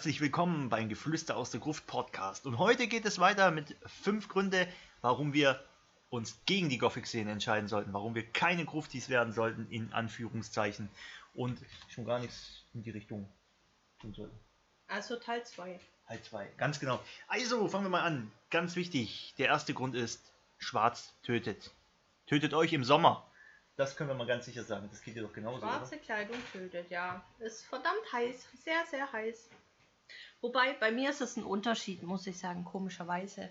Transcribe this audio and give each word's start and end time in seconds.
Herzlich 0.00 0.22
willkommen 0.22 0.70
beim 0.70 0.88
Geflüster 0.88 1.36
aus 1.36 1.50
der 1.50 1.60
Gruft 1.60 1.86
Podcast. 1.86 2.46
Und 2.46 2.56
heute 2.56 2.86
geht 2.86 3.04
es 3.04 3.18
weiter 3.18 3.50
mit 3.50 3.76
fünf 3.84 4.28
Gründe, 4.28 4.66
warum 5.02 5.34
wir 5.34 5.62
uns 6.08 6.40
gegen 6.46 6.70
die 6.70 6.78
Gothic-Szene 6.78 7.30
entscheiden 7.30 7.68
sollten, 7.68 7.92
warum 7.92 8.14
wir 8.14 8.24
keine 8.24 8.64
Gruftis 8.64 9.10
werden 9.10 9.34
sollten, 9.34 9.66
in 9.68 9.92
Anführungszeichen. 9.92 10.88
Und 11.34 11.58
schon 11.90 12.06
gar 12.06 12.18
nichts 12.18 12.64
in 12.72 12.82
die 12.82 12.88
Richtung 12.88 13.28
tun 14.00 14.14
sollten. 14.14 14.40
Also 14.88 15.16
Teil 15.16 15.44
2. 15.44 15.78
Teil 16.08 16.22
2, 16.22 16.48
ganz 16.56 16.80
genau. 16.80 16.98
Also, 17.28 17.68
fangen 17.68 17.84
wir 17.84 17.90
mal 17.90 18.00
an. 18.00 18.32
Ganz 18.48 18.76
wichtig, 18.76 19.34
der 19.36 19.48
erste 19.48 19.74
Grund 19.74 19.94
ist, 19.94 20.32
Schwarz 20.56 21.12
tötet. 21.24 21.72
Tötet 22.26 22.54
euch 22.54 22.72
im 22.72 22.84
Sommer. 22.84 23.30
Das 23.76 23.96
können 23.98 24.08
wir 24.08 24.14
mal 24.14 24.26
ganz 24.26 24.46
sicher 24.46 24.64
sagen. 24.64 24.88
Das 24.90 25.02
geht 25.02 25.16
dir 25.16 25.22
doch 25.24 25.34
genauso. 25.34 25.58
Schwarze 25.60 25.96
oder? 25.96 26.04
Kleidung 26.04 26.38
tötet, 26.54 26.88
ja. 26.88 27.22
Ist 27.38 27.66
verdammt 27.66 28.10
heiß. 28.14 28.48
Sehr, 28.64 28.86
sehr 28.90 29.12
heiß. 29.12 29.50
Wobei, 30.40 30.72
bei 30.74 30.90
mir 30.90 31.10
ist 31.10 31.20
es 31.20 31.36
ein 31.36 31.44
Unterschied, 31.44 32.02
muss 32.02 32.26
ich 32.26 32.38
sagen, 32.38 32.64
komischerweise. 32.64 33.50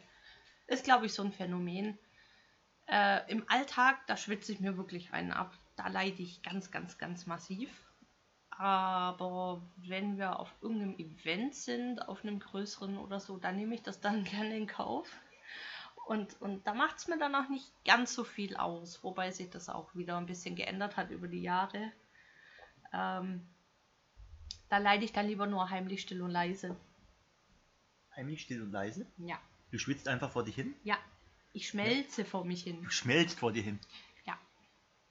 Ist, 0.68 0.84
glaube 0.84 1.06
ich, 1.06 1.14
so 1.14 1.24
ein 1.24 1.32
Phänomen. 1.32 1.98
Äh, 2.88 3.32
Im 3.32 3.44
Alltag, 3.48 4.06
da 4.08 4.18
schwitze 4.18 4.52
ich 4.52 4.60
mir 4.60 4.78
wirklich 4.78 5.14
einen 5.14 5.32
ab. 5.32 5.54
Da 5.76 5.88
leide 5.88 6.22
ich 6.24 6.42
ganz, 6.42 6.72
ganz, 6.72 6.98
ganz 6.98 7.28
massiv. 7.28 7.70
Aber 8.50 9.62
wenn 9.78 10.18
wir 10.18 10.40
auf 10.40 10.54
irgendeinem 10.62 10.98
Event 10.98 11.56
sind, 11.56 12.08
auf 12.10 12.24
einem 12.24 12.40
größeren 12.40 12.98
oder 12.98 13.20
so, 13.20 13.38
dann 13.38 13.56
nehme 13.56 13.76
ich 13.76 13.84
das 13.84 14.02
dann 14.02 14.24
gerne 14.26 14.58
in 14.58 14.68
Kauf. 14.68 15.08
Und, 16.08 16.42
und 16.42 16.66
da 16.66 16.74
macht 16.74 16.98
es 16.98 17.08
mir 17.08 17.20
dann 17.20 17.36
auch 17.36 17.50
nicht 17.50 17.72
ganz 17.86 18.16
so 18.16 18.24
viel 18.24 18.58
aus, 18.58 19.04
wobei 19.04 19.30
sich 19.30 19.52
das 19.52 19.70
auch 19.70 19.94
wieder 19.94 20.18
ein 20.18 20.26
bisschen 20.26 20.56
geändert 20.56 20.98
hat 20.98 21.12
über 21.12 21.28
die 21.28 21.44
Jahre. 21.44 21.92
Ähm, 22.92 23.48
da 24.70 24.80
leide 24.80 25.06
ich 25.06 25.14
dann 25.14 25.28
lieber 25.28 25.46
nur 25.46 25.70
heimlich 25.70 26.02
still 26.02 26.24
und 26.24 26.32
leise. 26.32 26.76
Heimlich 28.20 28.42
still 28.42 28.62
und 28.64 28.74
leise. 28.74 29.06
Ja, 29.18 29.40
Du 29.72 29.78
schwitzt 29.78 30.10
einfach 30.10 30.30
vor 30.32 30.44
dich 30.44 30.56
hin. 30.56 30.74
ja. 30.84 30.98
Ich 31.54 31.70
schmelze 31.70 32.26
vor 32.26 32.44
mich 32.46 32.64
hin. 32.64 32.84
Du 32.84 32.90
schmelzt 32.92 33.40
vor 33.40 33.52
dir 33.54 33.64
hin. 33.64 33.80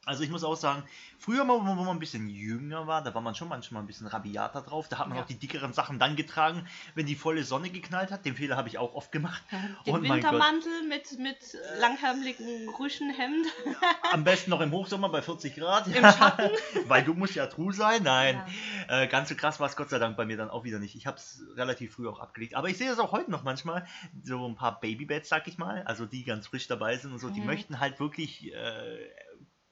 Ja. 0.09 0.11
Also 0.11 0.23
ich 0.23 0.31
muss 0.31 0.43
auch 0.43 0.57
sagen, 0.57 0.83
früher 1.19 1.47
wo 1.47 1.59
man 1.61 1.89
ein 1.89 1.99
bisschen 1.99 2.29
jünger 2.29 2.87
war, 2.87 3.03
da 3.03 3.15
war 3.15 3.21
man 3.21 3.35
schon 3.35 3.49
manchmal 3.49 3.83
ein 3.83 3.87
bisschen 3.87 4.07
rabiater 4.07 4.63
drauf. 4.63 4.89
Da 4.89 4.99
hat 4.99 5.09
man 5.09 5.17
Ja. 5.19 5.23
auch 5.23 5.27
die 5.27 5.35
dickeren 5.39 5.73
Sachen 5.73 5.99
dann 5.99 6.17
getragen, 6.17 6.67
wenn 6.95 7.07
die 7.07 7.15
volle 7.15 7.45
Sonne 7.45 7.71
geknallt 7.71 8.11
hat. 8.11 8.25
Den 8.25 8.35
Fehler 8.35 8.57
habe 8.57 8.69
ich 8.69 8.79
auch 8.79 8.95
oft 8.95 9.13
gemacht. 9.13 9.43
Den 9.87 9.95
Und. 9.95 10.03
Wintermantel 10.09 10.83
mit, 10.89 11.19
mit 11.19 11.39
langärmeligen 11.79 12.69
Rüschenhemd. 12.71 13.47
Am 14.13 14.25
besten 14.25 14.51
noch 14.51 14.61
im 14.61 14.73
Hochsommer 14.73 15.09
bei 15.11 15.23
40 15.23 15.55
Grad. 15.55 15.87
Im 15.89 16.03
Schatten. 16.03 16.51
Weil 16.89 17.05
du 17.05 17.15
musst 17.15 17.35
ja 17.35 17.47
true 17.47 17.73
sein. 17.73 18.03
Nein. 18.03 18.43
Äh, 18.89 19.07
ganz 19.09 19.29
so 19.29 19.35
krass 19.35 19.61
war 19.61 19.69
es 19.69 19.77
Gott 19.77 19.91
sei 19.91 19.99
Dank 19.99 20.17
bei 20.17 20.25
mir 20.25 20.37
dann 20.37 20.51
auch 20.51 20.65
wieder 20.65 20.79
nicht. 20.79 20.95
Ich 20.95 21.07
habe 21.07 21.19
es 21.19 21.43
relativ 21.57 21.95
früh 21.95 22.09
auch 22.09 22.21
abgelegt. 22.21 22.55
Aber 22.55 22.69
ich 22.69 22.79
sehe 22.79 22.91
es 22.91 22.99
auch 22.99 23.13
heute 23.13 23.31
noch 23.31 23.43
manchmal. 23.43 23.87
So 24.25 24.47
ein 24.49 24.55
paar 24.57 24.81
Babybeds, 24.81 25.29
sag 25.29 25.47
ich 25.49 25.59
mal. 25.59 25.83
Also 25.85 26.07
die 26.07 26.25
ganz 26.25 26.47
frisch 26.47 26.67
dabei 26.67 26.97
sind 26.97 27.13
und 27.13 27.19
so. 27.19 27.29
Die 27.29 27.41
Mhm. 27.41 27.47
möchten 27.47 27.81
halt 27.81 28.01
wirklich 28.01 28.53
äh, 28.55 28.99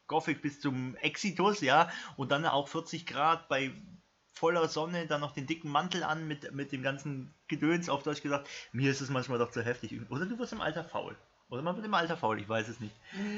Gothic 0.08 0.42
bis 0.42 0.60
zum 0.60 0.96
Exitus, 0.96 1.60
ja. 1.60 1.90
Und 2.16 2.30
dann 2.30 2.44
auch 2.46 2.68
40 2.68 3.06
Grad 3.06 3.48
bei 3.48 3.72
voller 4.32 4.68
Sonne, 4.68 5.06
dann 5.06 5.20
noch 5.20 5.32
den 5.32 5.46
dicken 5.46 5.70
Mantel 5.70 6.02
an 6.04 6.28
mit, 6.28 6.52
mit 6.52 6.72
dem 6.72 6.82
ganzen 6.82 7.34
Gedöns, 7.48 7.88
auf 7.88 8.02
Deutsch 8.02 8.22
gesagt. 8.22 8.48
Mir 8.72 8.90
ist 8.90 9.00
es 9.00 9.08
manchmal 9.08 9.38
doch 9.38 9.50
zu 9.50 9.62
heftig. 9.62 9.98
Oder 10.10 10.26
du 10.26 10.38
wirst 10.38 10.52
im 10.52 10.60
Alter 10.60 10.84
faul. 10.84 11.16
Oder 11.48 11.62
man 11.62 11.76
wird 11.76 11.86
im 11.86 11.94
Alter 11.94 12.16
faul, 12.16 12.40
ich 12.40 12.48
weiß 12.48 12.68
es 12.68 12.80
nicht. 12.80 12.94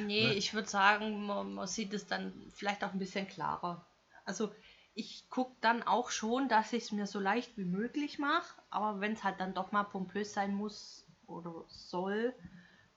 Nee, 0.06 0.28
Ne? 0.28 0.34
ich 0.34 0.54
würde 0.54 0.68
sagen, 0.68 1.26
man, 1.26 1.54
man 1.54 1.66
sieht 1.66 1.92
es 1.92 2.06
dann 2.06 2.32
vielleicht 2.54 2.82
auch 2.82 2.92
ein 2.92 2.98
bisschen 2.98 3.28
klarer. 3.28 3.86
Also 4.24 4.52
ich 4.94 5.28
gucke 5.28 5.54
dann 5.60 5.82
auch 5.82 6.10
schon, 6.10 6.48
dass 6.48 6.72
ich 6.72 6.84
es 6.84 6.92
mir 6.92 7.06
so 7.06 7.20
leicht 7.20 7.56
wie 7.56 7.64
möglich 7.64 8.18
mache, 8.18 8.60
aber 8.70 9.00
wenn 9.00 9.12
es 9.12 9.22
halt 9.24 9.38
dann 9.40 9.54
doch 9.54 9.70
mal 9.72 9.84
pompös 9.84 10.32
sein 10.32 10.54
muss 10.54 11.06
oder 11.26 11.64
soll, 11.68 12.34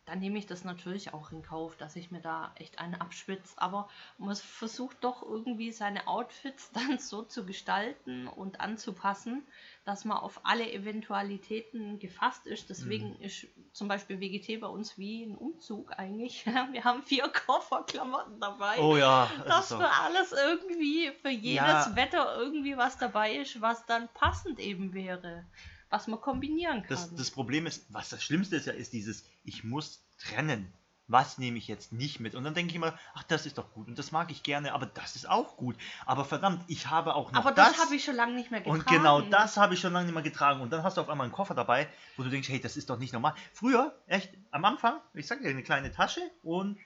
dann 0.06 0.20
nehme 0.20 0.40
ich 0.40 0.48
das 0.48 0.64
natürlich 0.64 1.14
auch 1.14 1.32
in 1.32 1.44
Kauf, 1.44 1.78
dass 1.78 1.96
ich 1.96 2.10
mir 2.12 2.22
da 2.22 2.52
echt 2.56 2.80
einen 2.80 2.96
abschwitze. 2.96 3.54
Aber 3.58 3.88
man 4.18 4.36
versucht 4.36 4.98
doch 5.04 5.22
irgendwie 5.22 5.72
seine 5.72 6.08
Outfits 6.08 6.72
dann 6.74 6.98
so 7.00 7.22
zu 7.22 7.46
gestalten 7.46 8.28
und 8.28 8.60
anzupassen, 8.62 9.44
dass 9.86 10.04
man 10.04 10.18
auf 10.18 10.42
alle 10.44 10.72
Eventualitäten 10.72 12.00
gefasst 12.00 12.48
ist. 12.48 12.70
Deswegen 12.70 13.10
Mhm. 13.18 13.22
ist 13.22 13.48
zum 13.74 13.88
Beispiel 13.88 14.20
WGT 14.20 14.60
bei 14.60 14.68
uns 14.68 14.98
wie 14.98 15.24
ein 15.24 15.38
Umzug 15.38 15.98
eigentlich. 15.98 16.46
Wir 16.72 16.84
haben 16.84 17.04
vier 17.04 17.28
Kofferklamotten 17.46 18.40
dabei. 18.40 18.80
Oh 18.80 18.98
ja, 18.98 19.30
das 19.46 19.70
dass 19.70 19.80
für 19.80 19.90
alles 19.90 20.32
irgendwie, 20.32 21.12
für 21.22 21.30
jedes 21.30 21.56
Ja. 21.56 21.96
Wetter 21.96 22.36
irgendwie 22.38 22.76
was 22.76 22.98
dabei 22.98 23.36
ist, 23.36 23.62
was 23.62 23.86
dann 23.86 24.10
passend 24.14 24.60
eben 24.60 24.94
wäre. 24.94 25.46
Was 25.92 26.08
man 26.08 26.20
kombinieren 26.20 26.82
kann. 26.82 26.90
Das, 26.90 27.14
das 27.14 27.30
Problem 27.30 27.68
ist, 27.68 27.86
was 27.90 28.10
das 28.10 28.24
Schlimmste 28.24 28.56
ist 28.56 28.66
ja, 28.66 28.74
ist 28.74 28.94
dieses, 28.94 29.26
ich 29.44 29.64
muss 29.64 30.04
trennen. 30.18 30.74
Was 31.08 31.38
nehme 31.38 31.58
ich 31.58 31.68
jetzt 31.68 31.92
nicht 31.92 32.22
mit? 32.22 32.36
Und 32.36 32.46
dann 32.46 32.54
denke 32.54 32.70
ich 32.70 32.76
immer, 32.78 32.98
ach, 33.14 33.24
das 33.24 33.46
ist 33.46 33.58
doch 33.58 33.74
gut 33.74 33.90
und 33.90 34.00
das 34.00 34.14
mag 34.14 34.32
ich 34.32 34.44
gerne, 34.44 34.74
aber 34.74 34.86
das 34.86 35.18
ist 35.18 35.28
auch 35.28 35.58
gut. 35.58 35.76
Aber 36.06 36.24
verdammt, 36.24 36.64
ich 36.68 36.88
habe 36.88 37.16
auch 37.16 37.34
noch 37.34 37.40
Aber 37.40 37.52
das, 37.52 37.78
habe 37.80 37.94
ich 37.96 38.06
schon 38.06 38.16
lange 38.16 38.34
nicht 38.34 38.50
mehr 38.50 38.62
getragen. 38.62 38.80
Und 38.80 38.88
genau 38.88 39.20
das 39.20 39.58
habe 39.58 39.74
ich 39.74 39.82
schon 39.82 39.92
lange 39.92 40.06
nicht 40.06 40.14
mehr 40.14 40.24
getragen. 40.24 40.62
Und 40.62 40.72
dann 40.72 40.84
hast 40.84 40.96
du 40.96 41.02
auf 41.02 41.10
einmal 41.10 41.26
einen 41.26 41.34
Koffer 41.34 41.54
dabei, 41.54 41.90
wo 42.16 42.24
du 42.24 42.30
denkst, 42.30 42.48
hey, 42.48 42.62
das 42.62 42.78
ist 42.78 42.90
doch 42.90 42.98
nicht 42.98 43.12
normal. 43.12 43.36
Früher, 43.52 43.94
echt, 44.08 44.34
am 44.52 44.64
Anfang, 44.64 45.02
ich 45.14 45.28
sag 45.28 45.42
dir, 45.42 45.50
eine 45.50 45.64
kleine 45.64 45.92
Tasche 45.92 46.22
und 46.44 46.78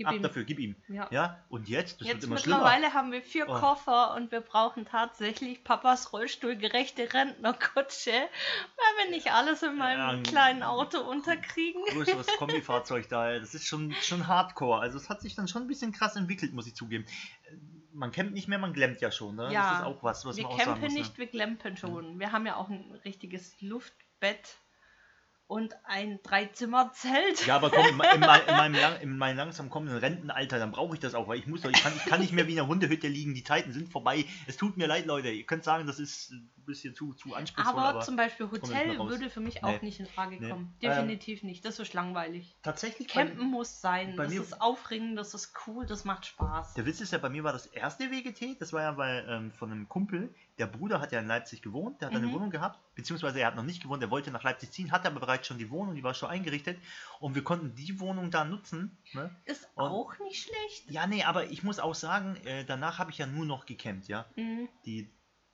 Gib 0.00 0.08
ab 0.08 0.14
ihm. 0.14 0.22
dafür, 0.22 0.44
gib 0.44 0.58
ihm. 0.58 0.76
Ja. 0.88 1.06
Ja, 1.10 1.44
und 1.48 1.68
jetzt, 1.68 2.00
das 2.00 2.08
Jetzt 2.08 2.14
wird 2.16 2.24
immer 2.24 2.38
schlimmer. 2.38 2.56
mittlerweile 2.58 2.92
haben 2.94 3.12
wir 3.12 3.22
vier 3.22 3.48
Oh. 3.48 3.54
Koffer 3.58 4.14
und 4.14 4.32
wir 4.32 4.40
brauchen 4.40 4.84
tatsächlich 4.86 5.62
Papas 5.64 6.12
Rollstuhlgerechte 6.12 7.12
Rentnerkutsche, 7.12 8.10
weil 8.12 9.04
wir 9.04 9.10
nicht 9.10 9.32
alles 9.32 9.62
in 9.62 9.76
meinem 9.76 10.00
ein- 10.18 10.22
kleinen 10.22 10.62
Auto 10.62 10.98
unterkriegen. 11.00 11.82
größeres 11.90 12.26
Kombifahrzeug 12.38 13.08
da. 13.08 13.38
Das 13.38 13.54
ist 13.54 13.66
schon, 13.66 13.92
schon 14.02 14.26
hardcore. 14.26 14.80
Also 14.80 14.98
es 14.98 15.08
hat 15.08 15.20
sich 15.20 15.34
dann 15.34 15.48
schon 15.48 15.62
ein 15.62 15.68
bisschen 15.68 15.92
krass 15.92 16.16
entwickelt, 16.16 16.52
muss 16.52 16.66
ich 16.66 16.74
zugeben. 16.74 17.04
Man 17.92 18.12
campt 18.12 18.32
nicht 18.34 18.46
mehr, 18.48 18.58
man 18.58 18.72
glemmt 18.72 19.00
ja 19.00 19.10
schon. 19.10 19.34
Ne? 19.36 19.52
Ja, 19.52 19.70
das 19.70 19.80
ist 19.80 19.86
auch 19.86 20.02
was, 20.02 20.24
was 20.24 20.36
wir 20.36 20.44
man 20.44 20.52
auch 20.52 20.58
sagen 20.58 20.70
campen 20.72 20.84
muss. 20.84 20.94
nicht, 20.94 21.18
wir 21.18 21.26
glempen 21.26 21.76
schon. 21.76 22.18
Wir 22.20 22.32
haben 22.32 22.46
ja 22.46 22.56
auch 22.56 22.68
ein 22.68 22.92
richtiges 23.04 23.60
Luftbett 23.60 24.56
und 25.50 25.74
ein 25.84 26.20
Dreizimmerzelt. 26.22 27.44
Ja, 27.44 27.56
aber 27.56 27.70
komm, 27.70 27.84
in, 27.90 27.96
mein- 27.96 28.10
in, 28.10 28.22
in, 28.48 28.56
meinem, 28.56 28.74
lang, 28.74 29.00
in 29.00 29.18
meinem 29.18 29.36
langsam 29.36 29.68
kommenden 29.68 29.98
Rentenalter, 29.98 30.60
dann 30.60 30.70
brauche 30.70 30.94
ich 30.94 31.00
das 31.00 31.14
auch, 31.16 31.26
weil 31.26 31.40
ich 31.40 31.48
muss 31.48 31.62
doch, 31.62 31.70
ich 31.70 31.82
kann, 31.82 31.92
ich 31.96 32.04
kann 32.04 32.20
nicht 32.20 32.32
mehr 32.32 32.46
wie 32.46 32.52
in 32.52 32.60
einer 32.60 32.68
Hundehütte 32.68 33.08
liegen, 33.08 33.34
die 33.34 33.42
Zeiten 33.42 33.72
sind 33.72 33.88
vorbei. 33.90 34.24
Es 34.46 34.56
tut 34.56 34.76
mir 34.76 34.86
leid, 34.86 35.06
Leute. 35.06 35.28
Ihr 35.30 35.44
könnt 35.44 35.64
sagen, 35.64 35.88
das 35.88 35.98
ist 35.98 36.32
ein 36.60 36.64
bisschen 36.66 36.94
zu, 36.94 37.12
zu 37.14 37.34
anspruchsvoll, 37.34 37.78
aber, 37.78 37.88
aber, 37.88 38.00
zum 38.00 38.16
Beispiel 38.16 38.50
Hotel 38.50 38.98
würde 38.98 39.30
für 39.30 39.40
mich 39.40 39.54
Nee. 39.54 39.60
auch 39.62 39.82
nicht 39.82 39.98
in 40.00 40.06
Frage 40.06 40.36
Nee. 40.40 40.48
kommen. 40.50 40.74
Definitiv 40.82 41.42
nicht. 41.42 41.64
Das 41.64 41.78
ist 41.78 41.94
langweilig. 41.94 42.54
tatsächlich 42.62 43.08
bei- 43.08 43.24
Campen 43.24 43.46
muss 43.50 43.80
sein. 43.80 44.14
bei 44.16 44.24
Das 44.24 44.32
mir- 44.32 44.42
ist 44.42 44.60
aufregend, 44.60 45.18
das 45.18 45.34
ist 45.34 45.52
cool, 45.66 45.86
das 45.86 46.04
macht 46.04 46.26
Spaß. 46.26 46.74
Der 46.74 46.86
Witz 46.86 47.00
ist 47.00 47.12
ja, 47.12 47.18
bei 47.18 47.28
mir 47.30 47.42
war 47.44 47.52
das 47.52 47.66
erste 47.66 48.10
WGT, 48.10 48.56
das 48.60 48.72
war 48.72 48.82
ja 48.82 48.92
bei, 48.92 49.24
ähm, 49.26 49.50
von 49.52 49.70
einem 49.70 49.88
Kumpel. 49.88 50.34
Der 50.58 50.66
Bruder 50.66 51.00
hat 51.00 51.12
ja 51.12 51.20
in 51.20 51.26
Leipzig 51.26 51.62
gewohnt, 51.62 52.00
der 52.02 52.08
hat 52.08 52.14
eine 52.16 52.26
Mhm. 52.26 52.32
Wohnung 52.32 52.50
gehabt, 52.50 52.78
beziehungsweise 52.94 53.40
er 53.40 53.46
hat 53.46 53.56
noch 53.56 53.62
nicht 53.62 53.82
gewohnt, 53.82 54.02
er 54.02 54.10
wollte 54.10 54.30
nach 54.30 54.42
Leipzig 54.42 54.70
ziehen, 54.72 54.92
hatte 54.92 55.08
aber 55.08 55.20
bereits 55.20 55.46
schon 55.46 55.56
die 55.58 55.70
Wohnung, 55.70 55.94
die 55.94 56.02
war 56.02 56.12
schon 56.12 56.28
eingerichtet 56.28 56.78
und 57.18 57.34
wir 57.34 57.42
konnten 57.42 57.74
die 57.74 57.98
Wohnung 57.98 58.30
da 58.30 58.44
nutzen. 58.44 58.96
Ne? 59.14 59.34
Ist 59.46 59.68
Und- 59.74 59.84
auch 59.88 60.18
nicht 60.18 60.42
schlecht. 60.44 60.90
Ja, 60.90 61.06
nee, 61.06 61.24
aber 61.24 61.46
ich 61.46 61.62
muss 61.62 61.78
auch 61.78 61.94
sagen, 61.94 62.36
äh, 62.44 62.64
danach 62.66 62.98
habe 62.98 63.10
ich 63.10 63.18
ja 63.18 63.26
nur 63.26 63.46
noch 63.46 63.64
gecampt, 63.64 64.08
ja. 64.08 64.26
Mhm. 64.36 64.68
Die 64.84 65.08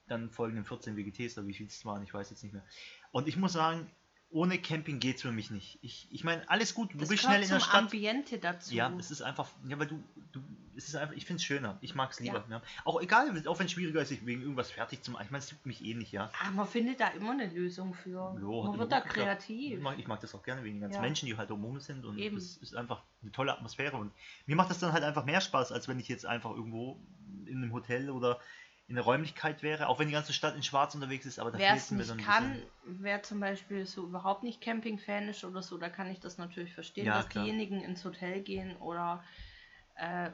dann 0.09 0.31
folgenden 0.31 0.65
14 0.65 0.97
WGTs, 0.97 1.37
oder 1.39 1.47
wie 1.47 1.55
viel 1.55 1.67
es 1.67 1.85
waren, 1.85 2.03
ich 2.03 2.13
weiß 2.15 2.31
jetzt 2.31 2.43
nicht 2.43 2.53
mehr. 2.53 2.65
Und 3.13 3.29
ich 3.29 3.37
muss 3.37 3.53
sagen, 3.53 3.91
ohne 4.31 4.59
Camping 4.59 4.99
geht 4.99 5.17
es 5.17 5.23
für 5.23 5.33
mich 5.33 5.51
nicht. 5.51 5.79
Ich, 5.83 6.09
ich 6.11 6.25
meine, 6.25 6.49
alles 6.51 6.75
gut, 6.75 6.93
du 6.93 6.99
Das 6.99 7.09
bist 7.09 7.23
schnell 7.23 7.43
in 7.43 7.49
der 7.49 7.61
Stadt. 7.61 7.75
Ambiente 7.75 8.39
dazu. 8.39 8.75
Ja, 8.75 8.93
es 8.99 9.11
ist 9.11 9.23
einfach, 9.23 9.49
ja, 9.69 9.79
weil 9.79 9.87
du, 9.87 10.03
du, 10.33 10.41
es 10.77 10.89
ist 10.89 10.97
einfach, 10.97 11.15
ich 11.15 11.25
finde 11.25 11.39
es 11.41 11.45
schöner, 11.45 11.79
ich 11.81 11.95
mag 11.95 12.11
es 12.11 12.19
lieber. 12.21 12.45
Ja. 12.51 12.61
Auch 12.85 13.01
egal, 13.01 13.31
auch 13.47 13.59
wenn 13.59 13.67
es 13.67 13.73
schwieriger 13.73 14.03
ist, 14.03 14.09
sich 14.09 14.27
wegen 14.27 14.43
irgendwas 14.43 14.71
fertig 14.73 15.03
zu 15.03 15.13
machen. 15.13 15.25
Ich 15.25 15.31
meine, 15.31 15.45
es 15.45 15.51
juckt 15.51 15.65
mich 15.65 15.83
eh 15.85 15.95
nicht, 15.95 16.13
ja. 16.13 16.31
Ah, 16.43 16.51
man 16.51 16.67
findet 16.67 17.01
da 17.01 17.09
immer 17.09 17.31
eine 17.33 17.47
Lösung 17.49 17.95
für. 17.95 18.37
Jo, 18.41 18.65
man 18.65 18.79
wird 18.79 18.93
da 18.93 18.99
geklappt. 19.01 19.45
Ich 19.49 19.57
kreativ. 19.57 19.81
mag, 19.81 19.99
ich 19.99 20.07
mag 20.09 20.21
das 20.21 20.35
auch 20.35 20.43
gerne 20.43 20.65
wegen 20.65 20.75
den 20.77 20.81
ganzen 20.83 20.97
Ja. 20.97 21.03
Menschen, 21.03 21.27
die 21.27 21.37
halt 21.37 21.51
um 21.53 21.81
sind 21.81 22.05
und 22.05 22.19
Eben. 22.19 22.37
es 22.37 22.57
ist 22.57 22.75
einfach 22.75 23.03
eine 23.23 23.33
tolle 23.33 23.53
Atmosphäre 23.53 23.97
und 23.97 24.13
mir 24.47 24.57
macht 24.57 24.71
das 24.71 24.81
dann 24.81 24.93
halt 24.93 25.05
einfach 25.05 25.25
mehr 25.25 25.41
Spaß, 25.41 25.71
als 25.73 25.87
wenn 25.89 26.01
ich 26.01 26.09
jetzt 26.09 26.27
einfach 26.27 26.51
irgendwo 26.51 27.01
in 27.47 27.59
einem 27.63 27.73
Hotel 27.73 28.11
oder 28.11 28.41
in 28.89 28.95
der 28.95 29.05
Räumlichkeit 29.05 29.63
wäre, 29.63 29.89
auch 29.89 29.99
wenn 29.99 30.07
die 30.07 30.15
ganze 30.15 30.33
Stadt 30.33 30.55
in 30.55 30.63
Schwarz 30.63 30.95
unterwegs 30.95 31.27
ist, 31.27 31.39
aber 31.41 31.51
da 31.51 31.59
fehlt 31.59 31.91
mir 31.91 31.97
nicht 31.99 32.11
dann 32.11 32.19
ein 32.19 32.25
kann, 32.25 32.53
bisschen- 32.53 33.03
wer 33.03 33.23
zum 33.23 33.41
Beispiel 33.41 33.85
so 33.85 34.05
überhaupt 34.05 34.45
nicht 34.45 34.61
Camping-Fan 34.61 35.29
ist 35.29 35.45
oder 35.45 35.63
so, 35.63 35.77
da 35.77 35.89
kann 35.89 36.09
ich 36.11 36.21
das 36.21 36.39
natürlich 36.39 36.73
verstehen, 36.73 37.07
Ja, 37.07 37.17
dass 37.17 37.29
klar. 37.29 37.45
diejenigen 37.45 37.81
ins 37.81 38.05
Hotel 38.05 38.43
gehen 38.43 38.77
oder 38.77 39.25
äh, 39.97 40.31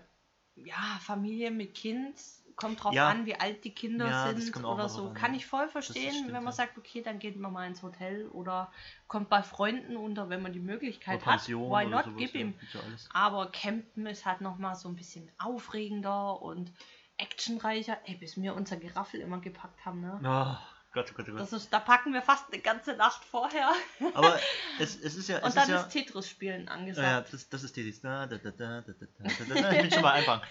ja, 0.55 0.99
Familie 1.01 1.51
mit 1.51 1.75
Kind, 1.75 2.15
kommt 2.57 2.85
drauf 2.85 2.93
Ja. 2.93 3.09
an, 3.09 3.25
wie 3.25 3.37
alt 3.37 3.65
die 3.65 3.75
Kinder 3.75 4.09
Ja, 4.11 4.35
sind 4.35 4.55
oder 4.65 4.87
so. 4.91 5.09
an, 5.09 5.15
Kann 5.15 5.33
ich 5.35 5.47
voll 5.47 5.67
verstehen, 5.69 6.13
stimmt, 6.13 6.33
wenn 6.35 6.45
man 6.45 6.53
sagt, 6.53 6.77
okay, 6.77 7.01
dann 7.01 7.19
geht 7.19 7.37
man 7.37 7.53
mal 7.53 7.67
ins 7.67 7.83
Hotel 7.83 8.29
oder 8.29 8.71
kommt 9.09 9.31
bei 9.31 9.43
Freunden 9.43 9.97
unter, 9.97 10.29
wenn 10.29 10.43
man 10.43 10.53
die 10.53 10.61
Möglichkeit 10.61 11.25
hat. 11.25 11.49
Why 11.49 11.87
not? 11.87 12.05
sowas, 12.05 12.15
Gib 12.19 12.35
ihm. 12.35 12.55
Aber 13.15 13.51
Campen 13.51 14.05
ist 14.07 14.27
halt 14.27 14.43
nochmal 14.43 14.75
so 14.75 14.89
ein 14.91 14.97
bisschen 14.97 15.31
aufregender 15.39 16.43
und 16.43 16.71
actionreicher. 17.19 17.99
Ey, 18.05 18.17
bis 18.17 18.37
wir 18.37 18.55
unser 18.55 18.77
Geraffel 18.77 19.21
immer 19.21 19.41
gepackt 19.41 19.85
haben, 19.85 20.01
ne? 20.01 20.21
Ah, 20.25 20.61
Gott, 20.93 21.11
oh 21.11 21.15
Gott, 21.17 21.27
oh 21.29 21.33
Gott. 21.33 21.41
Das 21.41 21.53
ist, 21.53 21.73
da 21.73 21.81
packen 21.81 22.13
wir 22.13 22.23
fast 22.23 22.53
eine 22.53 22.61
ganze 22.61 22.95
Nacht 22.95 23.25
vorher. 23.25 23.73
Aber 24.15 24.39
es, 24.79 24.97
es 25.01 25.17
ist 25.17 25.29
ja. 25.29 25.39
Es 25.39 25.45
Und 25.45 25.57
dann 25.57 25.63
ist, 25.65 25.69
ja, 25.71 25.81
ist 25.81 25.89
Tetris-Spielen 25.91 26.67
ja, 26.67 26.71
angesagt. 26.73 27.33
das, 27.33 27.49
das 27.49 27.63
ist 27.63 27.73
Tetris. 27.73 28.01
Da, 28.03 28.27
da, 28.27 28.37
da, 28.37 28.51
da, 28.51 28.81
da, 28.83 28.93
da, 28.93 29.55
da. 29.55 29.73
Ich 29.73 29.83
bin 29.83 29.91
schon 29.91 30.03
mal 30.03 30.13
einfach. 30.13 30.43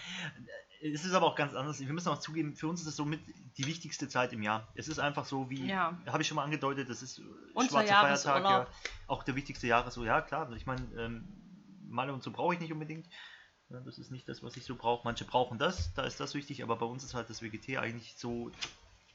Es 0.84 1.04
ist 1.04 1.12
aber 1.12 1.26
auch 1.26 1.36
ganz 1.36 1.54
anders. 1.54 1.78
Wir 1.78 1.92
müssen 1.92 2.08
auch 2.08 2.18
zugeben, 2.18 2.56
für 2.56 2.66
uns 2.66 2.80
ist 2.80 2.88
es 2.88 2.96
somit 2.96 3.20
die 3.56 3.66
wichtigste 3.66 4.08
Zeit 4.08 4.32
im 4.32 4.42
Jahr. 4.42 4.66
Es 4.74 4.88
ist 4.88 4.98
einfach 4.98 5.24
so 5.24 5.48
wie, 5.48 5.68
Ja. 5.68 5.96
habe 6.06 6.22
ich 6.22 6.28
schon 6.28 6.34
mal 6.34 6.42
angedeutet, 6.42 6.90
das 6.90 7.02
ist 7.02 7.22
Unser 7.54 7.86
schwarzer 7.86 7.94
Feiertag, 8.16 8.42
ja. 8.42 8.66
Auch 9.06 9.22
der 9.22 9.36
wichtigste 9.36 9.68
Jahres, 9.68 9.94
so, 9.94 10.04
ja 10.04 10.20
klar. 10.22 10.50
Ich 10.54 10.66
meine, 10.66 10.82
ähm, 10.98 11.28
Malle 11.88 12.12
und 12.12 12.24
so 12.24 12.32
brauche 12.32 12.54
ich 12.54 12.60
nicht 12.60 12.72
unbedingt. 12.72 13.06
Ja, 13.72 13.80
das 13.80 13.98
ist 13.98 14.10
nicht 14.10 14.28
das, 14.28 14.42
was 14.42 14.56
ich 14.56 14.64
so 14.64 14.74
brauche. 14.76 15.02
Manche 15.04 15.24
brauchen 15.24 15.58
das, 15.58 15.92
da 15.94 16.02
ist 16.04 16.20
das 16.20 16.34
wichtig, 16.34 16.62
aber 16.62 16.76
bei 16.76 16.86
uns 16.86 17.04
ist 17.04 17.14
halt 17.14 17.30
das 17.30 17.42
WGT 17.42 17.78
eigentlich 17.78 18.14
so 18.16 18.50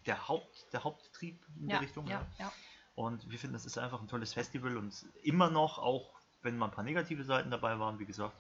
der 0.06 0.28
Haupt, 0.28 0.66
der 0.74 0.84
Haupttrieb 0.84 1.40
in 1.58 1.70
ja, 1.70 1.76
der 1.76 1.82
Richtung. 1.82 2.08
ja, 2.08 2.26
ja. 2.40 2.52
Und 2.96 3.30
wir 3.30 3.38
finden, 3.38 3.54
das 3.54 3.66
ist 3.66 3.78
einfach 3.78 4.02
ein 4.02 4.08
tolles 4.08 4.34
Festival 4.34 4.76
und 4.78 5.06
immer 5.22 5.50
noch, 5.52 5.78
auch 5.78 6.10
wenn 6.42 6.58
mal 6.58 6.66
ein 6.66 6.72
paar 6.72 6.84
negative 6.84 7.24
Seiten 7.24 7.52
dabei 7.52 7.78
waren, 7.78 8.00
wie 8.00 8.06
gesagt, 8.06 8.36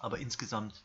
aber 0.00 0.18
insgesamt 0.18 0.84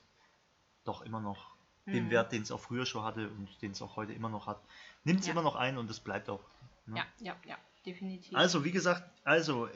doch 0.85 1.01
immer 1.01 1.19
noch 1.19 1.51
den 1.87 2.05
Mhm. 2.05 2.11
Wert, 2.11 2.31
den 2.31 2.43
es 2.43 2.51
auch 2.51 2.59
früher 2.59 2.85
schon 2.85 3.03
hatte 3.03 3.27
und 3.29 3.61
den 3.61 3.71
es 3.71 3.81
auch 3.81 3.95
heute 3.95 4.13
immer 4.13 4.29
noch 4.29 4.47
hat. 4.47 4.61
Nimmt 5.03 5.21
es 5.21 5.27
immer 5.27 5.41
noch 5.41 5.55
ein 5.55 5.77
und 5.77 5.89
es 5.89 5.99
bleibt 5.99 6.29
auch. 6.29 6.41
ne? 6.85 6.97
Ja, 6.97 7.05
ja, 7.19 7.35
ja, 7.45 7.57
definitiv. 7.85 8.37
Also, 8.37 8.63
wie 8.63 8.71
gesagt, 8.71 9.03
also 9.25 9.67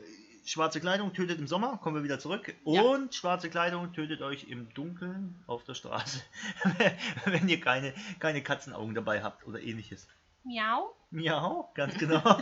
schwarze 0.45 0.79
Kleidung 0.79 1.13
tötet 1.13 1.39
im 1.39 1.47
Sommer, 1.47 1.77
kommen 1.77 1.97
wir 1.97 2.03
wieder 2.03 2.19
zurück. 2.19 2.53
Ja. 2.65 2.81
Und 2.81 3.13
schwarze 3.13 3.49
Kleidung 3.49 3.91
tötet 3.93 4.21
euch 4.21 4.45
im 4.45 4.73
Dunkeln 4.73 5.35
auf 5.47 5.63
der 5.63 5.73
Straße, 5.73 6.21
wenn 7.25 7.47
ihr 7.49 7.59
keine, 7.59 7.93
keine 8.19 8.41
Katzenaugen 8.41 8.95
dabei 8.95 9.23
habt 9.23 9.45
oder 9.47 9.59
ähnliches. 9.59 10.07
Miau. 10.43 10.95
Miau, 11.09 11.71
ganz 11.73 11.93
genau. 11.97 12.41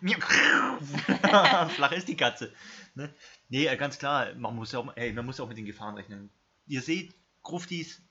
Miau. 0.00 0.18
Flach 1.68 1.92
ist 1.92 2.08
die 2.08 2.16
Katze. 2.16 2.52
Ne? 2.94 3.12
Nee, 3.48 3.66
äh, 3.66 3.76
ganz 3.76 3.98
klar, 3.98 4.34
man 4.34 4.56
muss 4.56 4.72
ja 4.72 4.78
auch, 4.78 4.96
ey, 4.96 5.12
man 5.12 5.26
muss 5.26 5.38
ja 5.38 5.44
auch 5.44 5.48
mit 5.48 5.58
den 5.58 5.66
Gefahren 5.66 5.94
rechnen. 5.94 6.30
Ihr 6.66 6.80
seht, 6.80 7.14
Gruftis, 7.42 8.02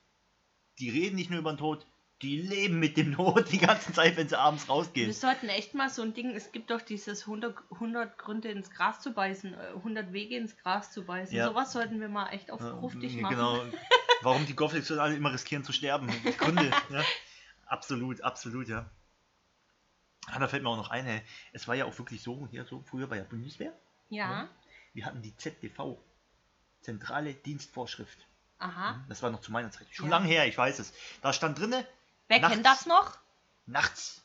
die 0.78 0.90
reden 0.90 1.16
nicht 1.16 1.30
nur 1.30 1.40
über 1.40 1.52
den 1.52 1.58
Tod, 1.58 1.86
die 2.22 2.40
leben 2.40 2.78
mit 2.78 2.96
dem 2.96 3.14
Tod 3.16 3.50
die 3.52 3.58
ganze 3.58 3.92
Zeit, 3.92 4.16
wenn 4.16 4.28
sie 4.28 4.38
abends 4.38 4.66
Wir 4.66 4.72
rausgehen. 4.74 5.12
sollten 5.12 5.48
echt 5.48 5.74
mal 5.74 5.88
so 5.88 6.02
ein 6.02 6.14
Ding, 6.14 6.30
es 6.34 6.52
gibt 6.52 6.70
doch 6.70 6.80
dieses 6.82 7.22
100, 7.22 7.56
100 7.72 8.18
Gründe 8.18 8.48
ins 8.48 8.70
Gras 8.70 9.00
zu 9.00 9.12
beißen, 9.12 9.54
äh, 9.54 9.68
100 9.76 10.12
Wege 10.12 10.36
ins 10.36 10.56
Gras 10.56 10.90
zu 10.92 11.04
beißen. 11.04 11.36
Ja. 11.36 11.46
Sowas 11.48 11.72
sollten 11.72 12.00
wir 12.00 12.08
mal 12.08 12.28
echt 12.30 12.50
auf 12.50 12.60
ja, 12.60 12.74
machen. 12.74 13.00
Genau. 13.00 13.62
Warum 14.22 14.46
die 14.46 14.56
Gothics 14.56 14.90
alle 14.90 15.14
immer 15.14 15.32
riskieren 15.32 15.62
zu 15.62 15.72
sterben. 15.72 16.08
Gründe. 16.38 16.70
ja. 16.90 17.04
Absolut, 17.66 18.22
absolut, 18.22 18.68
ja. 18.68 18.90
Ah, 20.26 20.38
da 20.38 20.48
fällt 20.48 20.62
mir 20.62 20.68
auch 20.70 20.76
noch 20.76 20.90
ein, 20.90 21.06
ey. 21.06 21.22
es 21.52 21.68
war 21.68 21.74
ja 21.74 21.84
auch 21.84 21.96
wirklich 21.98 22.22
so, 22.22 22.48
hier 22.50 22.64
so 22.64 22.82
früher 22.82 23.06
bei 23.06 23.16
der 23.16 23.24
Bundeswehr, 23.24 23.72
Ja, 24.10 24.48
wir 24.92 25.06
hatten 25.06 25.22
die 25.22 25.34
ZDV, 25.36 25.96
Zentrale 26.80 27.32
Dienstvorschrift. 27.34 28.26
aha. 28.58 29.04
Das 29.08 29.22
war 29.22 29.30
noch 29.30 29.40
zu 29.40 29.52
meiner 29.52 29.70
Zeit. 29.70 29.86
Schon 29.90 30.06
Ja. 30.06 30.18
lange 30.18 30.26
her, 30.28 30.46
ich 30.46 30.58
weiß 30.58 30.78
es. 30.80 30.92
Da 31.22 31.32
stand 31.32 31.58
drinne, 31.58 31.86
Wer 32.28 32.40
Nachts. 32.40 32.54
kennt 32.54 32.66
das 32.66 32.86
noch? 32.86 33.18
nachts. 33.66 34.22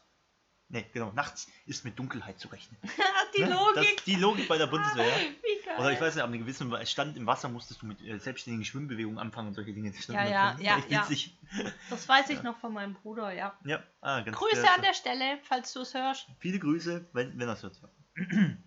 Ne, 0.69 0.85
genau, 0.93 1.11
nachts 1.11 1.47
ist 1.65 1.83
mit 1.85 1.99
Dunkelheit 1.99 2.39
zu 2.39 2.47
rechnen. 2.47 2.77
die 3.37 3.41
Ne? 3.43 3.49
Logik. 3.51 3.75
Das 3.75 3.85
ist 3.85 4.07
die 4.07 4.15
Logik 4.15 4.47
bei 4.47 4.57
der 4.57 4.67
Bundeswehr. 4.67 5.05
ja. 5.07 5.15
Wie 5.43 5.65
geil. 5.65 5.77
Oder 5.77 5.91
ich 5.91 6.01
weiß 6.01 6.15
nicht, 6.15 6.23
ab 6.23 6.29
einem 6.29 6.39
gewissen 6.39 6.73
Stand 6.87 7.15
im 7.17 7.27
Wasser 7.27 7.49
musstest 7.49 7.81
du 7.81 7.85
mit 7.87 8.01
äh, 8.01 8.17
selbstständigen 8.17 8.65
Schwimmbewegungen 8.65 9.19
anfangen 9.19 9.49
und 9.49 9.53
solche 9.53 9.73
Dinge. 9.73 9.91
Das 9.91 10.07
Ja, 10.07 10.23
ja, 10.25 10.55
ja, 10.59 10.83
ja. 10.87 11.07
Das 11.89 12.07
weiß 12.09 12.29
ich 12.29 12.41
noch 12.41 12.57
von 12.59 12.73
meinem 12.73 12.93
Bruder, 12.95 13.31
ja. 13.31 13.53
Ja, 13.65 13.83
ah, 14.01 14.21
Grüße 14.21 14.61
der- 14.61 14.73
an 14.73 14.81
der 14.81 14.93
Stelle, 14.93 15.37
falls 15.43 15.73
du 15.73 15.81
es 15.81 15.93
hörst. 15.93 16.27
Viele 16.39 16.57
Grüße, 16.59 17.05
wenn, 17.13 17.37
wenn 17.37 17.47
das 17.47 17.61
hört. 17.63 17.79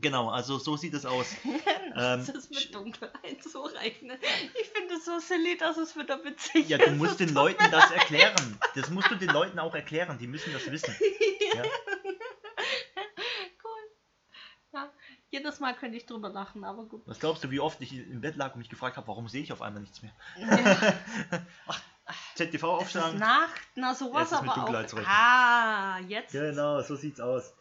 genau, 0.00 0.28
also 0.30 0.58
so 0.58 0.76
sieht 0.76 0.94
es 0.94 1.04
aus. 1.06 1.34
das 1.94 2.28
Ähm, 2.28 2.36
ist 2.36 2.50
mit 2.50 2.74
Dunkelheit 2.74 3.42
so 3.42 3.62
rechnen. 3.62 4.18
Ich 4.60 4.68
finde 4.70 4.94
es 4.94 5.04
so 5.04 5.18
silly, 5.18 5.56
dass 5.56 5.76
es 5.76 5.96
wieder 5.96 6.22
witzig 6.24 6.68
Ja, 6.68 6.78
ist. 6.78 6.86
du 6.88 6.92
musst 6.92 7.20
den 7.20 7.34
Leuten 7.34 7.70
das 7.70 7.90
erklären. 7.90 8.58
Das 8.74 8.90
musst 8.90 9.10
du 9.10 9.14
den 9.16 9.30
Leuten 9.30 9.58
auch 9.58 9.74
erklären. 9.74 10.18
Die 10.18 10.26
müssen 10.26 10.52
das 10.52 10.70
wissen. 10.70 10.94
Ja. 11.52 11.62
Cool. 13.64 13.82
Ja, 14.72 14.88
jedes 15.30 15.58
Mal 15.58 15.74
könnte 15.74 15.96
ich 15.96 16.06
drüber 16.06 16.28
lachen, 16.28 16.62
aber 16.62 16.84
gut. 16.84 17.02
Was 17.06 17.18
glaubst 17.18 17.42
du, 17.42 17.50
wie 17.50 17.58
oft 17.58 17.80
ich 17.80 17.92
im 17.92 18.20
Bett 18.20 18.36
lag 18.36 18.52
und 18.54 18.58
mich 18.60 18.68
gefragt 18.68 18.96
habe, 18.96 19.08
warum 19.08 19.28
sehe 19.28 19.42
ich 19.42 19.52
auf 19.52 19.62
einmal 19.62 19.82
nichts 19.82 20.00
mehr? 20.02 20.12
ZTV 22.36 22.44
Es 22.46 22.54
ist 22.54 22.64
aufschlagen. 22.64 23.18
Nacht, 23.18 23.60
na 23.74 23.94
sowas 23.94 24.30
mit 24.30 24.50
aber 24.50 24.84
auch. 24.84 25.06
Ah, 25.06 25.98
jetzt. 26.06 26.32
Genau, 26.32 26.80
so 26.82 26.94
sieht's 26.96 27.20
aus. 27.20 27.52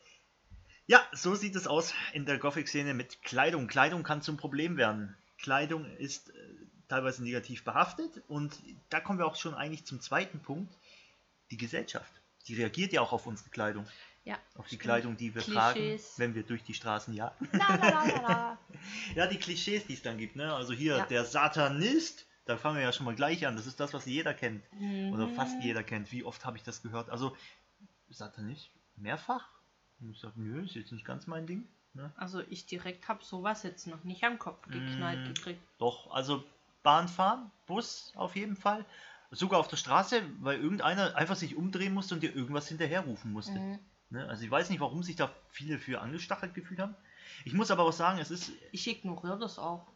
Ja, 0.89 1.05
so 1.11 1.35
sieht 1.35 1.55
es 1.55 1.67
aus 1.67 1.93
in 2.13 2.25
der 2.25 2.39
Gothic-Szene 2.39 2.95
mit 2.95 3.21
Kleidung. 3.21 3.67
Kleidung 3.67 4.01
kann 4.01 4.23
zum 4.23 4.37
Problem 4.37 4.75
werden. 4.75 5.15
Kleidung 5.37 5.85
ist 5.97 6.31
äh, 6.31 6.33
teilweise 6.87 7.23
negativ 7.23 7.63
behaftet 7.63 8.23
und 8.27 8.59
da 8.89 8.99
kommen 8.99 9.19
wir 9.19 9.27
auch 9.27 9.35
schon 9.35 9.53
eigentlich 9.53 9.85
zum 9.85 10.01
zweiten 10.01 10.39
Punkt. 10.39 10.73
Die 11.51 11.57
Gesellschaft. 11.57 12.11
Die 12.47 12.55
reagiert 12.55 12.91
ja 12.91 13.01
auch 13.01 13.11
auf 13.13 13.27
unsere 13.27 13.49
Kleidung. 13.51 13.85
Ja, 14.25 14.35
Auf 14.55 14.65
die 14.65 14.69
stimmt. 14.75 14.81
Kleidung, 14.81 15.15
die 15.17 15.33
wir 15.35 15.41
Klischees. 15.43 15.53
tragen, 15.53 15.99
wenn 16.17 16.35
wir 16.35 16.43
durch 16.43 16.63
die 16.63 16.73
Straßen 16.73 17.13
jagen. 17.13 17.47
La, 17.53 17.75
la, 17.75 18.03
la. 18.21 18.57
Ja, 19.15 19.27
die 19.27 19.37
Klischees, 19.37 19.85
die 19.85 19.93
es 19.93 20.01
dann 20.01 20.17
gibt. 20.17 20.35
Ne? 20.35 20.51
Also 20.53 20.73
hier, 20.73 20.97
Ja. 20.97 21.05
der 21.05 21.23
Satanist, 21.25 22.25
da 22.45 22.57
fangen 22.57 22.77
wir 22.77 22.83
ja 22.83 22.91
schon 22.93 23.05
mal 23.05 23.15
gleich 23.15 23.45
an. 23.45 23.55
Das 23.55 23.67
ist 23.67 23.79
das, 23.79 23.93
was 23.93 24.05
jeder 24.05 24.33
kennt. 24.33 24.63
Oder 25.13 25.27
fast 25.29 25.55
Mhm. 25.57 25.61
jeder 25.61 25.83
kennt. 25.83 26.11
Wie 26.11 26.23
oft 26.23 26.45
habe 26.45 26.57
ich 26.57 26.63
das 26.63 26.81
gehört? 26.81 27.09
Also, 27.11 27.35
Satanist? 28.09 28.69
Mehrfach? 28.95 29.47
Und 30.01 30.11
ich 30.11 30.19
sage, 30.19 30.33
nö, 30.37 30.63
ist 30.63 30.75
jetzt 30.75 30.91
nicht 30.91 31.05
ganz 31.05 31.27
mein 31.27 31.45
Ding. 31.47 31.67
Ne? 31.93 32.11
Also 32.15 32.41
ich 32.49 32.65
direkt 32.65 33.07
habe 33.07 33.23
sowas 33.23 33.63
jetzt 33.63 33.87
noch 33.87 34.03
nicht 34.03 34.23
am 34.23 34.39
Kopf 34.39 34.67
geknallt 34.69 35.21
Mm. 35.21 35.33
gekriegt. 35.33 35.61
Doch, 35.79 36.11
also 36.11 36.43
Bahn 36.83 37.07
fahren, 37.07 37.51
Bus 37.65 38.13
auf 38.15 38.35
jeden 38.35 38.55
Fall. 38.55 38.85
Sogar 39.31 39.59
auf 39.59 39.67
der 39.67 39.77
Straße, 39.77 40.21
weil 40.39 40.59
irgendeiner 40.59 41.15
einfach 41.15 41.35
sich 41.35 41.55
umdrehen 41.55 41.93
musste 41.93 42.15
und 42.15 42.23
dir 42.23 42.35
irgendwas 42.35 42.67
hinterherrufen 42.67 43.31
musste. 43.31 43.59
Mhm. 43.59 43.79
Ne? 44.09 44.27
Also 44.27 44.43
ich 44.43 44.49
weiß 44.49 44.69
nicht, 44.69 44.79
warum 44.79 45.03
sich 45.03 45.15
da 45.15 45.31
viele 45.49 45.77
für 45.77 46.01
angestachelt 46.01 46.53
gefühlt 46.53 46.79
haben. 46.79 46.95
Ich 47.45 47.53
muss 47.53 47.69
aber 47.69 47.83
auch 47.83 47.93
sagen, 47.93 48.19
es 48.19 48.31
ist, 48.31 48.51
Ich 48.71 48.87
ignoriere 48.87 49.37
das 49.37 49.59
auch. 49.59 49.87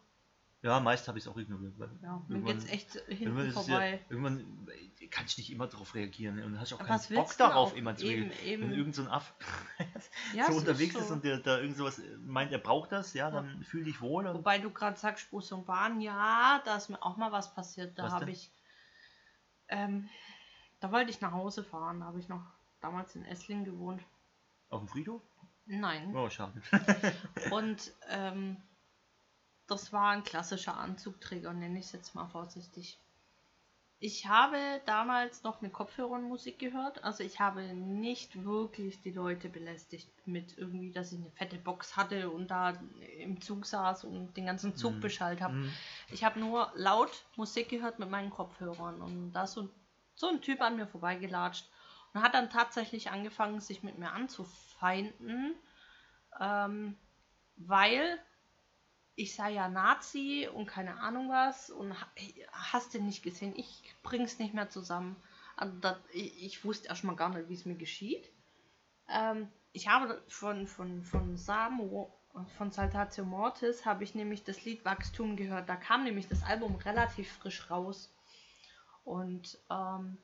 Ja, 0.63 0.79
meist 0.79 1.08
habe 1.08 1.17
ich 1.20 1.25
es 1.25 1.27
auch 1.32 1.38
ignoriert. 1.38 1.74
Weil 1.77 1.89
Ja, 2.01 2.22
mir 2.27 2.36
irgendwann- 2.38 2.58
geht's 2.58 2.72
echt 2.72 2.96
irgendwann 2.96 3.17
hinten 3.17 3.39
ist 3.39 3.48
es 3.48 3.53
vorbei. 3.67 3.91
Ja, 3.91 4.00
irgendwann 4.10 4.67
äh, 5.00 5.08
kannst 5.08 5.38
du 5.38 5.41
nicht 5.41 5.51
immer 5.51 5.67
darauf 5.67 5.93
reagieren 5.93 6.36
ne? 6.38 6.46
und 6.46 6.60
hast 6.60 6.74
auch 6.74 6.79
Aber 6.79 6.88
keinen 6.88 7.15
Bock 7.15 7.38
darauf 7.38 7.75
immer 7.75 7.96
zu 7.96 8.05
Eben, 8.05 8.32
eben. 8.46 8.63
Wenn 8.63 8.72
irgend 8.74 8.96
so 8.96 9.03
ein 9.03 9.08
Aff 9.10 9.34
Ja, 10.34 10.50
so 10.51 10.58
unterwegs 10.58 10.93
so. 10.93 11.00
ist 11.01 11.12
und 11.12 11.24
der 11.24 11.38
da 11.38 11.60
irgend 11.60 11.77
sowas 11.77 12.01
meint, 12.25 12.51
er 12.51 12.58
braucht 12.58 12.91
das, 12.91 13.13
ja, 13.13 13.29
dann 13.29 13.63
fühl 13.63 13.84
dich 13.84 14.01
wohl. 14.01 14.25
Wobei 14.34 14.58
du 14.60 14.72
gerade 14.72 14.98
sagst, 14.98 15.29
Bus 15.29 15.51
und 15.51 15.65
Bahn, 15.65 16.01
ja, 16.01 16.62
da 16.65 16.77
ist 16.77 16.89
mir 16.89 17.03
auch 17.03 17.17
mal 17.17 17.32
was 17.32 17.53
passiert. 17.53 18.00
Da 18.00 18.10
habe 18.12 18.32
ich, 18.32 18.50
ähm, 19.67 20.10
da 20.79 20.91
wollte 20.91 21.12
ich 21.12 21.22
nach 21.22 21.32
Hause 21.34 21.63
fahren. 21.63 22.00
Da 22.00 22.05
habe 22.08 22.20
ich 22.20 22.29
noch 22.29 22.43
damals 22.82 23.15
in 23.15 23.25
Esslingen 23.25 23.65
gewohnt. 23.65 24.01
auf 24.70 24.79
dem 24.82 24.88
Friedhof? 24.88 25.22
Nein. 25.65 26.13
Oh, 26.15 26.29
schade. 26.29 26.62
Und 27.51 27.93
ähm, 28.10 28.58
das 29.67 29.93
war 29.93 30.10
ein 30.12 30.24
klassischer 30.24 30.77
Anzugträger, 30.77 31.53
nenne 31.53 31.79
ich 31.79 31.86
es 31.86 31.91
jetzt 31.93 32.15
mal 32.15 32.27
vorsichtig. 32.27 33.00
Ich 34.00 34.27
habe 34.27 34.58
damals 34.86 35.43
noch 35.43 35.62
eine 35.62 35.70
Kopfhörermusik 35.72 36.60
gehört, 36.60 37.05
also 37.05 37.24
ich 37.24 37.39
habe 37.39 37.62
nicht 37.74 38.43
wirklich 38.43 39.00
die 39.01 39.12
Leute 39.12 39.48
belästigt 39.48 40.10
mit 40.25 40.58
irgendwie, 40.58 40.91
dass 40.91 41.13
ich 41.13 41.20
eine 41.22 41.32
fette 41.32 41.58
Box 41.58 41.96
hatte 41.96 42.29
und 42.29 42.51
da 42.51 42.72
im 43.17 43.39
Zug 43.39 43.65
saß 43.65 44.03
und 44.03 44.36
den 44.36 44.46
ganzen 44.46 44.75
Zug 44.75 44.96
Mhm. 44.96 45.00
beschallt 45.00 45.39
habe. 45.39 45.53
Mhm. 45.53 45.72
Ich 46.12 46.25
habe 46.25 46.38
nur 46.38 46.70
laut 46.75 47.24
Musik 47.38 47.70
gehört 47.70 47.98
mit 48.00 48.10
meinen 48.10 48.29
Kopfhörern 48.29 49.01
und 49.01 49.32
da 49.32 49.46
ist 49.46 49.53
so, 49.53 49.70
so 50.15 50.27
ein 50.27 50.41
Typ 50.41 50.60
an 50.60 50.75
mir 50.75 50.86
vorbeigelatscht 50.88 51.65
und 52.13 52.22
hat 52.22 52.34
dann 52.34 52.50
tatsächlich 52.50 53.10
angefangen, 53.10 53.62
sich 53.62 53.84
mit 53.84 53.98
mir 53.98 54.12
anzufeinden, 54.12 55.55
ähm, 56.41 56.98
weil 57.55 58.20
ich 59.15 59.36
sei 59.36 59.51
ja 59.51 59.70
Nazi 59.70 60.50
und 60.53 60.65
keine 60.65 61.00
Ahnung 61.00 61.29
was 61.29 61.70
und 61.70 62.00
ha- 62.00 62.12
hast 62.51 62.93
du 62.93 63.01
nicht 63.01 63.24
gesehen, 63.24 63.53
ich 63.55 63.93
bring's 64.01 64.39
nicht 64.39 64.53
mehr 64.53 64.70
zusammen. 64.70 65.15
Also 65.55 65.77
das, 65.79 65.98
ich, 66.12 66.43
ich 66.43 66.65
wusste 66.65 66.88
erstmal 66.88 67.15
gar 67.15 67.29
nicht, 67.29 67.48
wie 67.50 67.53
es 67.53 67.65
mir 67.65 67.75
geschieht. 67.75 68.32
Ähm, 69.10 69.48
ich 69.72 69.88
habe 69.88 70.22
von, 70.27 70.67
von, 70.67 71.03
von 71.03 71.38
Samo, 71.38 72.12
von 72.58 72.72
Saltatio 72.72 73.25
Mortis, 73.25 73.86
habe 73.86 74.03
ich 74.03 74.15
nämlich 74.15 74.43
das 74.43 74.65
Lied 74.65 74.84
Wachstum 74.86 75.36
gehört. 75.36 75.70
Da 75.70 75.75
kam 75.75 76.03
nämlich 76.03 76.27
das 76.27 76.43
Album 76.43 76.75
relativ 76.75 77.32
frisch 77.32 77.70
raus. 77.70 78.12
Und 79.03 79.60
ähm, 79.70 80.17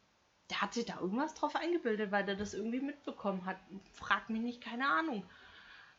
der 0.49 0.61
hat 0.61 0.73
sich 0.73 0.85
da 0.85 0.99
irgendwas 0.99 1.35
drauf 1.35 1.55
eingebildet, 1.55 2.11
weil 2.11 2.25
der 2.25 2.35
das 2.35 2.53
irgendwie 2.53 2.79
mitbekommen 2.79 3.45
hat. 3.45 3.57
Frag 3.93 4.29
mich 4.29 4.41
nicht, 4.41 4.61
keine 4.61 4.87
Ahnung. 4.87 5.23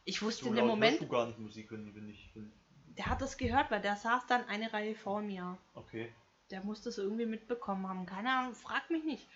Ich 0.05 0.23
wusste 0.23 0.49
in 0.49 0.57
dem 0.57 0.67
Moment, 0.67 1.01
du 1.01 1.07
gar 1.09 1.27
nicht 1.27 1.39
Musik, 1.39 1.71
wenn 1.71 2.09
ich. 2.09 2.31
Wenn, 2.35 2.53
der 2.97 3.07
hat 3.07 3.21
das 3.23 3.37
gehört, 3.37 3.71
weil 3.71 3.81
der 3.81 3.97
saß 3.97 4.27
dann 4.27 4.47
eine 4.49 4.73
Reihe 4.73 4.95
vor 4.95 5.23
mir. 5.23 5.59
okay. 5.75 6.13
Der 6.51 6.65
muss 6.65 6.83
das 6.83 6.99
irgendwie 6.99 7.27
mitbekommen 7.27 7.89
haben. 7.89 8.07
Keine 8.07 8.29
Ahnung, 8.29 8.57
frag 8.57 8.91
mich 8.91 9.05
nicht. 9.05 9.29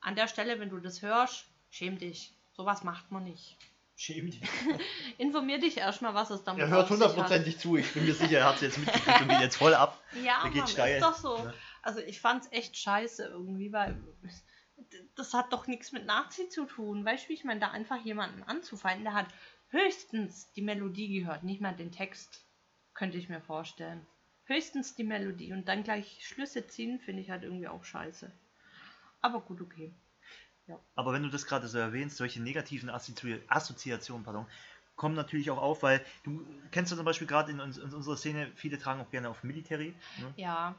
An 0.00 0.14
der 0.14 0.28
Stelle, 0.28 0.60
wenn 0.60 0.70
du 0.70 0.78
das 0.78 1.02
hörst, 1.02 1.46
Schäm 1.70 1.98
dich. 1.98 2.32
Sowas 2.52 2.82
macht 2.82 3.10
man 3.10 3.24
nicht. 3.24 3.56
Schäm 3.96 4.30
dich. 4.30 4.42
Informier 5.18 5.58
dich 5.58 5.76
erstmal, 5.76 6.14
was 6.14 6.30
es 6.30 6.44
damit 6.44 6.62
Er 6.62 6.68
hört 6.68 6.90
hundertprozentig 6.90 7.58
zu. 7.58 7.76
Ich 7.76 7.92
bin 7.92 8.04
mir 8.04 8.14
sicher, 8.14 8.38
er 8.38 8.46
hat 8.46 8.56
es 8.56 8.60
jetzt 8.62 8.78
mitgekriegt 8.78 9.20
und 9.20 9.28
geht 9.28 9.40
jetzt 9.40 9.56
voll 9.56 9.74
ab. 9.74 10.00
Ja, 10.22 10.44
Mann, 10.44 10.56
ist 10.56 11.02
doch 11.02 11.14
so. 11.14 11.36
Ja. 11.36 11.54
Also 11.82 12.00
ich 12.00 12.20
fand's 12.20 12.48
echt 12.50 12.76
scheiße 12.76 13.24
irgendwie, 13.24 13.72
weil 13.72 14.00
das 15.16 15.34
hat 15.34 15.52
doch 15.52 15.66
nichts 15.66 15.92
mit 15.92 16.06
Nazi 16.06 16.48
zu 16.48 16.64
tun. 16.64 17.04
Weißt 17.04 17.24
du, 17.24 17.28
wie 17.30 17.34
ich 17.34 17.44
meine, 17.44 17.60
da 17.60 17.70
einfach 17.70 18.04
jemanden 18.04 18.42
anzufallen, 18.44 19.02
der 19.02 19.14
hat 19.14 19.26
höchstens 19.68 20.50
die 20.52 20.62
Melodie 20.62 21.20
gehört, 21.20 21.42
nicht 21.42 21.60
mal 21.60 21.74
den 21.74 21.92
Text, 21.92 22.46
könnte 22.98 23.16
ich 23.16 23.28
mir 23.28 23.40
vorstellen. 23.40 24.04
Höchstens 24.44 24.96
die 24.96 25.04
Melodie 25.04 25.52
und 25.52 25.68
dann 25.68 25.84
gleich 25.84 26.26
Schlüsse 26.26 26.66
ziehen, 26.66 26.98
finde 26.98 27.22
ich 27.22 27.30
halt 27.30 27.44
irgendwie 27.44 27.68
auch 27.68 27.84
scheiße. 27.84 28.30
Aber 29.20 29.40
gut, 29.40 29.60
okay. 29.60 29.94
Aber 30.96 31.12
wenn 31.12 31.22
du 31.22 31.30
das 31.30 31.46
gerade 31.46 31.68
so 31.68 31.78
erwähnst, 31.78 32.16
solche 32.16 32.42
negativen 32.42 32.90
Assozi 32.90 33.40
Assoziationen, 33.46 34.24
pardon, 34.24 34.46
kommen 34.96 35.14
natürlich 35.14 35.50
auch 35.50 35.58
auf, 35.58 35.82
weil 35.82 36.04
du 36.24 36.44
kennst 36.72 36.90
ja 36.90 36.96
zum 36.96 37.06
Beispiel 37.06 37.28
gerade 37.28 37.52
in, 37.52 37.60
in 37.60 37.94
unserer 37.94 38.16
Szene, 38.16 38.50
viele 38.56 38.78
tragen 38.78 39.00
auch 39.00 39.10
gerne 39.10 39.30
auf 39.30 39.44
Military. 39.44 39.94
Ne? 40.20 40.34
Ja, 40.36 40.74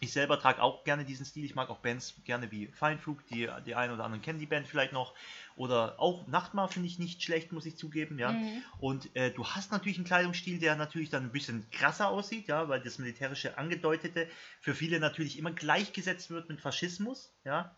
Ich 0.00 0.12
selber 0.12 0.38
trage 0.38 0.62
auch 0.62 0.84
gerne 0.84 1.04
diesen 1.04 1.26
Stil. 1.26 1.44
Ich 1.44 1.56
mag 1.56 1.70
auch 1.70 1.78
Bands 1.78 2.14
gerne 2.24 2.52
wie 2.52 2.68
Feinflug, 2.68 3.26
die, 3.26 3.48
die 3.66 3.74
einen 3.74 3.92
oder 3.92 4.04
anderen 4.04 4.22
kennen 4.22 4.38
die 4.38 4.46
Band 4.46 4.68
vielleicht 4.68 4.92
noch. 4.92 5.12
Oder 5.56 5.98
auch 5.98 6.26
Nachtmar 6.28 6.68
finde 6.68 6.86
ich 6.86 7.00
nicht 7.00 7.22
schlecht, 7.22 7.50
muss 7.50 7.66
ich 7.66 7.76
zugeben, 7.76 8.18
ja. 8.18 8.30
Mhm. 8.30 8.62
Und 8.78 9.16
äh, 9.16 9.32
du 9.32 9.44
hast 9.44 9.72
natürlich 9.72 9.98
einen 9.98 10.06
Kleidungsstil, 10.06 10.60
der 10.60 10.76
natürlich 10.76 11.10
dann 11.10 11.24
ein 11.24 11.32
bisschen 11.32 11.68
krasser 11.70 12.08
aussieht, 12.08 12.46
ja, 12.46 12.68
weil 12.68 12.80
das 12.80 12.98
militärische 12.98 13.58
Angedeutete 13.58 14.28
für 14.60 14.74
viele 14.74 15.00
natürlich 15.00 15.36
immer 15.36 15.50
gleichgesetzt 15.50 16.30
wird 16.30 16.48
mit 16.48 16.60
Faschismus, 16.60 17.32
ja. 17.44 17.74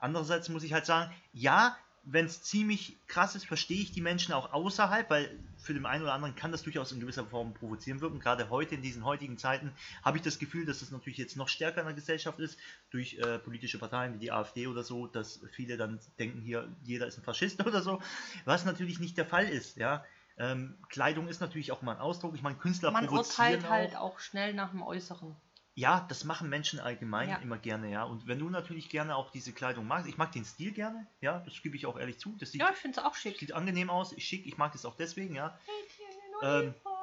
Andererseits 0.00 0.48
muss 0.48 0.64
ich 0.64 0.72
halt 0.72 0.86
sagen, 0.86 1.14
ja, 1.32 1.76
wenn 2.02 2.24
es 2.24 2.42
ziemlich 2.42 2.96
krass 3.06 3.34
ist, 3.34 3.46
verstehe 3.46 3.80
ich 3.80 3.92
die 3.92 4.00
Menschen 4.00 4.32
auch 4.32 4.52
außerhalb, 4.52 5.10
weil 5.10 5.38
für 5.58 5.74
den 5.74 5.84
einen 5.84 6.02
oder 6.02 6.14
anderen 6.14 6.34
kann 6.34 6.50
das 6.50 6.62
durchaus 6.62 6.92
in 6.92 7.00
gewisser 7.00 7.26
Form 7.26 7.52
provozieren 7.52 8.00
wirken. 8.00 8.20
Gerade 8.20 8.48
heute, 8.48 8.74
in 8.74 8.82
diesen 8.82 9.04
heutigen 9.04 9.36
Zeiten, 9.36 9.72
habe 10.02 10.16
ich 10.16 10.22
das 10.22 10.38
Gefühl, 10.38 10.64
dass 10.64 10.80
das 10.80 10.90
natürlich 10.90 11.18
jetzt 11.18 11.36
noch 11.36 11.48
stärker 11.48 11.80
in 11.82 11.86
der 11.86 11.94
Gesellschaft 11.94 12.38
ist, 12.40 12.58
durch 12.90 13.18
äh, 13.18 13.38
politische 13.38 13.78
Parteien 13.78 14.14
wie 14.14 14.18
die 14.18 14.32
AfD 14.32 14.66
oder 14.66 14.82
so, 14.82 15.06
dass 15.06 15.40
viele 15.52 15.76
dann 15.76 16.00
denken, 16.18 16.40
hier, 16.40 16.68
jeder 16.82 17.06
ist 17.06 17.18
ein 17.18 17.24
Faschist 17.24 17.60
oder 17.66 17.82
so, 17.82 18.00
was 18.46 18.64
natürlich 18.64 18.98
nicht 18.98 19.18
der 19.18 19.26
Fall 19.26 19.48
ist, 19.48 19.76
ja. 19.76 20.04
Ähm, 20.38 20.78
Kleidung 20.88 21.28
ist 21.28 21.40
natürlich 21.40 21.70
auch 21.70 21.82
mal 21.82 21.96
ein 21.96 22.00
Ausdruck. 22.00 22.34
Ich 22.34 22.40
meine, 22.40 22.56
Künstler 22.56 22.92
man 22.92 23.06
provozieren 23.06 23.56
urteilt 23.56 23.68
halt 23.68 23.96
auch. 23.96 24.14
auch 24.14 24.20
schnell 24.20 24.54
nach 24.54 24.70
dem 24.70 24.82
Äußeren. 24.82 25.36
Ja, 25.74 26.04
das 26.08 26.24
machen 26.24 26.48
Menschen 26.48 26.80
allgemein 26.80 27.28
Ja. 27.28 27.36
immer 27.36 27.56
gerne, 27.58 27.90
ja. 27.90 28.02
Und 28.04 28.26
wenn 28.26 28.38
du 28.38 28.50
natürlich 28.50 28.88
gerne 28.90 29.14
auch 29.16 29.30
diese 29.30 29.52
Kleidung 29.52 29.86
magst, 29.86 30.08
ich 30.08 30.18
mag 30.18 30.32
den 30.32 30.44
Stil 30.44 30.72
gerne, 30.72 31.06
ja, 31.20 31.38
das 31.40 31.62
gebe 31.62 31.76
ich 31.76 31.86
auch 31.86 31.98
ehrlich 31.98 32.18
zu. 32.18 32.36
Das 32.38 32.50
sieht, 32.52 32.60
Ja, 32.60 32.70
ich 32.70 32.76
finde 32.76 32.98
es 32.98 33.04
auch 33.04 33.14
schick. 33.14 33.38
sieht 33.38 33.52
angenehm 33.52 33.88
aus, 33.88 34.14
schick, 34.20 34.46
ich 34.46 34.58
mag 34.58 34.72
das 34.72 34.84
auch 34.84 34.96
deswegen, 34.96 35.34
ja. 35.34 35.58
Mädchen 35.66 36.06
in 36.42 36.48
Ähm, 36.48 36.64
Uniform. 36.74 36.96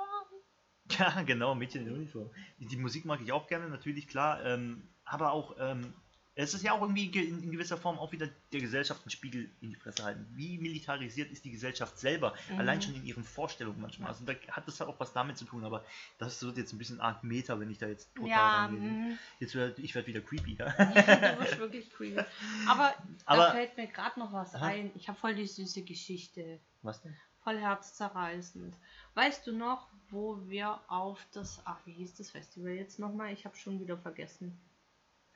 Ja, 1.00 1.22
genau, 1.24 1.56
Mädchen 1.56 1.88
in 1.88 1.94
Uniform. 1.94 2.30
Die, 2.60 2.66
die 2.68 2.78
Musik 2.78 3.06
mag 3.06 3.20
ich 3.22 3.32
auch 3.32 3.48
gerne, 3.48 3.68
natürlich, 3.70 4.08
klar. 4.08 4.44
Ähm, 4.46 4.88
aber 5.06 5.32
auch, 5.32 5.56
ähm, 5.60 5.94
es 6.38 6.54
ist 6.54 6.64
ja 6.64 6.72
auch 6.74 6.82
irgendwie 6.82 7.08
ge- 7.08 7.28
in, 7.28 7.52
gewisser 7.52 7.78
Form 7.78 7.98
auch 8.00 8.12
wieder 8.12 8.30
der 8.54 8.62
Gesellschaft 8.62 9.02
einen 9.04 9.10
Spiegel 9.12 9.50
in 9.62 9.70
die 9.70 9.76
Fresse 9.76 10.04
halten. 10.04 10.26
Wie 10.36 10.58
militarisiert 10.60 11.32
ist 11.32 11.44
die 11.46 11.52
Gesellschaft 11.52 11.98
selber? 12.00 12.34
Mhm. 12.52 12.60
Allein 12.60 12.82
schon 12.82 12.96
in 12.96 13.06
ihren 13.06 13.24
Vorstellungen 13.24 13.82
manchmal. 13.82 14.10
Also 14.10 14.24
da 14.24 14.34
hat 14.52 14.68
das 14.68 14.80
halt 14.80 14.90
auch 14.90 15.00
was 15.00 15.12
damit 15.14 15.38
zu 15.38 15.46
tun, 15.46 15.64
aber 15.66 15.84
das 16.20 16.42
wird 16.44 16.58
jetzt 16.58 16.74
ein 16.74 16.78
bisschen 16.78 17.02
arg 17.02 17.24
Meta, 17.24 17.60
wenn 17.60 17.70
ich 17.72 17.80
da 17.80 17.88
jetzt 17.88 18.14
total 18.16 18.30
Ja, 18.30 18.68
mm, 18.70 19.18
Jetzt 19.40 19.56
werd, 19.56 19.80
ich 19.80 19.94
werde 19.96 20.08
wieder 20.08 20.22
creepy, 20.22 20.56
ja. 20.60 20.70
du 20.72 21.40
wirst 21.40 21.60
wirklich 21.60 21.92
creepy. 21.92 22.22
Aber, 22.68 22.94
Aber- 23.26 23.46
da 23.48 23.52
fällt 23.54 23.76
mir 23.76 23.88
gerade 23.88 24.20
noch 24.20 24.32
was 24.32 24.54
Aha. 24.56 24.68
ein. 24.68 24.92
Ich 24.96 25.08
habe 25.10 25.20
voll 25.20 25.36
die 25.36 25.48
süße 25.48 25.82
Geschichte. 25.84 26.60
Was 26.84 27.02
denn? 27.02 27.16
Voll 27.44 27.58
herzzerreißend. 27.60 28.76
Weißt 29.16 29.48
du 29.48 29.54
noch, 29.54 29.88
wo 30.10 30.40
wir 30.48 30.80
auf 30.88 31.26
das. 31.34 31.62
Ach, 31.66 31.78
wie 31.86 31.94
hieß 31.94 32.16
das 32.16 32.30
Festival 32.30 32.72
jetzt 32.74 33.00
nochmal? 33.00 33.34
Ich 33.34 33.46
habe 33.46 33.56
schon 33.56 33.80
wieder 33.80 33.98
vergessen. 33.98 34.58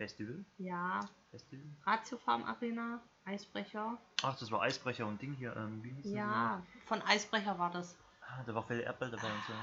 Festival? 0.01 0.43
Ja, 0.57 0.99
Festival? 1.29 1.63
Ratio 1.85 2.17
Farm 2.17 2.43
Arena, 2.43 2.99
Eisbrecher. 3.25 3.99
Ach, 4.23 4.35
das 4.39 4.49
war 4.49 4.61
Eisbrecher 4.63 5.05
und 5.05 5.21
Ding 5.21 5.33
hier. 5.35 5.55
Ähm, 5.55 5.83
wie 5.83 5.91
hieß 5.91 6.05
das 6.05 6.13
Ja, 6.13 6.63
von 6.87 7.03
Eisbrecher 7.03 7.59
war 7.59 7.69
das. 7.69 7.95
Ah, 8.21 8.41
da 8.47 8.55
war 8.55 8.63
Felle 8.63 8.81
Erdball 8.81 9.11
dabei 9.11 9.27
und 9.27 9.43
so. 9.47 9.53
ne? 9.53 9.59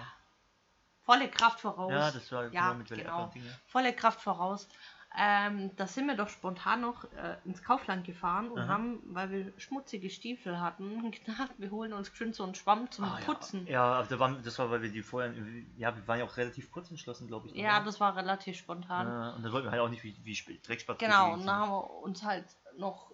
Volle 1.07 1.29
Kraft 1.29 1.59
voraus. 1.61 1.91
Ja, 1.91 2.11
das 2.13 2.31
war 2.31 2.45
Ja, 2.53 2.69
genau 2.69 2.75
mit 2.79 2.91
Welle 2.91 3.03
genau. 3.03 3.27
Ding. 3.35 3.43
volle 3.67 3.93
Kraft 3.93 4.21
voraus. 4.21 4.69
Ähm, 5.21 5.75
da 5.75 5.89
sind 5.89 6.07
wir 6.07 6.15
doch 6.15 6.29
spontan 6.29 6.81
noch 6.83 7.03
äh, 7.13 7.37
ins 7.45 7.61
Kaufland 7.63 8.05
gefahren 8.07 8.51
und 8.53 8.61
Aha. 8.61 8.69
haben, 8.69 9.01
weil 9.07 9.31
wir 9.31 9.53
schmutzige 9.59 10.11
Stiefel 10.11 10.61
hatten, 10.61 11.11
gedacht, 11.11 11.51
wir 11.59 11.73
holen 11.73 11.93
uns 11.93 12.09
schön 12.15 12.33
so 12.33 12.45
einen 12.45 12.55
Schwamm 12.55 12.89
zum 12.93 13.07
Ah, 13.07 13.19
Putzen. 13.25 13.67
Ja, 13.67 13.73
ja 13.73 13.93
aber 13.99 14.07
da 14.07 14.19
waren, 14.21 14.43
das 14.45 14.59
war, 14.61 14.71
weil 14.71 14.83
wir 14.83 14.91
die 14.91 15.03
vorher, 15.03 15.35
ja, 15.77 15.97
wir 15.97 16.07
waren 16.07 16.21
ja 16.21 16.25
auch 16.25 16.37
relativ 16.37 16.71
kurz 16.71 16.91
entschlossen, 16.91 17.27
glaube 17.27 17.49
ich. 17.49 17.55
Ja, 17.55 17.77
oder? 17.79 17.87
das 17.87 17.99
war 17.99 18.15
relativ 18.15 18.57
spontan. 18.59 19.09
Äh, 19.09 19.37
und 19.37 19.43
dann 19.43 19.53
wollten 19.53 19.67
wir 19.67 19.73
halt 19.73 19.81
auch 19.81 19.89
nicht 19.89 20.05
wie, 20.05 20.17
wie 20.23 20.33
Sp- 20.39 20.61
Dreckspatz 20.63 20.99
genau, 21.01 21.33
und 21.33 21.47
dann 21.47 21.57
haben 21.57 21.71
wir 21.71 21.91
uns 21.91 22.23
halt 22.23 22.45
noch, 22.77 23.11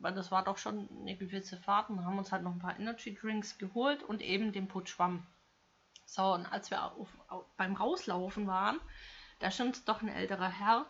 weil 0.00 0.14
das 0.14 0.32
war 0.32 0.42
doch 0.42 0.58
schon 0.58 0.88
eine 1.00 1.16
gewisse 1.16 1.56
Fahrt, 1.58 1.90
und 1.90 2.04
haben 2.04 2.18
uns 2.18 2.32
halt 2.32 2.42
noch 2.42 2.52
ein 2.52 2.58
paar 2.58 2.76
Energy 2.76 3.14
Drinks 3.14 3.56
geholt 3.58 4.02
und 4.02 4.20
eben 4.20 4.52
den 4.52 4.66
Putzschwamm. 4.66 5.24
So, 6.06 6.34
und 6.34 6.46
als 6.46 6.70
wir 6.70 6.82
auf, 6.82 7.08
auf, 7.28 7.44
beim 7.56 7.74
Rauslaufen 7.74 8.46
waren, 8.48 8.80
da 9.38 9.50
stand 9.50 9.88
doch 9.88 10.02
ein 10.02 10.08
älterer 10.08 10.48
Herr, 10.48 10.86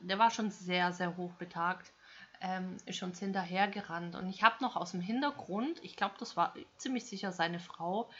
der 0.00 0.18
war 0.18 0.30
schon 0.30 0.50
sehr, 0.50 0.92
sehr 0.92 1.16
hoch 1.16 1.32
betagt, 1.34 1.92
ähm, 2.40 2.76
ist 2.86 3.02
uns 3.02 3.18
hinterhergerannt. 3.18 4.16
Und 4.16 4.28
ich 4.28 4.42
habe 4.42 4.56
noch 4.60 4.76
aus 4.76 4.92
dem 4.92 5.00
Hintergrund, 5.00 5.78
ich 5.82 5.96
glaube, 5.96 6.14
das 6.18 6.36
war 6.36 6.54
ziemlich 6.76 7.06
sicher 7.06 7.32
seine 7.32 7.60
Frau, 7.60 8.10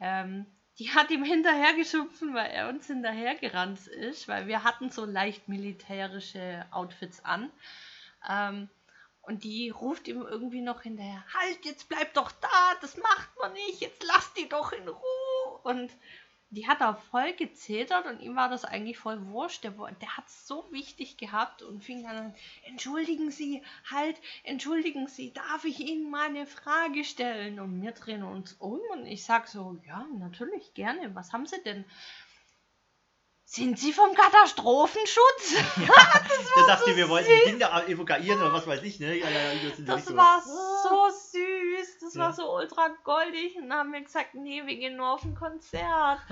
ähm, 0.00 0.46
die 0.78 0.90
hat 0.90 1.10
ihm 1.10 1.24
hinterhergeschumpfen, 1.24 2.34
weil 2.34 2.50
er 2.50 2.68
uns 2.68 2.86
hinterhergerannt 2.86 3.86
ist, 3.86 4.28
weil 4.28 4.46
wir 4.46 4.64
hatten 4.64 4.90
so 4.90 5.04
leicht 5.04 5.46
militärische 5.46 6.64
Outfits 6.70 7.24
an. 7.24 7.50
Ähm, 8.28 8.68
und 9.22 9.44
die 9.44 9.68
ruft 9.68 10.08
ihm 10.08 10.22
irgendwie 10.22 10.62
noch 10.62 10.82
hinterher, 10.82 11.22
halt, 11.34 11.64
jetzt 11.64 11.88
bleib 11.88 12.14
doch 12.14 12.32
da, 12.32 12.74
das 12.80 12.96
macht 12.96 13.28
man 13.38 13.52
nicht, 13.52 13.80
jetzt 13.80 14.02
lass 14.04 14.32
die 14.32 14.48
doch 14.48 14.72
in 14.72 14.88
Ruhe. 14.88 15.60
Und 15.62 15.92
die 16.50 16.66
hat 16.66 16.80
da 16.80 16.94
voll 16.94 17.32
gezetert 17.34 18.06
und 18.06 18.20
ihm 18.20 18.34
war 18.34 18.48
das 18.48 18.64
eigentlich 18.64 18.98
voll 18.98 19.24
wurscht. 19.26 19.62
Der, 19.62 19.70
der 19.70 20.16
hat 20.16 20.26
es 20.26 20.48
so 20.48 20.66
wichtig 20.70 21.16
gehabt 21.16 21.62
und 21.62 21.84
fing 21.84 22.02
dann 22.02 22.16
an, 22.16 22.34
entschuldigen 22.64 23.30
Sie, 23.30 23.62
halt, 23.88 24.16
entschuldigen 24.42 25.06
Sie, 25.06 25.32
darf 25.32 25.64
ich 25.64 25.78
Ihnen 25.78 26.10
mal 26.10 26.26
eine 26.26 26.46
Frage 26.46 27.04
stellen? 27.04 27.60
Und 27.60 27.80
wir 27.80 27.92
drehen 27.92 28.24
uns 28.24 28.54
um 28.54 28.80
und 28.92 29.06
ich 29.06 29.24
sag 29.24 29.46
so, 29.46 29.78
ja, 29.86 30.04
natürlich, 30.18 30.74
gerne, 30.74 31.14
was 31.14 31.32
haben 31.32 31.46
Sie 31.46 31.62
denn? 31.64 31.84
Sind 33.44 33.80
Sie 33.80 33.92
vom 33.92 34.14
Katastrophenschutz? 34.14 35.54
Der 35.76 36.66
dachte, 36.68 36.90
so 36.90 36.96
wir 36.96 37.08
wollten 37.08 37.28
die 37.28 37.50
Kinder 37.50 37.88
evakuieren 37.88 38.40
oder 38.40 38.52
was 38.52 38.64
weiß 38.64 38.80
ich, 38.84 39.00
ne? 39.00 39.18
Ja, 39.18 39.28
ja, 39.28 39.52
ja, 39.52 39.70
das 39.86 40.04
Das 40.06 40.16
war 40.16 40.40
so 40.40 41.10
süß, 41.10 41.49
das 42.02 42.14
Ja. 42.14 42.24
war 42.24 42.32
so 42.32 42.54
ultra 42.54 42.88
goldig. 43.04 43.56
Und 43.56 43.68
dann 43.70 43.78
haben 43.78 43.92
wir 43.92 44.00
gesagt, 44.02 44.34
nee, 44.34 44.62
wir 44.66 44.76
gehen 44.76 44.96
nur 44.96 45.08
auf 45.10 45.24
ein 45.24 45.34
Konzert. 45.34 46.20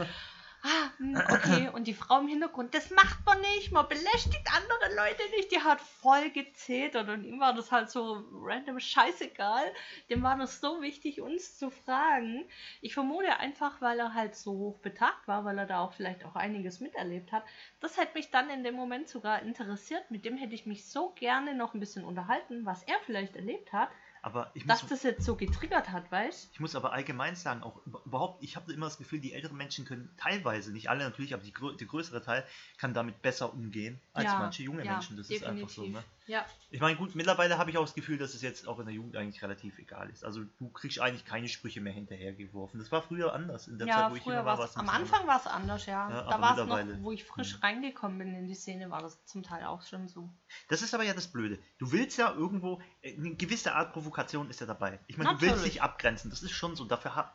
Ah, 0.61 0.91
hm, 0.97 1.17
okay, 1.31 1.69
und 1.73 1.87
die 1.87 1.95
Frau 1.95 2.19
im 2.19 2.27
Hintergrund, 2.27 2.75
das 2.75 2.91
macht 2.91 3.25
man 3.25 3.41
nicht, 3.41 3.71
man 3.71 3.87
belästigt 3.87 4.43
andere 4.57 4.93
Leute 4.97 5.23
nicht. 5.37 5.53
Die 5.53 5.61
hat 5.61 5.81
voll 5.81 6.31
gezetert 6.31 7.09
und 7.09 7.23
ihm 7.23 7.39
war 7.39 7.55
das 7.55 7.71
halt 7.71 7.89
so 7.91 8.25
random 8.43 8.81
scheißegal. 8.81 9.73
Dem 10.11 10.25
war 10.25 10.37
das 10.37 10.61
so 10.61 10.83
wichtig, 10.83 11.21
uns 11.21 11.57
zu 11.59 11.71
fragen. 11.71 12.45
Ich 12.81 12.93
vermute 12.95 13.37
einfach, 13.37 13.81
weil 13.81 14.01
er 14.01 14.15
halt 14.15 14.35
so 14.35 14.51
hoch 14.51 14.79
betagt 14.81 15.29
war, 15.29 15.45
weil 15.45 15.59
er 15.59 15.67
da 15.67 15.79
auch 15.79 15.93
vielleicht 15.93 16.25
auch 16.25 16.35
einiges 16.35 16.81
miterlebt 16.81 17.31
hat. 17.31 17.45
Das 17.79 17.97
hätte 17.97 18.15
mich 18.15 18.33
dann 18.33 18.51
in 18.51 18.65
dem 18.65 18.75
Moment 18.75 19.09
sogar 19.09 19.41
interessiert. 19.43 20.11
Mit 20.11 20.25
dem 20.25 20.37
hätte 20.37 20.57
ich 20.57 20.67
mich 20.67 20.89
so 20.91 21.11
gerne 21.11 21.55
noch 21.55 21.73
ein 21.75 21.81
bisschen 21.81 22.05
unterhalten, 22.05 22.67
was 22.67 22.83
er 22.83 22.99
vielleicht 23.07 23.37
erlebt 23.37 23.73
hat, 23.73 23.91
Aber 24.23 24.51
ich 24.55 24.65
muss, 24.67 24.81
dass 24.81 24.89
das 24.89 25.03
jetzt 25.03 25.25
so 25.25 25.37
getriggert 25.37 25.91
hat, 25.91 26.11
weißt 26.11 26.51
ich 26.53 26.61
muss 26.61 26.75
aber 26.75 26.93
allgemein 26.93 27.37
sagen, 27.37 27.63
auch 27.63 27.85
über- 27.87 28.03
überhaupt, 28.05 28.43
ich 28.43 28.57
habe 28.57 28.73
immer 28.73 28.87
das 28.87 28.99
Gefühl, 28.99 29.21
die 29.21 29.33
älteren 29.33 29.57
Menschen 29.57 29.85
können 29.85 30.11
teilweise, 30.17 30.73
nicht 30.73 30.91
alle 30.91 31.05
natürlich, 31.05 31.35
aber 31.35 31.43
die, 31.43 31.53
der 31.53 31.87
größere 31.87 32.23
Teil 32.23 32.45
kann 32.79 32.95
damit 32.95 33.23
besser 33.23 33.53
umgehen 33.53 34.01
als 34.13 34.27
Ja, 34.27 34.39
manche 34.39 34.63
junge 34.63 34.85
ja, 34.85 34.93
Menschen. 34.93 35.17
Das 35.17 35.31
ist 35.31 35.45
einfach 35.45 35.69
so. 35.69 35.87
Ne? 35.87 36.03
Ja, 36.29 36.45
Ich 36.71 36.81
meine, 36.81 36.97
gut, 36.97 37.15
mittlerweile 37.15 37.57
habe 37.59 37.71
ich 37.71 37.79
auch 37.79 37.85
das 37.85 37.95
Gefühl, 37.95 38.19
dass 38.19 38.35
es 38.35 38.43
jetzt 38.43 38.69
auch 38.69 38.79
in 38.79 38.85
der 38.87 38.95
Jugend 38.95 39.17
eigentlich 39.17 39.43
relativ 39.43 39.79
egal 39.79 40.11
ist. 40.11 40.25
Also 40.25 40.45
du 40.59 40.69
kriegst 40.69 41.01
eigentlich 41.01 41.25
keine 41.25 41.49
Sprüche 41.49 41.81
mehr 41.81 41.93
hinterhergeworfen. 41.93 42.79
Das 42.79 42.93
war 42.93 43.03
früher 43.03 43.33
anders. 43.33 43.67
In 43.67 43.79
der 43.79 43.89
ja 43.89 43.95
Zeit, 43.95 44.11
wo 44.13 44.17
ich 44.17 44.23
früher 44.23 44.35
jünger 44.35 44.45
war, 44.45 44.71
am 44.77 44.89
Anfang 44.91 45.27
war 45.27 45.41
es 45.41 45.47
anders, 45.47 45.87
ja. 45.87 46.09
Ja, 46.11 46.23
da 46.31 46.41
war 46.41 46.59
es 46.59 46.67
noch, 46.67 47.03
wo 47.03 47.13
ich 47.13 47.25
frisch 47.25 47.55
Hm. 47.55 47.61
reingekommen 47.63 48.19
bin 48.19 48.35
in 48.35 48.47
die 48.47 48.55
Szene, 48.55 48.91
war 48.91 49.01
das 49.03 49.25
zum 49.25 49.43
Teil 49.43 49.65
auch 49.65 49.83
schon 49.83 50.07
so. 50.07 50.31
Das 50.69 50.83
ist 50.83 50.93
aber 50.95 51.05
ja 51.05 51.15
das 51.15 51.29
Blöde. 51.29 51.59
Du 51.79 51.91
willst 51.93 52.19
ja 52.19 52.31
irgendwo, 52.33 52.81
äh, 53.01 53.17
eine 53.17 53.35
gewisse 53.35 53.75
Art 53.75 53.93
Provokation 53.95 54.51
ist 54.51 54.61
ja 54.61 54.67
dabei. 54.67 55.01
Ich 55.07 55.17
meine, 55.17 55.35
du 55.35 55.41
willst 55.41 55.65
dich 55.65 55.81
abgrenzen. 55.83 56.31
Das 56.31 56.43
ist 56.43 56.53
schon 56.53 56.77
so. 56.77 56.85
Dafür 56.85 57.17
hab, 57.17 57.35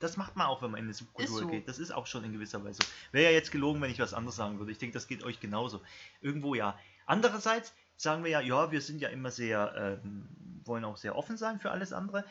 das 0.00 0.16
macht 0.16 0.34
man 0.36 0.48
auch, 0.48 0.60
wenn 0.60 0.72
man 0.72 0.80
in 0.80 0.86
eine 0.86 0.94
Subkultur 0.94 1.40
so. 1.42 1.46
geht. 1.46 1.68
Das 1.68 1.78
ist 1.78 1.92
auch 1.92 2.06
schon 2.06 2.24
in 2.24 2.32
gewisser 2.32 2.62
Weise 2.64 2.82
so. 2.82 2.88
Wäre 3.12 3.30
ja 3.30 3.30
jetzt 3.30 3.52
gelogen, 3.52 3.80
wenn 3.80 3.90
ich 3.90 4.00
was 4.00 4.12
anderes 4.12 4.36
sagen 4.36 4.58
würde. 4.58 4.72
Ich 4.72 4.78
denke, 4.78 4.92
das 4.94 5.06
geht 5.06 5.22
euch 5.22 5.38
genauso. 5.40 5.80
Irgendwo 6.20 6.54
ja. 6.54 6.76
Andererseits, 7.06 7.74
sagen 7.96 8.24
wir 8.24 8.30
ja, 8.30 8.40
ja, 8.40 8.70
wir 8.72 8.80
sind 8.80 9.00
ja 9.00 9.08
immer 9.08 9.30
sehr, 9.30 10.00
ähm, 10.04 10.28
wollen 10.64 10.84
auch 10.84 10.96
sehr 10.96 11.16
offen 11.16 11.36
sein 11.36 11.60
für 11.60 11.70
alles 11.70 11.92
andere. 11.92 12.24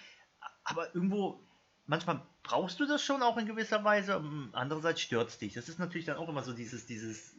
Aber 0.63 0.93
irgendwo, 0.95 1.39
manchmal 1.85 2.21
brauchst 2.43 2.79
du 2.79 2.85
das 2.85 3.03
schon 3.03 3.21
auch 3.23 3.37
in 3.37 3.45
gewisser 3.45 3.83
Weise, 3.83 4.13
ähm, 4.13 4.49
andererseits 4.53 5.01
stört 5.01 5.29
es 5.29 5.37
dich. 5.39 5.53
Das 5.53 5.69
ist 5.69 5.79
natürlich 5.79 6.05
dann 6.05 6.17
auch 6.17 6.29
immer 6.29 6.43
so 6.43 6.53
dieses, 6.53 6.85
dieses, 6.85 7.35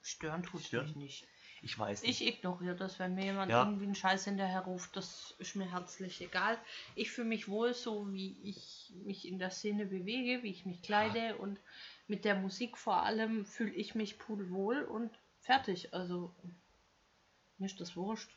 Stören 0.00 0.42
tut 0.42 0.62
Stören? 0.62 0.86
mich 0.86 0.96
nicht. 0.96 1.28
ich 1.62 1.78
weiß 1.78 2.02
nicht. 2.02 2.20
Ich 2.20 2.26
ignoriere 2.26 2.74
das, 2.74 2.98
wenn 2.98 3.14
mir 3.14 3.24
jemand 3.26 3.50
Ja. 3.52 3.62
irgendwie 3.64 3.84
einen 3.84 3.94
Scheiß 3.94 4.24
hinterher 4.24 4.62
ruft, 4.62 4.96
das 4.96 5.34
ist 5.38 5.54
mir 5.54 5.70
herzlich 5.70 6.20
egal. 6.20 6.58
Ich 6.96 7.10
fühle 7.12 7.28
mich 7.28 7.48
wohl 7.48 7.72
so, 7.72 8.12
wie 8.12 8.36
ich 8.42 8.92
mich 9.04 9.28
in 9.28 9.38
der 9.38 9.50
Szene 9.50 9.86
bewege, 9.86 10.42
wie 10.42 10.50
ich 10.50 10.66
mich 10.66 10.82
kleide 10.82 11.36
und 11.36 11.60
mit 12.08 12.24
der 12.24 12.34
Musik 12.34 12.76
vor 12.76 13.04
allem 13.04 13.46
fühle 13.46 13.72
ich 13.72 13.94
mich 13.94 14.18
pudelwohl 14.18 14.82
und 14.82 15.10
fertig. 15.40 15.94
Also 15.94 16.34
mir 17.62 17.66
ist 17.66 17.80
das 17.80 17.94
wurscht. 17.96 18.28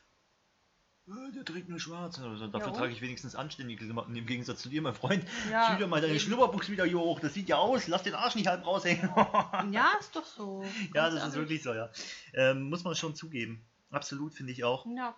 Der 1.35 1.45
trägt 1.45 1.69
nur 1.69 1.79
schwarz. 1.79 2.17
Also, 2.19 2.47
dafür 2.47 2.71
Ja, 2.71 2.77
trage 2.77 2.91
ich 2.91 3.01
wenigstens 3.01 3.35
anständige 3.35 3.85
Klamotten 3.85 4.15
im 4.15 4.25
Gegensatz 4.25 4.61
zu 4.63 4.69
dir, 4.69 4.81
mein 4.81 4.95
Freund. 4.95 5.23
Ja, 5.51 5.69
Zieh 5.71 5.77
dir 5.77 5.87
mal 5.87 6.01
deine 6.01 6.13
eben. 6.13 6.19
Schlubberbuchs 6.19 6.69
wieder 6.69 6.83
hier 6.85 6.97
hoch. 6.99 7.19
Das 7.19 7.33
sieht 7.35 7.47
ja 7.49 7.57
aus. 7.57 7.87
Lass 7.87 8.01
den 8.03 8.15
Arsch 8.15 8.33
nicht 8.35 8.47
halb 8.47 8.65
raushängen. 8.65 9.09
Ja, 9.71 9.91
ist 9.99 10.15
doch 10.15 10.25
so. 10.25 10.63
ja, 10.95 11.09
das 11.11 11.27
ist 11.27 11.35
wirklich 11.35 11.61
so, 11.61 11.73
ja. 11.73 11.89
Ähm, 12.33 12.69
muss 12.69 12.83
man 12.83 12.95
schon 12.95 13.13
zugeben. 13.15 13.63
Absolut, 13.91 14.33
finde 14.33 14.51
ich 14.53 14.63
auch. 14.63 14.85
Ja, 14.95 15.15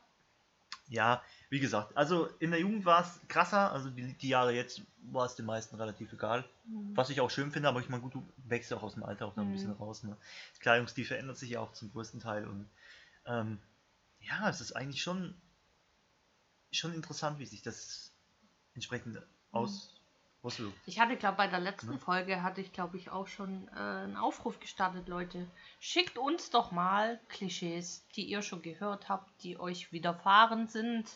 Ja, 0.90 1.22
wie 1.50 1.60
gesagt, 1.62 1.96
also 1.96 2.28
in 2.40 2.52
der 2.52 2.60
Jugend 2.60 2.84
war 2.86 3.02
es 3.04 3.22
krasser. 3.30 3.72
Also 3.72 3.90
die, 3.90 4.14
die 4.14 4.28
Jahre 4.30 4.54
jetzt 4.54 4.82
war 5.04 5.26
es 5.26 5.36
den 5.36 5.46
meisten 5.46 5.78
relativ 5.78 6.12
egal. 6.12 6.44
Mhm. 6.66 6.98
Was 6.98 7.10
ich 7.10 7.22
auch 7.22 7.30
schön 7.32 7.52
finde, 7.54 7.70
aber 7.70 7.80
ich 7.80 7.88
meine, 7.88 8.02
gut, 8.04 8.14
du 8.14 8.28
wächst 8.46 8.72
ja 8.72 8.78
auch 8.78 8.84
aus 8.84 8.96
dem 8.96 9.04
Alter 9.04 9.26
auch 9.26 9.38
noch 9.38 9.44
ein 9.44 9.50
Mhm. 9.50 9.54
bisschen 9.54 9.72
raus. 9.72 10.04
Ne? 10.04 10.18
Das 10.52 10.60
Kleidungsstil 10.60 11.06
verändert 11.06 11.38
sich 11.38 11.52
ja 11.52 11.62
auch 11.62 11.72
zum 11.72 11.92
größten 11.94 12.20
Teil. 12.20 12.46
Und 12.46 12.68
ähm, 13.26 13.58
ja, 14.28 14.50
es 14.50 14.62
ist 14.62 14.74
eigentlich 14.74 15.02
schon, 15.02 15.36
schon 16.72 16.94
interessant, 16.94 17.40
wie 17.40 17.46
sich 17.46 17.62
das 17.62 18.12
entsprechend 18.74 19.22
aus, 19.52 19.96
auswirkt. 20.42 20.78
Ich 20.86 21.00
hatte, 21.00 21.18
glaube 21.18 21.38
bei 21.38 21.48
der 21.48 21.60
letzten 21.60 21.92
Ne? 21.92 22.00
Folge 22.00 22.44
hatte 22.44 22.62
ich, 22.62 22.74
glaube 22.74 22.98
ich, 22.98 23.10
auch 23.10 23.28
schon 23.28 23.68
äh, 23.70 23.80
einen 23.80 24.18
Aufruf 24.18 24.60
gestartet, 24.60 25.08
Leute. 25.08 25.48
Schickt 25.80 26.18
uns 26.18 26.50
doch 26.50 26.72
mal 26.72 27.20
Klischees, 27.30 28.06
die 28.16 28.26
ihr 28.26 28.42
schon 28.42 28.62
gehört 28.62 29.10
habt, 29.10 29.44
die 29.44 29.60
euch 29.60 29.92
widerfahren 29.92 30.68
sind. 30.68 31.08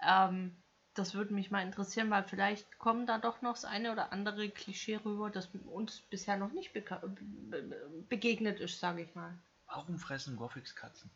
Ähm, 0.00 0.54
das 0.94 1.14
würde 1.14 1.34
mich 1.34 1.50
mal 1.50 1.62
interessieren, 1.62 2.10
weil 2.10 2.22
vielleicht 2.22 2.78
kommen 2.78 3.06
da 3.06 3.18
doch 3.18 3.42
noch 3.42 3.54
das 3.54 3.64
eine 3.64 3.90
oder 3.90 4.12
andere 4.12 4.48
Klischee 4.48 4.96
rüber, 5.04 5.28
das 5.28 5.48
uns 5.66 6.02
bisher 6.02 6.36
noch 6.36 6.52
nicht 6.52 6.72
be 6.72 6.82
be 6.82 8.04
begegnet 8.08 8.60
ist, 8.60 8.78
sage 8.78 9.02
ich 9.02 9.14
mal. 9.16 9.36
Warum 9.66 9.98
fressen 9.98 10.36
Gothics 10.36 10.76
Katzen? 10.76 11.10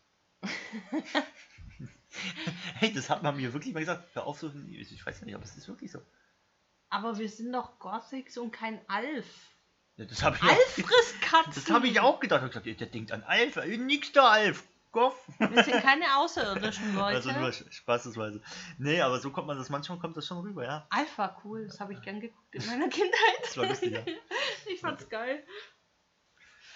hey, 2.74 2.92
das 2.92 3.10
hat 3.10 3.22
man 3.22 3.36
mir 3.36 3.52
wirklich 3.52 3.74
mal 3.74 3.80
gesagt. 3.80 4.08
Hör 4.14 4.26
auf 4.26 4.38
so, 4.38 4.50
ich 4.70 5.06
weiß 5.06 5.20
ja 5.20 5.26
nicht, 5.26 5.34
aber 5.34 5.44
es 5.44 5.56
ist 5.56 5.68
wirklich 5.68 5.92
so. 5.92 6.00
Aber 6.90 7.18
wir 7.18 7.28
sind 7.28 7.52
doch 7.52 7.78
Gothics 7.78 8.38
und 8.38 8.50
kein 8.50 8.80
Alf. 8.88 9.26
Ja, 9.96 10.04
das 10.04 10.22
habe 10.22 10.36
ich, 10.36 10.42
Alf 10.42 10.78
auch- 10.78 11.52
das 11.52 11.70
hab 11.70 11.84
ich 11.84 12.00
auch 12.00 12.20
gedacht. 12.20 12.40
Ich 12.48 12.54
hab 12.54 12.62
gesagt, 12.64 12.80
der 12.80 12.86
denkt 12.88 13.12
an 13.12 13.22
Alf. 13.24 13.56
äh, 13.56 13.76
Nix 13.76 14.12
da, 14.12 14.28
Alf. 14.30 14.64
Goff. 14.90 15.14
Wir 15.38 15.64
sind 15.64 15.82
keine 15.82 16.04
außerirdischen 16.16 16.94
Leute. 16.94 17.16
Also 17.16 17.30
nur 17.32 17.52
spaßesweise. 17.52 18.40
Nee, 18.78 19.02
aber 19.02 19.18
so 19.20 19.30
kommt 19.30 19.46
man 19.46 19.58
das, 19.58 19.68
manchmal 19.68 19.98
kommt 19.98 20.16
das 20.16 20.26
schon 20.26 20.38
rüber, 20.38 20.64
ja. 20.64 20.86
Alf 20.88 21.18
war 21.18 21.38
cool, 21.44 21.66
das 21.66 21.78
habe 21.78 21.92
ich 21.92 22.00
gern 22.00 22.20
geguckt 22.20 22.54
in 22.54 22.64
meiner 22.66 22.88
Kindheit. 22.88 23.12
Das 23.42 23.56
war 23.58 23.66
lustig, 23.66 23.92
ja. 23.92 24.00
Ich 24.66 24.80
fand's 24.80 25.06
geil. 25.10 25.44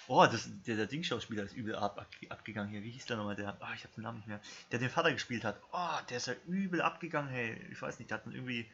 Oh, 0.07 0.25
das, 0.25 0.49
der, 0.67 0.75
der 0.75 0.85
Ding-Schauspieler 0.85 1.43
ist 1.43 1.55
übel 1.55 1.75
ab, 1.75 1.97
ab, 1.97 2.07
abgegangen 2.29 2.69
hier. 2.69 2.83
Wie 2.83 2.91
hieß 2.91 3.05
der 3.05 3.17
nochmal? 3.17 3.35
Der, 3.35 3.57
oh, 3.61 3.73
ich 3.75 3.83
habe 3.83 3.93
den 3.95 4.03
Namen 4.03 4.17
nicht 4.17 4.27
mehr. 4.27 4.41
Der 4.71 4.79
den 4.79 4.89
Vater 4.89 5.13
gespielt 5.13 5.45
hat. 5.45 5.61
Oh, 5.71 5.97
der 6.09 6.17
ist 6.17 6.27
ja 6.27 6.33
übel 6.45 6.81
abgegangen, 6.81 7.29
hey. 7.29 7.57
Ich 7.71 7.81
weiß 7.81 7.99
nicht, 7.99 8.11
der 8.11 8.17
hat 8.17 8.25
dann 8.25 8.33
irgendwie 8.33 8.69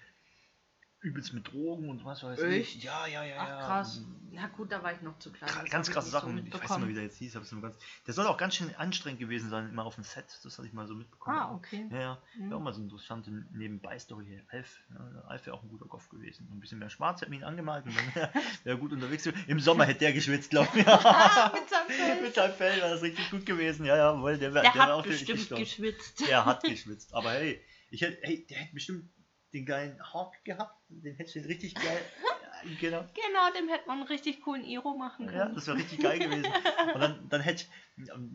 übelst 1.02 1.34
mit 1.34 1.48
Drogen 1.52 1.90
und 1.90 2.04
was 2.04 2.24
weiß 2.24 2.40
Echt? 2.42 2.76
ich. 2.76 2.84
Ja, 2.84 3.08
ja, 3.08 3.24
ja, 3.24 3.36
Ach 3.40 3.48
ja. 3.48 3.60
krass. 3.62 4.02
Ja 4.32 4.46
gut, 4.48 4.72
da 4.72 4.84
war 4.84 4.94
ich 4.94 5.02
noch 5.02 5.18
zu 5.18 5.32
klein. 5.32 5.50
Das 5.62 5.70
Ganz 5.72 5.90
krasse 5.90 6.08
nicht 6.08 6.14
so 6.14 6.20
Sachen. 6.20 6.46
ich 6.46 6.54
weiß 6.54 6.62
nicht 6.62 6.80
mehr, 6.80 6.88
wie 6.90 6.94
der 6.94 7.04
jetzt 7.04 7.18
hieß. 7.18 7.36
hab's 7.36 7.52
nur 7.52 7.62
ganz, 7.62 7.76
der 8.06 8.14
soll 8.14 8.28
auch 8.28 8.38
ganz 8.38 8.56
schön 8.56 8.74
anstrengend 8.76 9.20
gewesen 9.20 9.50
sein, 9.50 9.70
immer 9.70 9.86
auf 9.86 9.96
dem 9.96 10.04
Set. 10.04 10.26
Das 10.44 10.58
hatte 10.58 10.68
ich 10.68 10.74
mal 10.74 10.88
so 10.88 10.94
mitbekommen. 10.94 11.38
Ah, 11.38 11.54
okay. 11.56 11.88
Ja, 11.92 12.00
ja. 12.00 12.18
Mhm. 12.38 12.54
Auch 12.54 12.60
mal 12.60 12.72
so 12.74 12.80
eine 12.80 12.86
interessante 12.86 13.32
Nebenbei-Story 13.54 14.26
hier. 14.26 14.44
Alf, 14.50 14.78
ja, 14.92 15.22
Alf 15.28 15.46
wäre 15.46 15.56
auch 15.56 15.64
ein 15.64 15.70
guter 15.70 15.86
Goff 15.86 16.10
gewesen. 16.10 16.48
Ein 16.52 16.60
bisschen 16.60 16.80
mehr 16.80 16.90
schwarz 16.90 17.22
hätte 17.22 17.34
ihn 17.34 17.44
angemalt 17.44 17.86
und 17.86 17.96
dann 17.98 18.16
wäre 18.16 18.32
er 18.66 18.76
gut 18.78 18.92
unterwegs. 18.92 19.26
Im 19.48 19.60
Sommer 19.60 19.86
hätte 19.86 20.00
der 20.00 20.14
geschwitzt, 20.14 20.52
glaube 20.52 20.70
ich. 20.80 20.86
Ah, 20.88 21.52
mit 21.54 21.70
seinem 21.70 21.90
Fell. 21.90 22.22
Mit 22.22 22.36
seinem 22.36 22.54
Fell 22.54 22.78
wäre 22.78 22.90
das 22.92 23.02
richtig 23.02 23.32
gut 23.32 23.46
gewesen. 23.46 23.86
Ja, 23.86 23.96
ja, 23.98 24.22
weil 24.22 24.38
der 24.38 24.54
wäre 24.54 24.64
Der 24.64 24.74
der 24.74 24.82
hat 24.84 24.90
auch 24.92 25.04
bestimmt 25.04 25.50
geschwitzt. 25.50 26.28
Der 26.28 26.46
hat 26.46 26.64
geschwitzt. 26.64 27.14
Aber 27.14 27.32
hey, 27.32 27.60
ich 27.90 28.02
hätte, 28.02 28.20
hey, 28.22 28.46
der 28.48 28.58
hätte 28.58 28.74
bestimmt 28.74 29.10
den 29.54 29.66
geilen 29.66 30.00
Hawk 30.14 30.34
gehabt. 30.44 30.76
Den 30.90 31.16
hätte 31.16 31.28
ich 31.28 31.34
den 31.34 31.46
richtig 31.46 31.76
geil. 31.76 32.02
Ja, 32.24 32.70
genau. 32.80 33.00
Genau, 33.14 33.52
dem 33.58 33.68
hätte 33.70 33.88
man 33.88 34.00
einen 34.00 34.08
richtig 34.08 34.42
coolen 34.42 34.64
Iro 34.66 34.96
machen 34.96 35.26
Ja, 35.26 35.32
können. 35.44 35.56
das 35.56 35.68
wäre 35.68 35.78
richtig 35.78 36.00
geil 36.00 36.20
gewesen. 36.20 36.46
Und 36.94 37.00
dann, 37.00 37.30
dann 37.30 37.42
hätte 37.42 37.64
ich 37.64 37.70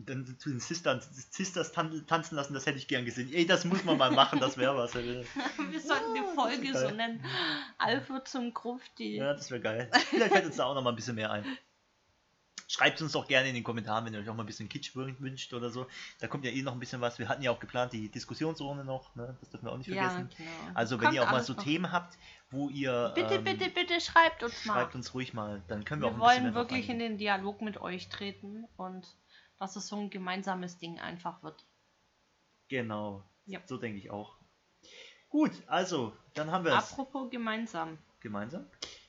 dann 0.05 0.37
zu 0.37 0.49
den 0.49 0.59
Sisters, 0.59 1.09
Sisters 1.31 1.71
tan 1.71 2.05
tanzen 2.07 2.35
lassen, 2.35 2.53
das 2.53 2.65
hätte 2.65 2.77
ich 2.77 2.87
gern 2.87 3.05
gesehen. 3.05 3.31
Ey, 3.33 3.45
das 3.45 3.65
muss 3.65 3.83
man 3.83 3.97
mal 3.97 4.11
machen, 4.11 4.39
das 4.39 4.57
wäre 4.57 4.75
was. 4.77 4.93
Wir 4.95 5.23
sollten 5.79 6.15
die 6.15 6.35
Folge 6.35 6.77
so 6.77 6.89
nennen. 6.91 7.23
Wird 8.07 8.27
zum 8.27 8.53
Grufti. 8.53 9.15
Ja, 9.17 9.33
das 9.33 9.49
wäre 9.51 9.61
geil. 9.61 9.89
Vielleicht 10.09 10.33
fällt 10.33 10.45
uns 10.45 10.57
da 10.57 10.65
auch 10.65 10.75
noch 10.75 10.83
mal 10.83 10.91
ein 10.91 10.95
bisschen 10.95 11.15
mehr 11.15 11.31
ein. 11.31 11.45
Schreibt 12.67 12.99
uns 13.01 13.11
doch 13.11 13.27
gerne 13.27 13.47
in 13.49 13.53
den 13.53 13.63
Kommentaren, 13.63 14.05
wenn 14.05 14.13
ihr 14.15 14.19
euch 14.21 14.27
auch 14.29 14.33
mal 14.35 14.41
ein 14.43 14.47
bisschen 14.47 14.67
Kitsch 14.67 14.95
wün- 14.95 15.19
wünscht 15.19 15.53
oder 15.53 15.69
so. 15.69 15.85
Da 16.19 16.27
kommt 16.27 16.45
ja 16.45 16.51
eh 16.51 16.63
noch 16.63 16.73
ein 16.73 16.79
bisschen 16.79 16.99
was. 16.99 17.19
Wir 17.19 17.29
hatten 17.29 17.43
ja 17.43 17.51
auch 17.51 17.59
geplant 17.59 17.93
die 17.93 18.09
Diskussionsrunde 18.09 18.83
noch, 18.83 19.13
ne? 19.15 19.37
das 19.39 19.51
dürfen 19.51 19.65
wir 19.65 19.71
auch 19.71 19.77
nicht 19.77 19.87
Ja, 19.87 20.09
vergessen. 20.09 20.29
genau. 20.35 20.49
Also 20.73 20.95
wenn 20.97 21.03
Kommt 21.05 21.15
ihr 21.15 21.23
auch 21.23 21.31
mal 21.31 21.43
so 21.43 21.53
noch. 21.53 21.61
Themen 21.63 21.91
habt, 21.91 22.17
wo 22.49 22.69
ihr 22.69 23.11
Bitte, 23.13 23.35
ähm, 23.35 23.43
bitte, 23.43 23.69
bitte 23.69 24.01
schreibt 24.01 24.41
uns 24.43 24.65
mal. 24.65 24.73
schreibt 24.73 24.95
uns 24.95 25.13
ruhig 25.13 25.33
mal, 25.35 25.61
dann 25.67 25.85
können 25.85 26.01
wir, 26.01 26.07
Wir 26.07 26.11
auch 26.11 26.13
ein 26.15 26.19
bisschen 26.19 26.27
wollen 26.27 26.43
mehr 26.43 26.51
drauf 26.63 26.71
wirklich 26.71 26.89
in 26.89 26.97
den 26.99 27.17
Dialog 27.19 27.61
mit 27.61 27.77
euch 27.79 28.09
treten 28.09 28.65
und 28.77 29.05
dass 29.59 29.75
es 29.75 29.87
so 29.87 29.97
ein 29.97 30.09
gemeinsames 30.09 30.79
Ding 30.79 30.99
einfach 30.99 31.43
wird. 31.43 31.63
Genau, 32.67 33.23
Ja. 33.45 33.59
so 33.67 33.77
denke 33.77 33.99
ich 33.99 34.09
auch. 34.09 34.37
Gut, 35.29 35.51
also, 35.67 36.13
dann 36.33 36.49
haben 36.51 36.65
wir 36.65 36.71
es 36.71 36.91
Apropos 36.91 37.29
gemeinsam. 37.29 37.97
gemeinsam. 38.21 38.65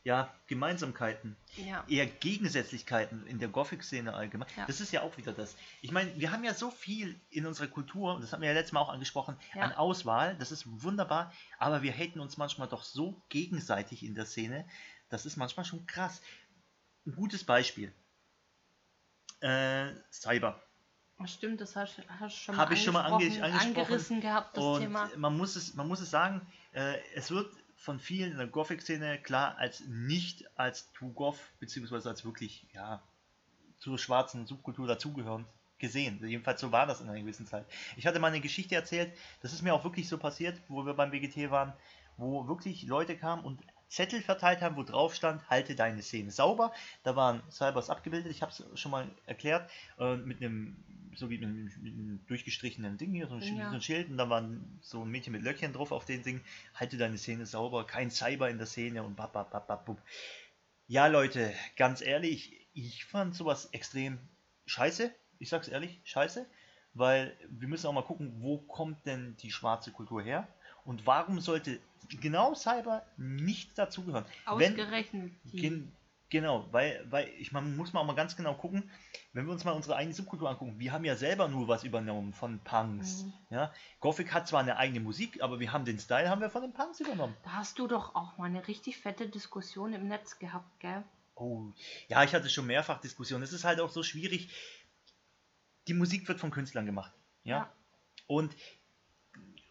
Ja, 0.06 0.32
Gemeinsamkeiten, 0.46 1.36
Ja. 1.56 1.84
eher 1.88 2.06
Gegensätzlichkeiten 2.06 3.26
in 3.26 3.40
der 3.40 3.48
Gothic-Szene 3.48 4.14
allgemein. 4.14 4.46
Ja. 4.56 4.64
Das 4.66 4.80
ist 4.80 4.92
ja 4.92 5.02
auch 5.02 5.16
wieder 5.16 5.32
das. 5.32 5.56
Ich 5.82 5.90
meine, 5.90 6.14
wir 6.16 6.30
haben 6.30 6.44
ja 6.44 6.54
so 6.54 6.70
viel 6.70 7.18
in 7.28 7.44
unserer 7.44 7.66
Kultur, 7.66 8.14
und 8.14 8.20
das 8.22 8.32
haben 8.32 8.40
wir 8.40 8.46
ja 8.48 8.54
letztes 8.54 8.70
Mal 8.72 8.82
auch 8.82 8.88
angesprochen, 8.88 9.36
Ja. 9.56 9.62
an 9.62 9.72
Auswahl. 9.72 10.36
Das 10.38 10.52
ist 10.52 10.64
wunderbar, 10.84 11.32
aber 11.58 11.82
wir 11.82 11.92
haten 11.92 12.20
uns 12.20 12.36
manchmal 12.36 12.68
doch 12.68 12.84
so 12.84 13.20
gegenseitig 13.30 14.04
in 14.04 14.14
der 14.14 14.26
Szene. 14.26 14.64
Das 15.08 15.26
ist 15.26 15.36
manchmal 15.36 15.64
schon 15.66 15.84
krass. 15.88 16.22
Ein 17.04 17.16
gutes 17.16 17.42
Beispiel. 17.42 17.92
Äh, 19.40 19.88
Cyber. 20.12 20.62
Stimmt, 21.24 21.60
das 21.60 21.74
hast, 21.74 22.00
hast 22.20 22.36
schon 22.36 22.56
Hab 22.56 22.70
ich 22.70 22.84
schon 22.84 22.92
mal 22.94 23.10
ange- 23.10 23.40
angerissen 23.42 24.20
gehabt, 24.20 24.56
das 24.56 24.62
Und 24.62 24.82
Thema. 24.82 25.10
man 25.16 25.36
muss 25.36 25.56
es, 25.56 25.74
man 25.74 25.88
muss 25.88 26.00
es 26.00 26.10
sagen, 26.12 26.46
äh, 26.72 26.96
es 27.16 27.32
wird 27.32 27.52
von 27.76 28.00
vielen 28.00 28.32
in 28.32 28.38
der 28.38 28.46
Gothic-Szene 28.46 29.18
klar 29.22 29.56
als 29.58 29.80
nicht 29.86 30.44
als 30.58 30.92
True 30.92 31.12
Goth, 31.12 31.38
beziehungsweise 31.60 32.08
als 32.08 32.24
wirklich, 32.24 32.66
ja, 32.72 33.02
zur 33.78 33.98
schwarzen 33.98 34.46
Subkultur 34.46 34.86
dazugehören, 34.86 35.46
gesehen. 35.78 36.18
Jedenfalls 36.26 36.60
so 36.60 36.72
war 36.72 36.86
das 36.86 37.00
in 37.00 37.08
einer 37.08 37.20
gewissen 37.20 37.46
Zeit. 37.46 37.66
Ich 37.96 38.06
hatte 38.06 38.18
mal 38.18 38.28
eine 38.28 38.40
Geschichte 38.40 38.74
erzählt, 38.74 39.16
das 39.42 39.52
ist 39.52 39.62
mir 39.62 39.74
auch 39.74 39.84
wirklich 39.84 40.08
so 40.08 40.18
passiert, 40.18 40.60
wo 40.68 40.86
wir 40.86 40.94
beim 40.94 41.10
BGT 41.10 41.50
waren, 41.50 41.74
wo 42.16 42.48
wirklich 42.48 42.84
Leute 42.84 43.16
kamen 43.16 43.44
und 43.44 43.60
Zettel 43.88 44.20
verteilt 44.20 44.60
haben, 44.62 44.76
wo 44.76 44.82
drauf 44.82 45.14
stand, 45.14 45.48
halte 45.48 45.74
deine 45.74 46.02
Szene 46.02 46.30
sauber. 46.30 46.72
Da 47.04 47.16
waren 47.16 47.42
Cybers 47.50 47.90
abgebildet, 47.90 48.30
ich 48.30 48.42
habe 48.42 48.52
es 48.52 48.64
schon 48.78 48.90
mal 48.90 49.08
erklärt, 49.26 49.70
äh, 49.98 50.16
mit 50.16 50.42
einem, 50.42 50.76
so 51.14 51.30
wie 51.30 51.38
mit 51.38 51.48
einem, 51.48 51.64
mit 51.80 51.94
einem 51.94 52.26
durchgestrichenen 52.26 52.98
Ding 52.98 53.12
hier, 53.12 53.28
so 53.28 53.34
ein, 53.34 53.42
Ja. 53.42 53.70
so 53.70 53.76
ein 53.76 53.82
Schild, 53.82 54.10
und 54.10 54.16
da 54.18 54.28
waren 54.28 54.78
so 54.82 55.04
ein 55.04 55.10
Mädchen 55.10 55.32
mit 55.32 55.42
Löckchen 55.42 55.72
drauf 55.72 55.92
auf 55.92 56.04
den 56.04 56.22
Ding, 56.22 56.40
halte 56.74 56.96
deine 56.96 57.16
Szene 57.18 57.46
sauber, 57.46 57.86
kein 57.86 58.10
Cyber 58.10 58.50
in 58.50 58.58
der 58.58 58.66
Szene 58.66 59.02
und 59.02 59.16
bup. 59.16 60.02
Ja, 60.88 61.06
Leute, 61.06 61.52
ganz 61.76 62.00
ehrlich, 62.00 62.68
ich 62.72 63.04
fand 63.04 63.34
sowas 63.34 63.66
extrem 63.72 64.18
scheiße. 64.66 65.12
Ich 65.38 65.48
sag's 65.48 65.68
ehrlich, 65.68 66.00
scheiße. 66.04 66.46
Weil 66.94 67.36
wir 67.48 67.68
müssen 67.68 67.86
auch 67.86 67.92
mal 67.92 68.02
gucken, 68.04 68.36
wo 68.40 68.58
kommt 68.58 69.04
denn 69.04 69.36
die 69.38 69.50
schwarze 69.50 69.92
Kultur 69.92 70.22
her? 70.22 70.48
Und 70.84 71.06
warum 71.06 71.40
sollte 71.40 71.80
genau 72.08 72.54
Cyber 72.54 73.02
nicht 73.16 73.76
dazugehören? 73.78 74.24
Wenn, 74.56 74.72
Ausgerechnet 74.72 75.32
gen, 75.52 75.92
genau, 76.30 76.66
weil, 76.72 77.04
weil 77.10 77.28
ich 77.38 77.52
man 77.52 77.76
muss 77.76 77.92
mal 77.92 78.00
auch 78.00 78.06
mal 78.06 78.14
ganz 78.14 78.36
genau 78.36 78.54
gucken, 78.54 78.90
wenn 79.32 79.46
wir 79.46 79.52
uns 79.52 79.64
mal 79.64 79.72
unsere 79.72 79.96
eigene 79.96 80.14
Subkultur 80.14 80.48
angucken, 80.48 80.78
wir 80.78 80.92
haben 80.92 81.04
ja 81.04 81.16
selber 81.16 81.48
nur 81.48 81.68
was 81.68 81.84
übernommen 81.84 82.32
von 82.32 82.58
Punks. 82.60 83.24
Mhm. 83.24 83.32
Ja? 83.50 83.72
Gothic 84.00 84.32
hat 84.32 84.48
zwar 84.48 84.60
eine 84.60 84.76
eigene 84.78 85.00
Musik, 85.00 85.42
aber 85.42 85.60
wir 85.60 85.72
haben 85.72 85.84
den 85.84 85.98
Style 85.98 86.30
haben 86.30 86.40
wir 86.40 86.50
von 86.50 86.62
den 86.62 86.72
Punks 86.72 87.00
übernommen. 87.00 87.36
Da 87.44 87.52
hast 87.52 87.78
du 87.78 87.86
doch 87.86 88.14
auch 88.14 88.38
mal 88.38 88.46
eine 88.46 88.66
richtig 88.66 88.98
fette 88.98 89.28
Diskussion 89.28 89.92
im 89.92 90.08
Netz 90.08 90.38
gehabt, 90.38 90.80
gell? 90.80 91.04
Oh, 91.34 91.70
ja, 92.08 92.24
ich 92.24 92.34
hatte 92.34 92.48
schon 92.48 92.66
mehrfach 92.66 93.00
Diskussionen. 93.00 93.42
Es 93.44 93.52
ist 93.52 93.64
halt 93.64 93.78
auch 93.80 93.90
so 93.90 94.02
schwierig. 94.02 94.48
Die 95.86 95.94
Musik 95.94 96.26
wird 96.28 96.40
von 96.40 96.50
Künstlern 96.50 96.86
gemacht. 96.86 97.12
Ja. 97.44 97.56
Ja. 97.58 97.72
Und 98.26 98.56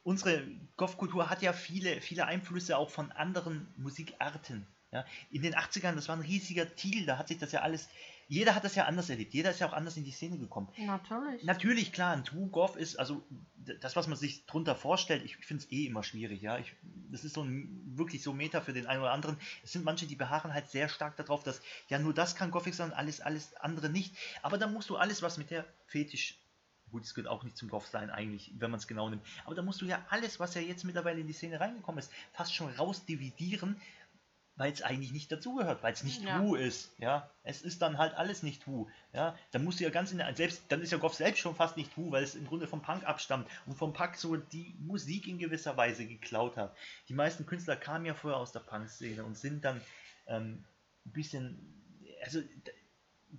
unsere 0.05 0.47
Goth-Kultur 0.77 1.29
hat 1.29 1.41
ja 1.41 1.51
viele, 1.51 1.99
viele 1.99 2.25
Einflüsse 2.27 2.77
auch 2.77 2.91
von 2.91 3.11
anderen 3.11 3.67
Musikarten. 3.75 4.67
Ja. 4.91 5.03
In 5.31 5.41
den 5.41 5.55
80ern, 5.55 5.95
das 5.95 6.07
war 6.07 6.15
ein 6.15 6.21
riesiger 6.21 6.73
Titel, 6.75 7.05
da 7.05 7.17
hat 7.17 7.27
sich 7.27 7.39
das 7.39 7.51
ja 7.51 7.61
alles, 7.61 7.89
jeder 8.27 8.55
hat 8.55 8.63
das 8.63 8.75
ja 8.75 8.85
anders 8.85 9.09
erlebt, 9.09 9.33
jeder 9.33 9.49
ist 9.49 9.59
ja 9.59 9.67
auch 9.67 9.73
anders 9.73 9.97
in 9.97 10.05
die 10.05 10.11
Szene 10.11 10.37
gekommen. 10.37 10.69
Natürlich. 10.77 11.43
Natürlich, 11.43 11.91
klar, 11.91 12.13
ein 12.13 12.23
True 12.23 12.47
Goth 12.47 12.75
ist, 12.75 12.97
also 12.97 13.25
das, 13.81 13.95
was 13.95 14.07
man 14.07 14.15
sich 14.15 14.45
drunter 14.45 14.75
vorstellt, 14.75 15.25
ich 15.25 15.37
finde 15.37 15.63
es 15.63 15.71
eh 15.71 15.87
immer 15.87 16.03
schwierig, 16.03 16.41
ja. 16.43 16.59
Ich, 16.59 16.75
das 17.11 17.23
ist 17.25 17.33
so 17.33 17.43
ein, 17.43 17.81
wirklich 17.97 18.21
so 18.21 18.31
Meta 18.31 18.61
für 18.61 18.73
den 18.73 18.85
einen 18.85 19.01
oder 19.01 19.11
anderen. 19.11 19.37
Es 19.63 19.73
sind 19.73 19.83
manche, 19.83 20.05
die 20.05 20.15
beharren 20.15 20.53
halt 20.53 20.69
sehr 20.69 20.87
stark 20.87 21.17
darauf, 21.17 21.43
dass 21.43 21.61
ja 21.89 21.97
nur 21.97 22.13
das 22.13 22.35
kann 22.35 22.51
Gothic 22.51 22.75
sein, 22.75 22.93
alles, 22.93 23.21
alles 23.21 23.55
andere 23.55 23.89
nicht. 23.89 24.15
Aber 24.43 24.59
dann 24.59 24.71
musst 24.71 24.89
du 24.89 24.97
alles, 24.97 25.23
was 25.23 25.37
mit 25.37 25.49
der 25.49 25.65
Fetisch, 25.87 26.37
gut, 26.95 27.03
es 27.03 27.13
gehört 27.13 27.29
auch 27.29 27.43
nicht 27.43 27.57
zum 27.57 27.69
Goth 27.69 27.87
sein 27.87 28.09
eigentlich, 28.09 28.53
wenn 28.57 28.71
man 28.71 28.79
es 28.79 28.87
genau 28.87 29.09
nimmt, 29.09 29.25
aber 29.43 29.53
da 29.53 29.61
musst 29.61 29.81
du 29.81 29.85
ja 29.85 30.05
alles, 30.09 30.39
was 30.39 30.55
ja 30.55 30.61
jetzt 30.61 30.85
mittlerweile 30.85 31.19
in 31.19 31.27
die 31.27 31.33
Szene 31.33 31.59
reingekommen 31.59 31.99
ist, 31.99 32.09
fast 32.31 32.55
schon 32.55 32.69
rausdividieren, 32.73 33.75
weil 34.55 34.71
es 34.71 34.81
eigentlich 34.81 35.11
nicht 35.11 35.29
dazugehört, 35.29 35.83
weil 35.83 35.91
es 35.91 36.03
nicht 36.03 36.23
Ja. 36.23 36.39
True 36.39 36.57
ist, 36.57 36.93
ja. 36.99 37.29
Es 37.43 37.61
ist 37.61 37.81
dann 37.81 37.97
halt 37.97 38.13
alles 38.13 38.43
nicht 38.43 38.63
True, 38.63 38.87
ja. 39.11 39.37
Dann 39.51 39.65
musst 39.65 39.81
du 39.81 39.83
ja 39.83 39.89
ganz 39.89 40.13
in 40.13 40.19
der, 40.19 40.33
selbst, 40.37 40.63
dann 40.69 40.81
ist 40.81 40.93
ja 40.93 40.97
Goff 40.97 41.15
selbst 41.15 41.39
schon 41.39 41.53
fast 41.53 41.75
nicht 41.75 41.93
True, 41.93 42.11
weil 42.11 42.23
es 42.23 42.35
im 42.35 42.47
Grunde 42.47 42.65
vom 42.65 42.81
Punk 42.81 43.03
abstammt 43.03 43.45
und 43.65 43.75
vom 43.75 43.91
Punk 43.91 44.15
so 44.15 44.37
die 44.37 44.73
Musik 44.79 45.27
in 45.27 45.37
gewisser 45.37 45.75
Weise 45.75 46.05
geklaut 46.05 46.55
hat. 46.55 46.77
Die 47.09 47.13
meisten 47.13 47.45
Künstler 47.45 47.75
kamen 47.75 48.05
ja 48.05 48.13
vorher 48.13 48.39
aus 48.39 48.53
der 48.53 48.61
Punk-Szene 48.61 49.25
und 49.25 49.37
sind 49.37 49.65
dann 49.65 49.81
ähm, 50.27 50.63
ein 51.05 51.11
bisschen, 51.11 51.59
also 52.23 52.39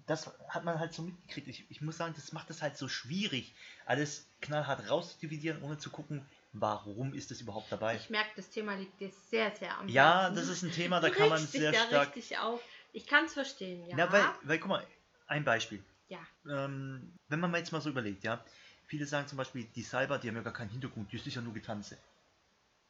das 0.07 0.31
hat 0.49 0.65
man 0.65 0.79
halt 0.79 0.93
so 0.93 1.03
mitgekriegt. 1.03 1.49
Ich, 1.49 1.65
ich 1.71 1.81
muss 1.81 1.97
sagen, 1.97 2.15
das 2.15 2.33
macht 2.33 2.51
es 2.51 2.63
halt 2.63 2.77
so 2.77 2.89
schwierig, 2.89 3.55
alles 3.87 4.27
knallhart 4.41 4.91
rauszudividieren, 4.91 5.63
ohne 5.63 5.79
zu 5.79 5.91
gucken, 5.91 6.25
warum 6.53 7.15
ist 7.15 7.31
das 7.31 7.41
überhaupt 7.41 7.71
dabei. 7.71 7.97
Ich 7.97 8.11
merke, 8.11 8.31
das 8.37 8.49
Thema 8.51 8.75
liegt 8.75 9.01
dir 9.01 9.11
sehr, 9.31 9.51
sehr 9.57 9.77
am 9.79 9.89
Ja, 9.89 10.23
Herzen. 10.23 10.37
das 10.37 10.49
ist 10.49 10.63
ein 10.63 10.73
Thema, 10.73 11.01
da 11.01 11.09
Du 11.09 11.15
kann 11.15 11.29
man 11.29 11.47
sehr 11.47 11.73
da 11.73 11.87
stark. 11.87 12.17
richtig 12.17 12.39
auf. 12.39 12.63
Ich 12.93 13.07
kann 13.07 13.27
es 13.27 13.35
verstehen, 13.35 13.87
ja. 13.87 13.97
Ja, 13.99 14.13
weil, 14.13 14.25
weil, 14.43 14.59
guck 14.59 14.69
mal, 14.71 14.87
ein 15.27 15.45
Beispiel. 15.45 15.83
Ja. 16.09 16.19
Ähm, 16.49 17.13
wenn 17.29 17.41
man 17.41 17.51
mal 17.51 17.59
jetzt 17.59 17.73
mal 17.73 17.81
so 17.81 17.91
überlegt, 17.91 18.25
ja, 18.25 18.43
viele 18.87 19.07
sagen 19.07 19.27
zum 19.29 19.39
Beispiel, 19.39 19.65
die 19.75 19.83
Cyber, 19.83 20.19
die 20.19 20.29
haben 20.29 20.37
ja 20.37 20.43
gar 20.43 20.53
keinen 20.53 20.71
Hintergrund, 20.71 21.13
das 21.13 21.27
ist 21.27 21.35
ja 21.35 21.43
nur 21.43 21.53
Getanze. 21.53 21.99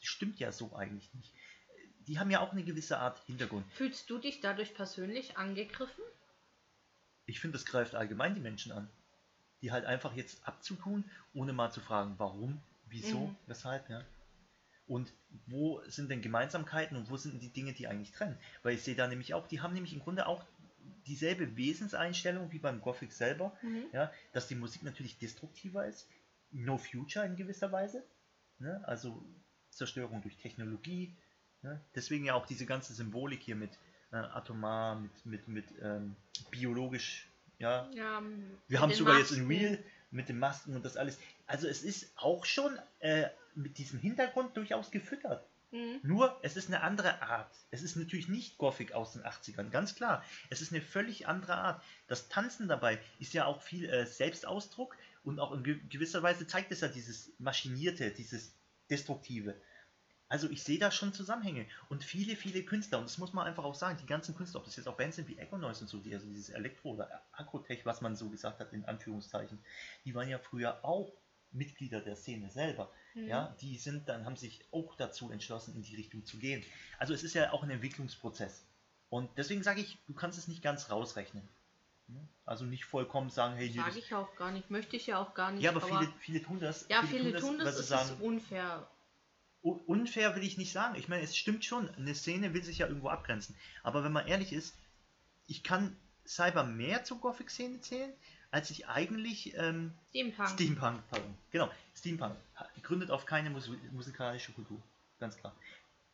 Das 0.01 0.09
stimmt 0.09 0.39
ja 0.39 0.53
so 0.53 0.75
eigentlich 0.77 1.13
nicht. 1.15 1.33
Die 2.07 2.21
haben 2.21 2.31
ja 2.31 2.39
auch 2.41 2.53
eine 2.53 2.63
gewisse 2.63 2.99
Art 2.99 3.21
Hintergrund. 3.27 3.65
Fühlst 3.73 4.09
du 4.11 4.19
dich 4.19 4.41
dadurch 4.41 4.75
persönlich 4.75 5.37
angegriffen? 5.39 6.05
Ich 7.27 7.41
finde, 7.41 7.59
das 7.59 7.67
greift 7.67 7.95
allgemein 7.95 8.35
die 8.35 8.41
Menschen 8.41 8.73
an. 8.73 8.89
Die 9.63 9.73
halt 9.73 9.85
einfach 9.85 10.15
jetzt 10.15 10.47
abzutun, 10.47 11.05
ohne 11.35 11.53
mal 11.53 11.71
zu 11.71 11.81
fragen, 11.81 12.15
warum, 12.19 12.61
wieso, 12.89 13.21
Mhm. 13.21 13.37
weshalb, 13.47 13.89
ja. 13.89 14.03
Und 14.87 15.13
wo 15.47 15.83
sind 15.89 16.11
denn 16.11 16.23
Gemeinsamkeiten 16.23 16.97
und 16.97 17.11
wo 17.11 17.17
sind 17.17 17.33
denn 17.33 17.41
die 17.41 17.49
Dinge, 17.53 17.73
die 17.73 17.89
eigentlich 17.89 18.13
trennen? 18.13 18.39
Weil 18.63 18.75
ich 18.75 18.83
sehe 18.83 18.95
da 18.95 19.09
nämlich 19.09 19.35
auch, 19.35 19.47
die 19.49 19.61
haben 19.61 19.75
nämlich 19.75 19.93
im 19.93 20.01
Grunde 20.01 20.27
auch 20.27 20.45
dieselbe 21.07 21.57
Wesenseinstellung 21.57 22.53
wie 22.53 22.59
beim 22.59 22.81
Gothic 22.81 23.13
selber, 23.13 23.53
Mhm. 23.63 23.87
ja, 23.93 24.13
dass 24.33 24.47
die 24.47 24.55
Musik 24.55 24.83
natürlich 24.83 25.19
destruktiver 25.19 25.87
ist, 25.87 26.07
no 26.53 26.79
future 26.79 27.27
in 27.27 27.37
gewisser 27.37 27.73
Weise, 27.73 28.05
ne? 28.59 28.81
also 28.87 29.21
Zerstörung 29.71 30.23
durch 30.23 30.37
Technologie, 30.37 31.13
ne? 31.63 31.81
deswegen 31.95 32.25
ja 32.25 32.35
auch 32.35 32.47
diese 32.47 32.67
ganze 32.67 32.95
Symbolik 32.95 33.43
hier 33.43 33.57
mit 33.57 33.71
äh, 34.13 34.17
atomar, 34.17 34.97
mit, 34.97 35.27
mit, 35.27 35.49
mit 35.49 35.65
ähm, 35.83 36.17
biologisch, 36.51 37.29
ja, 37.59 37.89
Ja, 37.93 38.23
wir 38.69 38.81
haben 38.81 38.93
sogar 38.93 39.19
jetzt 39.19 39.33
in 39.33 39.47
Real 39.47 39.79
mit 40.11 40.29
den 40.29 40.39
Masken 40.39 40.77
und 40.77 40.85
das 40.85 40.97
alles. 40.97 41.19
Also 41.47 41.67
es 41.69 41.83
ist 41.83 42.13
auch 42.17 42.45
schon 42.45 42.79
äh, 43.01 43.29
mit 43.55 43.79
diesem 43.79 43.99
Hintergrund 43.99 44.57
durchaus 44.57 44.91
gefüttert. 44.91 45.47
Mhm. 45.71 46.01
Nur, 46.03 46.39
es 46.43 46.57
ist 46.57 46.69
eine 46.69 46.83
andere 46.83 47.23
Art. 47.23 47.51
Es 47.71 47.83
ist 47.83 47.97
natürlich 47.97 48.29
nicht 48.29 48.59
Gothic 48.59 48.93
aus 48.93 49.15
den 49.15 49.23
80ern, 49.23 49.71
ganz 49.71 49.95
klar. 49.95 50.25
Es 50.51 50.61
ist 50.61 50.73
eine 50.73 50.83
völlig 50.83 51.27
andere 51.27 51.57
Art. 51.57 51.83
Das 52.09 52.29
Tanzen 52.29 52.69
dabei 52.69 52.99
ist 53.19 53.33
ja 53.35 53.47
auch 53.47 53.63
viel 53.63 53.89
äh, 53.89 54.07
Selbstausdruck 54.07 54.97
und 55.25 55.41
auch 55.41 55.53
in 55.53 55.65
ge 55.65 55.81
gewisser 55.89 56.23
Weise 56.23 56.47
zeigt 56.47 56.71
es 56.73 56.81
ja 56.81 56.89
dieses 56.89 57.33
Maschinierte, 57.39 58.11
dieses 58.11 58.55
Destruktive. 58.91 59.55
Also 60.29 60.51
ich 60.51 60.63
sehe 60.65 60.79
da 60.79 60.91
schon 60.91 61.13
Zusammenhänge. 61.13 61.67
Und 61.89 62.03
viele, 62.03 62.35
viele 62.35 62.63
Künstler, 62.65 62.99
und 62.99 63.05
das 63.05 63.19
muss 63.19 63.33
man 63.33 63.47
einfach 63.47 63.65
auch 63.65 63.75
sagen, 63.75 63.99
die 64.01 64.07
ganzen 64.07 64.35
Künstler, 64.35 64.61
ob 64.61 64.65
das 64.65 64.77
jetzt 64.77 64.89
auch 64.89 64.97
Bands 64.97 65.17
sind 65.17 65.29
wie 65.29 65.39
Echo 65.39 65.57
Noise 65.57 65.83
und 65.83 65.89
so, 65.89 65.99
die, 65.99 66.13
also 66.15 66.27
dieses 66.27 66.51
Elektro- 66.51 66.95
oder 66.95 67.23
Agrotech, 67.33 67.87
was 67.87 68.01
man 68.01 68.17
so 68.17 68.29
gesagt 68.29 68.59
hat, 68.59 68.73
in 68.73 68.85
Anführungszeichen, 68.85 69.59
die 70.05 70.15
waren 70.15 70.29
ja 70.29 70.39
früher 70.39 70.85
auch 70.85 71.13
Mitglieder 71.53 72.01
der 72.01 72.17
Szene 72.17 72.51
selber. 72.51 72.91
Mhm. 73.15 73.29
Ja, 73.29 73.57
die 73.61 73.77
sind 73.79 74.09
dann, 74.09 74.25
haben 74.25 74.37
sich 74.37 74.65
auch 74.73 74.97
dazu 74.97 75.31
entschlossen, 75.31 75.75
in 75.77 75.83
die 75.83 75.95
Richtung 75.95 76.25
zu 76.25 76.39
gehen. 76.39 76.65
Also 76.99 77.15
es 77.15 77.23
ist 77.23 77.35
ja 77.35 77.53
auch 77.53 77.63
ein 77.63 77.71
Entwicklungsprozess. 77.71 78.65
Und 79.09 79.31
deswegen 79.37 79.63
sage 79.63 79.81
ich, 79.81 79.99
du 80.07 80.15
kannst 80.15 80.39
es 80.39 80.49
nicht 80.49 80.63
ganz 80.63 80.91
rausrechnen. 80.91 81.49
Ne? 82.09 82.29
Also 82.45 82.65
nicht 82.65 82.85
vollkommen 82.85 83.31
sagen, 83.31 83.57
hey, 83.57 83.71
Sage 83.71 83.99
ich 83.99 84.15
auch 84.15 84.35
gar 84.37 84.51
nicht, 84.51 84.71
möchte 84.71 84.97
ich 84.97 85.07
ja 85.07 85.19
auch 85.19 85.35
gar 85.35 85.53
nicht. 85.53 85.63
ja, 85.63 85.71
aber 85.71 85.81
viele, 85.81 86.13
viele 86.19 86.43
tun 86.43 86.61
das. 86.61 86.87
ja, 86.89 87.03
viele, 87.03 87.39
tun 87.39 87.59
weil 87.59 87.65
das, 87.65 87.77
sie 87.77 87.83
es 87.83 87.89
sagen, 87.89 88.11
ist 88.11 88.21
unfair. 88.21 88.89
Unfair 89.73 90.37
will 90.37 90.45
ich 90.45 90.59
nicht 90.59 90.73
sagen. 90.73 90.95
Ich 90.97 91.09
meine, 91.09 91.23
es 91.23 91.37
stimmt 91.37 91.65
schon, 91.65 91.89
eine 91.97 92.15
Szene 92.15 92.55
will 92.55 92.63
sich 92.63 92.79
ja 92.79 92.87
irgendwo 92.87 93.09
abgrenzen. 93.09 93.57
Aber 93.83 94.05
wenn 94.05 94.13
man 94.13 94.27
ehrlich 94.27 94.53
ist, 94.53 94.75
ich 95.47 95.63
kann 95.63 95.97
Cyber 96.27 96.65
mehr 96.65 97.05
zur 97.05 97.19
Gothic-Szene 97.19 97.81
zählen, 97.81 98.13
als 98.51 98.71
ich 98.71 98.89
eigentlich 98.89 99.55
ähm, 99.57 99.93
Steampunk. 100.11 100.49
Steampunk, 100.51 101.03
pardon. 101.11 101.35
Genau, 101.51 101.71
Steampunk 101.95 102.37
gründet 102.83 103.11
auf 103.11 103.27
keine 103.27 103.51
Mus 103.51 103.69
musikalische 103.93 104.53
Kultur, 104.53 104.81
ganz 105.19 105.37
klar. 105.37 105.55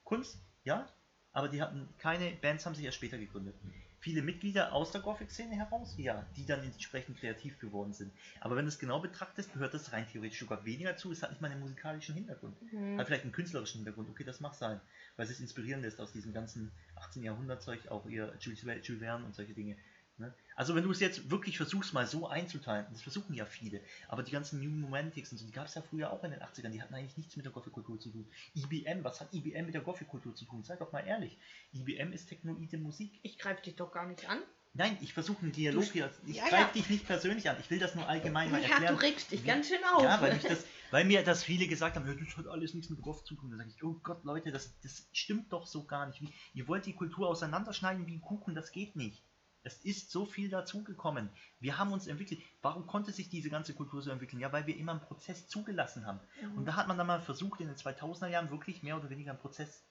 Kunst, 0.05 0.39
ja, 0.65 0.89
aber 1.33 1.49
die 1.49 1.63
hatten 1.63 1.89
keine 1.99 2.31
Bands, 2.33 2.67
haben 2.67 2.75
sich 2.75 2.85
erst 2.85 2.97
später 2.97 3.19
gegründet. 3.19 3.55
Viele 4.03 4.21
Mitglieder 4.23 4.73
aus 4.73 4.91
der 4.91 5.01
Gothic-Szene 5.01 5.55
heraus, 5.55 5.95
ja, 5.97 6.27
die 6.37 6.45
dann 6.45 6.61
entsprechend 6.65 7.19
kreativ 7.19 7.61
geworden 7.61 7.93
sind. 7.93 8.13
Aber 8.41 8.57
wenn 8.57 8.65
du 8.65 8.69
es 8.69 8.81
genau 8.81 8.99
betrachtest, 8.99 9.53
gehört 9.53 9.75
das 9.75 9.93
rein 9.93 10.09
theoretisch 10.11 10.41
sogar 10.41 10.65
weniger 10.65 10.97
zu. 10.97 11.13
Es 11.13 11.23
hat 11.23 11.31
nicht 11.31 11.41
mal 11.41 11.53
einen 11.53 11.61
musikalischen 11.61 12.17
Hintergrund. 12.17 12.61
Mhm. 12.73 12.99
Hat 12.99 13.07
vielleicht 13.07 13.23
einen 13.23 13.31
künstlerischen 13.31 13.79
Hintergrund, 13.79 14.09
okay, 14.11 14.25
das 14.25 14.41
mag 14.41 14.57
sein, 14.57 14.81
weil 15.17 15.25
es 15.25 15.31
sich 15.31 15.41
inspirieren 15.41 15.83
lässt 15.83 16.01
aus 16.01 16.11
diesem 16.11 16.33
ganzen 16.33 16.73
18. 16.97 17.23
Jahrhundert-Zeug, 17.23 17.89
auch 17.91 18.05
ihr 18.07 18.35
Jules, 18.41 18.63
Ver- 18.63 18.81
Jules 18.81 19.01
Verne 19.01 19.25
und 19.25 19.37
solche 19.37 19.55
Dinge. 19.55 19.77
Ne? 20.19 20.35
Also 20.57 20.75
wenn 20.75 20.85
du 20.85 20.91
es 20.91 21.01
jetzt 21.01 21.31
wirklich 21.31 21.57
versuchst, 21.57 21.95
mal 21.95 22.07
so 22.07 22.29
einzuteilen, 22.29 22.87
das 22.93 23.03
versuchen 23.03 23.35
ja 23.35 23.47
viele, 23.47 23.81
aber 24.09 24.23
die 24.23 24.31
ganzen 24.31 24.61
New 24.61 24.85
Romantics 24.85 25.33
und 25.33 25.39
so, 25.39 25.47
die 25.47 25.53
gab 25.53 25.67
es 25.67 25.75
ja 25.75 25.83
früher 25.83 26.13
auch 26.13 26.23
in 26.25 26.31
den 26.33 26.41
80ern, 26.41 26.69
die 26.69 26.83
hatten 26.83 26.95
eigentlich 26.95 27.17
nichts 27.17 27.37
mit 27.37 27.45
der 27.47 27.53
Gothic-Kultur 27.53 27.99
zu 27.99 28.11
tun. 28.11 28.29
IBM, 28.55 29.03
was 29.05 29.21
hat 29.21 29.33
IBM 29.33 29.65
mit 29.65 29.75
der 29.75 29.81
Gothic-Kultur 29.81 30.35
zu 30.35 30.45
tun? 30.45 30.63
Sei 30.65 30.77
doch 30.77 30.93
mal 30.93 31.01
ehrlich. 31.01 31.39
IBM 31.73 32.13
ist 32.13 32.27
technoide 32.29 32.77
Musik. 32.79 33.19
Ich 33.23 33.39
greife 33.39 33.63
dich 33.63 33.77
doch 33.77 33.91
gar 33.91 34.07
nicht 34.07 34.29
an. 34.29 34.39
Nein, 34.75 34.97
ich 35.03 35.13
versuche 35.13 35.43
einen 35.43 35.53
Dialog 35.53 35.85
hier. 35.85 36.11
Ich 36.27 36.37
Ja, 36.37 36.45
greife 36.49 36.69
ja. 36.69 36.73
dich 36.73 36.89
nicht 36.89 37.07
persönlich 37.07 37.49
an. 37.51 37.57
Ich 37.61 37.69
will 37.71 37.79
das 37.79 37.95
nur 37.95 38.09
allgemein 38.09 38.51
mal 38.51 38.63
Ja, 38.63 38.69
erklären. 38.71 38.95
du 38.97 39.03
regst 39.03 39.31
dich 39.31 39.45
ganz 39.45 39.69
schön 39.69 39.85
auf. 39.95 40.03
Ja, 40.03 40.19
weil, 40.23 40.39
das, 40.39 40.65
weil 40.91 41.05
mir 41.05 41.23
das 41.23 41.45
viele 41.45 41.67
gesagt 41.67 41.97
haben, 41.97 42.07
ja, 42.07 42.15
das 42.15 42.37
hat 42.39 42.47
alles 42.47 42.73
nichts 42.73 42.89
mit 42.89 43.03
Goth 43.03 43.27
zu 43.27 43.35
tun. 43.35 43.51
Da 43.51 43.59
sage 43.59 43.69
ich, 43.75 43.83
oh 43.85 43.99
Gott, 44.03 44.25
Leute, 44.25 44.51
das, 44.51 44.79
das 44.83 45.07
stimmt 45.13 45.53
doch 45.53 45.67
so 45.67 45.85
gar 45.85 46.07
nicht. 46.07 46.23
Wie, 46.23 46.33
ihr 46.55 46.69
wollt 46.69 46.87
die 46.87 46.95
Kultur 46.95 47.29
auseinanderschneiden 47.29 48.07
wie 48.07 48.15
ein 48.15 48.23
Kuchen, 48.23 48.55
das 48.55 48.73
geht 48.73 48.97
nicht. 48.97 49.23
Es 49.65 49.79
ist 49.85 50.11
so 50.11 50.27
viel 50.27 50.49
dazugekommen. 50.49 51.29
Wir 51.61 51.79
haben 51.79 51.93
uns 51.93 52.07
entwickelt. 52.07 52.43
Warum 52.63 52.87
konnte 52.87 53.13
sich 53.13 53.29
diese 53.29 53.51
ganze 53.51 53.75
Kultur 53.75 54.03
so 54.03 54.11
entwickeln? 54.11 54.41
Ja, 54.41 54.53
weil 54.53 54.67
wir 54.67 54.77
immer 54.77 54.93
einen 54.93 55.01
Prozess 55.01 55.49
zugelassen 55.49 56.07
haben. 56.07 56.21
Mhm. 56.41 56.59
Und 56.59 56.65
da 56.65 56.77
hat 56.77 56.89
man 56.89 56.99
dann 56.99 57.07
mal 57.07 57.21
versucht, 57.21 57.61
in 57.61 57.69
den 57.69 57.77
2000er 57.77 58.29
Jahren 58.29 58.51
wirklich 58.51 58.83
mehr 58.83 58.97
oder 58.97 59.11
weniger 59.11 59.31
einen 59.31 59.41
Prozess 59.41 59.85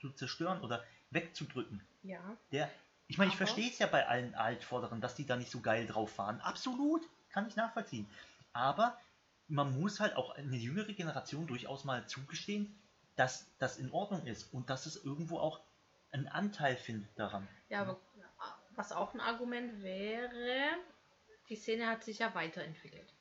zu 0.00 0.10
zerstören 0.10 0.60
oder 0.60 0.84
wegzudrücken. 1.10 1.82
ja. 2.02 2.36
Der, 2.52 2.70
ich 3.08 3.18
meine, 3.18 3.30
ich 3.30 3.36
verstehe 3.36 3.70
es 3.70 3.78
ja 3.78 3.86
bei 3.86 4.06
allen 4.08 4.34
Altvorderen, 4.34 5.00
dass 5.00 5.14
die 5.14 5.26
da 5.26 5.36
nicht 5.36 5.50
so 5.50 5.60
geil 5.60 5.86
drauf 5.86 6.18
waren. 6.18 6.40
Absolut, 6.40 7.02
kann 7.30 7.46
ich 7.46 7.54
nachvollziehen. 7.54 8.08
Aber 8.52 8.98
man 9.48 9.78
muss 9.78 10.00
halt 10.00 10.16
auch 10.16 10.30
eine 10.30 10.56
jüngere 10.56 10.92
Generation 10.92 11.46
durchaus 11.46 11.84
mal 11.84 12.06
zugestehen, 12.08 12.76
dass 13.14 13.46
das 13.58 13.76
in 13.76 13.92
Ordnung 13.92 14.26
ist 14.26 14.52
und 14.52 14.70
dass 14.70 14.86
es 14.86 14.96
irgendwo 14.96 15.38
auch 15.38 15.60
einen 16.10 16.28
Anteil 16.28 16.76
findet 16.76 17.16
daran. 17.18 17.46
Ja, 17.68 17.82
aber 17.82 17.98
was 18.76 18.92
auch 18.92 19.14
ein 19.14 19.20
Argument 19.20 19.82
wäre, 19.82 20.76
die 21.48 21.56
Szene 21.56 21.86
hat 21.88 22.04
sich 22.04 22.18
ja 22.20 22.34
weiterentwickelt. 22.34 23.12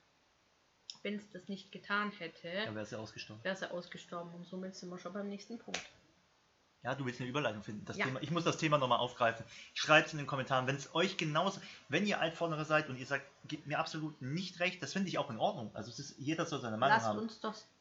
Wenn 1.03 1.15
es 1.15 1.29
das 1.31 1.47
nicht 1.47 1.71
getan 1.71 2.11
hätte, 2.11 2.51
Da 2.65 2.73
wäre 2.75 2.87
ja 2.89 2.97
ausgestorben. 2.97 3.43
wäre 3.43 3.55
sie 3.55 3.71
ausgestorben. 3.71 4.33
Und 4.33 4.45
somit 4.47 4.75
sind 4.75 4.89
wir 4.89 4.97
schon 4.99 5.13
beim 5.13 5.27
nächsten 5.29 5.59
Punkt. 5.59 5.79
Ja, 6.81 6.93
du 6.93 7.05
willst 7.05 7.19
eine 7.19 7.29
Überleitung 7.29 7.63
finden. 7.63 7.85
Das 7.85 7.97
Ja. 7.97 8.05
Thema, 8.05 8.21
ich 8.21 8.29
muss 8.31 8.43
das 8.43 8.57
Thema 8.57 8.77
nochmal 8.77 8.99
aufgreifen. 8.99 9.43
Schreibt 9.73 10.07
es 10.07 10.13
in 10.13 10.17
den 10.19 10.27
Kommentaren, 10.27 10.67
wenn 10.67 10.75
es 10.75 10.93
euch 10.93 11.17
genauso, 11.17 11.59
wenn 11.89 12.05
ihr 12.05 12.19
Altvordere 12.19 12.63
seid 12.65 12.89
und 12.89 12.97
ihr 12.97 13.07
sagt, 13.07 13.25
gebt 13.47 13.65
mir 13.65 13.79
absolut 13.79 14.21
nicht 14.21 14.59
recht, 14.59 14.81
das 14.83 14.93
finde 14.93 15.09
ich 15.09 15.17
auch 15.17 15.29
in 15.31 15.37
Ordnung. 15.37 15.75
Also 15.75 15.89
es 15.89 15.97
ist, 15.99 16.17
jeder 16.19 16.45
soll 16.45 16.59
seine 16.61 16.77
Meinung 16.77 16.95
Lasst 16.95 17.07
haben. 17.07 17.19
uns 17.19 17.39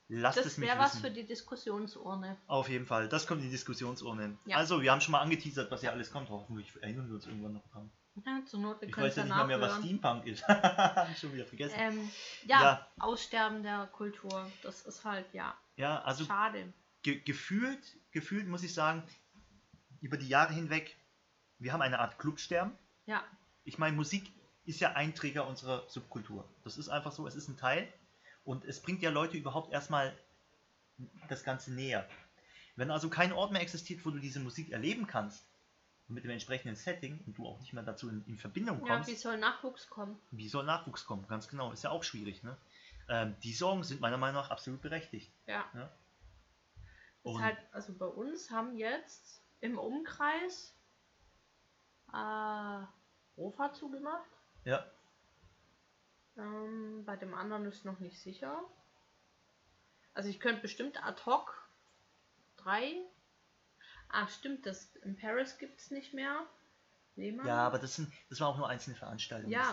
Lasst 0.09 0.39
es 0.39 0.45
Das 0.45 0.59
mich 0.59 0.69
wäre 0.69 0.79
was 0.79 0.99
für 0.99 1.11
die 1.11 1.25
Diskussionsurne. 1.27 2.37
Auf 2.47 2.69
jeden 2.69 2.87
Fall, 2.87 3.09
das 3.09 3.27
kommt 3.27 3.41
in 3.41 3.47
die 3.47 3.53
Diskussionsurne. 3.53 4.37
Ja. 4.45 4.59
Also, 4.59 4.83
wir 4.83 4.93
haben 4.93 5.01
schon 5.01 5.13
mal 5.13 5.21
angeteasert, 5.21 5.71
was 5.71 5.81
hier 5.81 5.93
alles 5.93 6.11
kommt. 6.11 6.29
Hoffentlich 6.29 6.71
erinnern 6.83 7.09
wir 7.09 7.15
uns 7.15 7.27
irgendwann 7.27 7.55
noch 7.55 7.67
dran. 7.71 7.91
Ja, 8.25 8.43
zur 8.47 8.61
Not, 8.61 8.81
wir 8.81 8.89
Ich 8.89 8.97
weiß 8.97 9.11
es 9.11 9.17
ja 9.17 9.23
ja 9.23 9.27
nicht 9.27 9.37
mal 9.37 9.47
mehr, 9.47 9.61
was. 9.61 9.79
Steampunk 9.79 10.27
ist. 10.27 10.45
Schon 11.21 11.33
wieder 11.33 11.47
vergessen. 11.47 11.75
Ähm, 11.79 12.11
ja, 12.47 12.63
Ja. 12.63 12.89
Aussterben 12.99 13.63
der 13.63 13.87
Kultur. 13.89 14.51
Das 14.63 14.83
ist 14.83 15.05
halt, 15.05 15.27
ja, 15.33 15.55
ja, 15.77 16.01
also 16.03 16.25
schade. 16.25 16.73
ge 17.03 17.21
gefühlt, 17.21 17.81
gefühlt 18.13 18.47
muss 18.47 18.63
ich 18.63 18.73
sagen, 18.73 19.03
über 20.01 20.17
die 20.17 20.29
Jahre 20.29 20.53
hinweg, 20.53 20.97
wir 21.59 21.73
haben 21.73 21.83
eine 21.83 21.99
Art 21.99 22.19
Clubsterben. 22.19 22.73
Ja, 23.07 23.25
Ich 23.65 23.79
meine, 23.79 23.97
Musik 23.97 24.31
ist 24.65 24.81
ja 24.81 24.93
ein 24.93 25.15
Träger 25.15 25.49
unserer 25.49 25.89
Subkultur. 25.89 26.49
Das 26.63 26.79
ist 26.79 26.89
einfach 26.91 27.11
so, 27.11 27.27
es 27.27 27.35
ist 27.35 27.49
ein 27.49 27.57
Teil 27.57 27.89
und 28.45 28.65
es 28.65 28.81
bringt 28.81 29.03
ja 29.03 29.11
Leute 29.11 29.37
überhaupt 29.37 29.73
erstmal 29.73 30.17
das 31.29 31.45
Ganze 31.45 31.73
näher. 31.73 32.09
Wenn 32.77 32.91
also 32.91 33.09
kein 33.09 33.33
Ort 33.33 33.53
mehr 33.53 33.63
existiert, 33.63 34.05
wo 34.05 34.11
du 34.11 34.19
diese 34.19 34.41
Musik 34.41 34.71
erleben 34.73 35.07
kannst, 35.07 35.47
mit 36.09 36.25
dem 36.25 36.31
entsprechenden 36.31 36.77
Setting 36.77 37.23
und 37.27 37.39
du 37.39 37.47
auch 37.47 37.59
nicht 37.61 37.73
mehr 37.73 37.83
dazu 37.83 38.09
in, 38.11 38.25
in 38.27 38.37
Verbindung 38.37 38.85
ja 38.85 38.95
kommst, 38.95 39.09
wie 39.09 39.15
soll 39.15 39.39
Nachwuchs 39.39 39.89
kommen? 39.89 40.21
wie 40.33 40.49
soll 40.49 40.65
Nachwuchs 40.65 41.07
kommen? 41.07 41.27
Ganz 41.29 41.49
genau, 41.49 41.73
ist 41.73 41.83
ja 41.85 41.91
auch 41.91 42.05
schwierig. 42.05 42.43
Ne? 42.43 42.57
Ähm, 43.09 43.37
die 43.43 43.55
Sorgen 43.55 43.85
sind 43.85 44.01
meiner 44.01 44.19
Meinung 44.19 44.43
nach 44.43 44.51
absolut 44.51 44.83
berechtigt. 44.83 45.33
Ja. 45.47 45.65
Ja. 45.75 45.85
Ist 45.85 45.91
Und- 47.23 47.43
halt, 47.43 47.57
also 47.73 47.95
bei 47.95 48.07
uns 48.07 48.51
haben 48.51 48.77
jetzt 48.77 49.41
im 49.61 49.79
Umkreis 49.79 50.75
äh, 52.13 52.85
Rofa 53.39 53.73
zugemacht. 53.73 54.29
Ja, 54.65 54.85
Ähm, 56.37 57.05
bei 57.05 57.17
dem 57.17 57.35
anderen 57.35 57.67
ist 57.67 57.85
noch 57.85 58.01
nicht 58.01 58.21
sicher. 58.21 58.65
Also 60.15 60.29
ich 60.29 60.41
könnte 60.41 60.63
bestimmt 60.63 61.05
ad 61.05 61.21
hoc 61.27 61.69
drei. 62.57 62.95
Ah, 64.09 64.29
stimmt, 64.29 64.65
das 64.67 64.95
in 64.97 65.17
Paris 65.17 65.59
gibt 65.59 65.81
es 65.81 65.91
nicht 65.91 66.15
mehr. 66.15 66.47
Lehmann. 67.17 67.47
ja, 67.47 67.65
aber 67.65 67.79
das 67.79 67.95
sind, 67.95 68.13
das 68.29 68.41
waren 68.41 68.55
auch 68.55 68.59
nur 68.59 68.69
einzelne 68.69 68.97
Veranstaltungen. 68.97 69.53
Ja. 69.53 69.73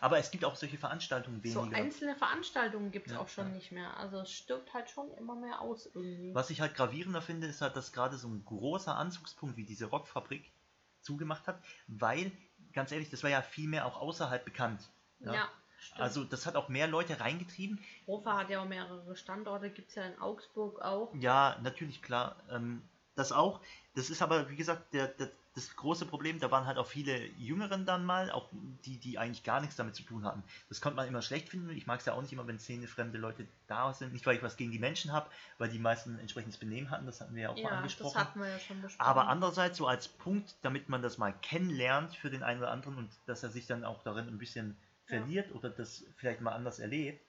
Aber 0.00 0.18
es 0.18 0.30
gibt 0.30 0.44
auch 0.44 0.54
solche 0.54 0.78
Veranstaltungen 0.78 1.42
so 1.44 1.62
weniger. 1.62 1.76
einzelne 1.76 2.14
Veranstaltungen 2.14 2.92
gibt 2.92 3.08
es 3.08 3.14
Ja, 3.14 3.18
auch 3.18 3.28
schon 3.28 3.48
ja. 3.48 3.54
nicht 3.54 3.72
mehr. 3.72 3.96
Also 3.96 4.20
es 4.20 4.30
stirbt 4.30 4.72
halt 4.74 4.88
schon 4.88 5.10
immer 5.16 5.34
mehr 5.34 5.60
aus 5.60 5.86
irgendwie. 5.86 6.32
Was 6.36 6.50
ich 6.50 6.60
halt 6.60 6.76
gravierender 6.76 7.20
finde, 7.20 7.48
ist 7.48 7.62
halt, 7.62 7.74
dass 7.74 7.92
gerade 7.92 8.16
so 8.16 8.28
ein 8.28 8.44
großer 8.44 8.96
Anzugspunkt 8.96 9.56
wie 9.56 9.64
diese 9.64 9.86
Rockfabrik 9.86 10.52
zugemacht 11.00 11.48
hat, 11.48 11.60
weil, 11.88 12.30
ganz 12.72 12.92
ehrlich, 12.92 13.10
das 13.10 13.24
war 13.24 13.30
ja 13.30 13.42
viel 13.42 13.68
mehr 13.68 13.84
auch 13.84 14.00
außerhalb 14.00 14.44
bekannt. 14.44 14.88
Ja, 15.18 15.50
stimmt. 15.80 16.00
Also 16.00 16.24
das 16.24 16.46
hat 16.46 16.56
auch 16.56 16.68
mehr 16.68 16.86
Leute 16.86 17.20
reingetrieben. 17.20 17.78
Rofa 18.06 18.38
hat 18.38 18.50
ja 18.50 18.60
auch 18.60 18.68
mehrere 18.68 19.16
Standorte, 19.16 19.70
gibt 19.70 19.88
es 19.90 19.94
ja 19.96 20.04
in 20.04 20.18
Augsburg 20.20 20.80
auch. 20.80 21.14
Ja, 21.14 21.58
natürlich, 21.62 22.02
klar. 22.02 22.36
Ähm, 22.50 22.82
das 23.16 23.32
auch. 23.32 23.60
Das 23.94 24.10
ist 24.10 24.22
aber, 24.22 24.48
wie 24.48 24.56
gesagt, 24.56 24.94
der, 24.94 25.08
der, 25.08 25.28
das 25.56 25.74
große 25.74 26.06
Problem, 26.06 26.38
da 26.38 26.52
waren 26.52 26.66
halt 26.66 26.78
auch 26.78 26.86
viele 26.86 27.18
Jüngeren 27.36 27.84
dann 27.84 28.04
mal, 28.06 28.30
auch 28.30 28.48
die, 28.84 28.96
die 28.98 29.18
eigentlich 29.18 29.42
gar 29.42 29.60
nichts 29.60 29.74
damit 29.74 29.96
zu 29.96 30.04
tun 30.04 30.24
hatten. 30.24 30.44
Das 30.68 30.80
konnte 30.80 30.94
man 30.94 31.08
immer 31.08 31.20
schlecht 31.20 31.48
finden. 31.48 31.70
Ich 31.70 31.88
mag 31.88 31.98
es 31.98 32.06
ja 32.06 32.12
auch 32.12 32.22
nicht 32.22 32.32
immer, 32.32 32.46
wenn 32.46 32.60
szenefremde 32.60 33.18
Leute 33.18 33.44
da 33.66 33.92
sind. 33.92 34.12
Nicht, 34.12 34.24
weil 34.24 34.36
ich 34.36 34.42
was 34.44 34.56
gegen 34.56 34.70
die 34.70 34.78
Menschen 34.78 35.10
habe, 35.12 35.28
weil 35.58 35.68
die 35.68 35.80
meisten 35.80 36.14
ein 36.14 36.20
entsprechendes 36.20 36.58
Benehmen 36.60 36.90
hatten. 36.90 37.06
Das 37.06 37.20
hatten 37.20 37.34
wir 37.34 37.42
ja 37.42 37.48
auch 37.48 37.54
mal 37.56 37.62
Ja, 37.62 37.68
das 37.70 37.78
angesprochen. 37.78 38.20
hatten 38.20 38.40
wir 38.40 38.48
ja 38.48 38.58
schon 38.60 38.80
besprochen. 38.82 39.04
Aber 39.10 39.26
andererseits, 39.26 39.78
so 39.78 39.88
als 39.88 40.06
Punkt, 40.06 40.54
damit 40.62 40.88
man 40.88 41.02
das 41.02 41.18
mal 41.18 41.32
kennenlernt 41.42 42.14
für 42.14 42.30
den 42.30 42.44
einen 42.44 42.60
oder 42.60 42.70
anderen 42.70 42.96
und 42.96 43.10
dass 43.26 43.42
er 43.42 43.50
sich 43.50 43.66
dann 43.66 43.84
auch 43.84 44.04
darin 44.04 44.28
ein 44.28 44.38
bisschen. 44.38 44.76
Verliert 45.08 45.52
oder 45.54 45.70
das 45.70 46.04
vielleicht 46.16 46.40
mal 46.40 46.52
anders 46.52 46.78
erlebt, 46.78 47.24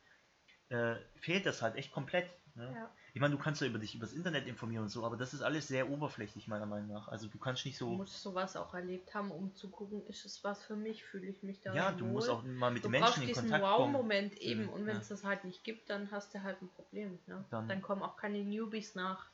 äh, 0.69 0.95
fehlt 1.15 1.45
das 1.45 1.61
halt 1.61 1.75
echt 1.75 1.91
komplett. 1.91 2.29
Ne? 2.55 2.71
Ja. 2.75 2.91
Ich 3.13 3.21
meine, 3.21 3.35
du 3.35 3.41
kannst 3.41 3.61
ja 3.61 3.67
über 3.67 3.79
dich 3.79 3.95
übers 3.95 4.13
Internet 4.13 4.45
informieren 4.47 4.83
und 4.83 4.89
so, 4.89 5.03
aber 5.05 5.17
das 5.17 5.33
ist 5.33 5.41
alles 5.41 5.67
sehr 5.67 5.89
oberflächlich, 5.89 6.47
meiner 6.47 6.65
Meinung 6.65 6.89
nach. 6.89 7.07
Also 7.07 7.27
du 7.27 7.37
kannst 7.39 7.65
nicht 7.65 7.79
Du 7.81 7.85
so. 7.85 7.91
musst 7.91 8.21
sowas 8.21 8.55
auch 8.55 8.73
erlebt 8.73 9.13
haben, 9.15 9.31
um 9.31 9.55
zu 9.55 9.69
gucken, 9.69 10.05
ist 10.07 10.25
es 10.25 10.43
was 10.43 10.63
für 10.63 10.75
mich, 10.75 11.03
fühle 11.03 11.27
ich 11.27 11.41
mich 11.41 11.61
da 11.61 11.73
Ja, 11.73 11.91
wohl. 11.91 11.97
du 11.97 12.05
musst 12.05 12.29
auch 12.29 12.43
mal 12.43 12.69
mit 12.71 12.83
du 12.83 12.89
den 12.89 12.99
Menschen 13.01 13.23
in 13.23 13.33
Kontakt 13.33 13.63
kommen. 13.63 13.93
Wow-Moment 13.93 14.37
eben 14.39 14.63
Mhm, 14.63 14.69
und 14.69 14.85
wenn 14.85 14.95
ja. 14.95 15.01
es 15.01 15.07
das 15.07 15.23
halt 15.23 15.43
nicht 15.45 15.63
gibt, 15.63 15.89
dann 15.89 16.11
hast 16.11 16.33
du 16.35 16.43
halt 16.43 16.61
ein 16.61 16.69
Problem. 16.69 17.17
Ne? 17.27 17.43
Dann- 17.49 17.67
Dann, 17.67 17.81
kommen 17.81 18.03
auch 18.03 18.17
keine 18.17 18.39
Newbies 18.43 18.93
nach. 18.95 19.25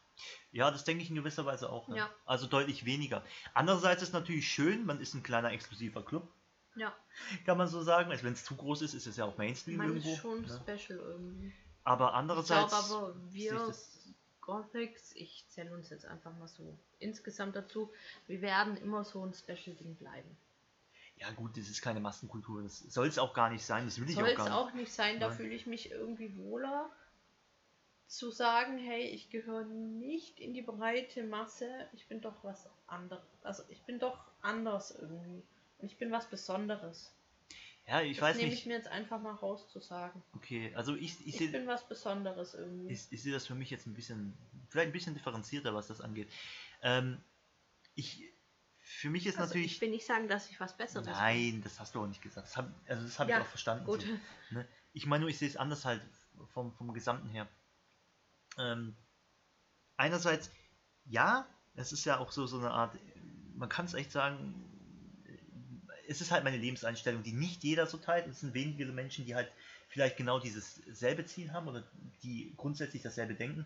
Ja, 0.52 0.72
das 0.72 0.86
denke 0.86 1.04
ich 1.04 1.10
in 1.10 1.16
gewisser 1.16 1.46
Weise 1.46 1.70
auch. 1.70 1.90
Ne? 1.90 1.98
Ja. 1.98 2.10
Also 2.26 2.48
deutlich 2.48 2.86
weniger. 2.86 3.22
Andererseits 3.54 4.02
ist 4.02 4.14
natürlich 4.14 4.48
schön, 4.48 4.86
man 4.86 5.02
ist 5.02 5.14
ein 5.14 5.24
kleiner 5.24 5.52
exklusiver 5.52 6.04
Club, 6.06 6.32
Ja, 6.76 6.94
kann 7.46 7.58
man 7.58 7.68
so 7.68 7.82
sagen. 7.82 8.12
Also 8.12 8.24
wenn 8.24 8.34
es 8.34 8.44
zu 8.46 8.56
groß 8.56 8.82
ist, 8.82 8.94
ist 8.94 9.08
es 9.08 9.18
ja 9.18 9.26
auch 9.26 9.38
Mainstream 9.38 9.78
man 9.78 9.88
irgendwo. 9.88 10.12
ist 10.12 10.20
schon 10.20 10.42
ne? 10.42 10.48
special 10.48 11.00
irgendwie. 11.00 11.54
Aber 11.84 12.10
Ich 12.10 12.14
andererseits. 12.16 12.72
glaube 12.72 12.86
aber, 12.96 13.16
ich 13.34 13.34
wir 13.34 13.74
Gothics, 14.42 15.12
ich 15.16 15.46
zähle 15.50 15.74
uns 15.74 15.90
jetzt 15.90 16.06
einfach 16.06 16.36
mal 16.38 16.48
so 16.48 16.78
insgesamt 17.00 17.56
dazu, 17.56 17.92
wir 18.28 18.42
werden 18.42 18.78
immer 18.78 19.04
so 19.04 19.26
ein 19.26 19.34
Special-Ding 19.34 19.96
bleiben. 19.96 20.38
Ja 21.18 21.32
gut, 21.32 21.58
das 21.58 21.70
ist 21.70 21.82
keine 21.82 22.00
Massenkultur. 22.00 22.62
Das 22.62 22.80
soll 22.80 23.08
es 23.08 23.18
auch 23.18 23.34
gar 23.34 23.50
nicht 23.50 23.66
sein. 23.66 23.86
Das 23.86 24.00
will 24.00 24.10
ich 24.10 24.16
Soll 24.16 24.26
auch 24.26 24.28
es 24.30 24.36
gar 24.36 24.44
nicht. 24.46 24.54
auch 24.54 24.74
nicht 24.74 24.92
sein, 24.92 25.20
da 25.20 25.32
fühle 25.32 25.54
ich 25.54 25.66
mich 25.66 25.92
irgendwie 25.92 26.36
wohler 26.38 26.90
zu 28.08 28.30
sagen, 28.32 28.78
hey, 28.78 29.04
ich 29.10 29.30
gehöre 29.32 29.64
nicht 29.66 30.40
in 30.40 30.54
die 30.54 30.62
breite 30.62 31.24
Masse, 31.24 31.68
ich 31.94 32.08
bin 32.08 32.22
doch 32.22 32.44
was 32.44 32.70
anderes. 32.88 33.26
Also 33.44 33.64
ich 33.70 33.82
bin 33.84 33.98
doch 34.00 34.20
anders 34.42 34.92
irgendwie. 34.92 35.44
Ich 35.86 35.98
bin 35.98 36.12
was 36.12 36.30
Besonderes. 36.30 37.12
Ja, 37.88 38.02
ich 38.02 38.18
das 38.18 38.24
weiß 38.24 38.38
nehme 38.38 38.50
nicht. 38.50 38.60
ich 38.60 38.66
mir 38.66 38.74
jetzt 38.74 38.88
einfach 38.88 39.22
mal 39.22 39.34
raus 39.34 39.70
zu 39.70 39.80
sagen. 39.80 40.24
Okay, 40.34 40.74
also 40.76 40.96
ich, 40.96 41.20
ich 41.22 41.28
Ich, 41.28 41.38
sehe 41.38 41.50
bin 41.50 41.68
was 41.68 41.88
Besonderes 41.88 42.56
irgendwie. 42.56 42.92
ich, 42.92 43.12
ich 43.12 43.22
sehe 43.22 43.32
das 43.32 43.46
für 43.46 43.54
mich 43.54 43.70
jetzt 43.70 43.86
ein 43.86 43.94
bisschen, 43.94 44.36
vielleicht 44.70 44.90
ein 44.90 44.94
bisschen 44.94 45.14
differenzierter, 45.14 45.76
was 45.76 45.88
das 45.88 46.02
angeht. 46.02 46.28
Ähm, 46.82 47.22
ich, 47.94 48.24
für 48.80 49.10
mich 49.10 49.28
ist 49.28 49.38
also 49.38 49.50
natürlich. 49.50 49.76
ich 49.76 49.82
will 49.82 49.92
nicht 49.92 50.06
sagen, 50.06 50.28
dass 50.28 50.50
ich 50.50 50.60
was 50.60 50.76
Besseres 50.76 51.06
Nein, 51.06 51.62
das 51.64 51.80
hast 51.80 51.94
du 51.94 52.02
auch 52.02 52.08
nicht 52.08 52.22
gesagt. 52.22 52.48
Das 52.48 52.58
hab, 52.58 52.72
also 52.88 53.04
das 53.04 53.20
habe 53.20 53.30
Ja, 53.30 53.38
ich 53.38 53.44
auch 53.44 53.50
verstanden. 53.50 53.86
Gut. 53.86 54.02
So, 54.02 54.56
ne? 54.56 54.68
Ich 54.94 55.06
meine 55.06 55.22
nur, 55.22 55.30
ich 55.30 55.38
sehe 55.38 55.48
es 55.48 55.58
anders 55.58 55.86
halt 55.86 56.02
vom, 56.54 56.74
vom 56.74 56.94
Gesamten 56.94 57.30
her. 57.30 57.48
Ähm, 58.58 58.96
einerseits, 59.98 60.50
ja, 61.06 61.46
es 61.76 61.92
ist 61.92 62.06
ja 62.06 62.18
auch 62.18 62.32
so, 62.32 62.48
so 62.48 62.58
eine 62.58 62.72
Art, 62.72 62.98
man 63.56 63.70
kann 63.70 63.86
es 63.86 63.94
echt 63.94 64.12
sagen, 64.12 64.54
es 66.08 66.22
ist 66.22 66.32
halt 66.32 66.44
meine 66.44 66.58
Lebenseinstellung, 66.58 67.24
die 67.24 67.34
nicht 67.34 67.64
jeder 67.64 67.88
so 67.88 67.98
teilt. 67.98 68.28
Es 68.28 68.40
sind 68.42 68.54
wenige 68.54 68.86
Menschen, 68.88 69.26
die 69.26 69.36
halt 69.36 69.52
vielleicht 69.88 70.18
genau 70.18 70.40
dieses 70.40 70.76
selbe 70.88 71.26
Ziel 71.26 71.52
haben 71.52 71.68
oder 71.68 71.84
die 72.24 72.54
grundsätzlich 72.58 73.02
dasselbe 73.02 73.36
denken. 73.36 73.66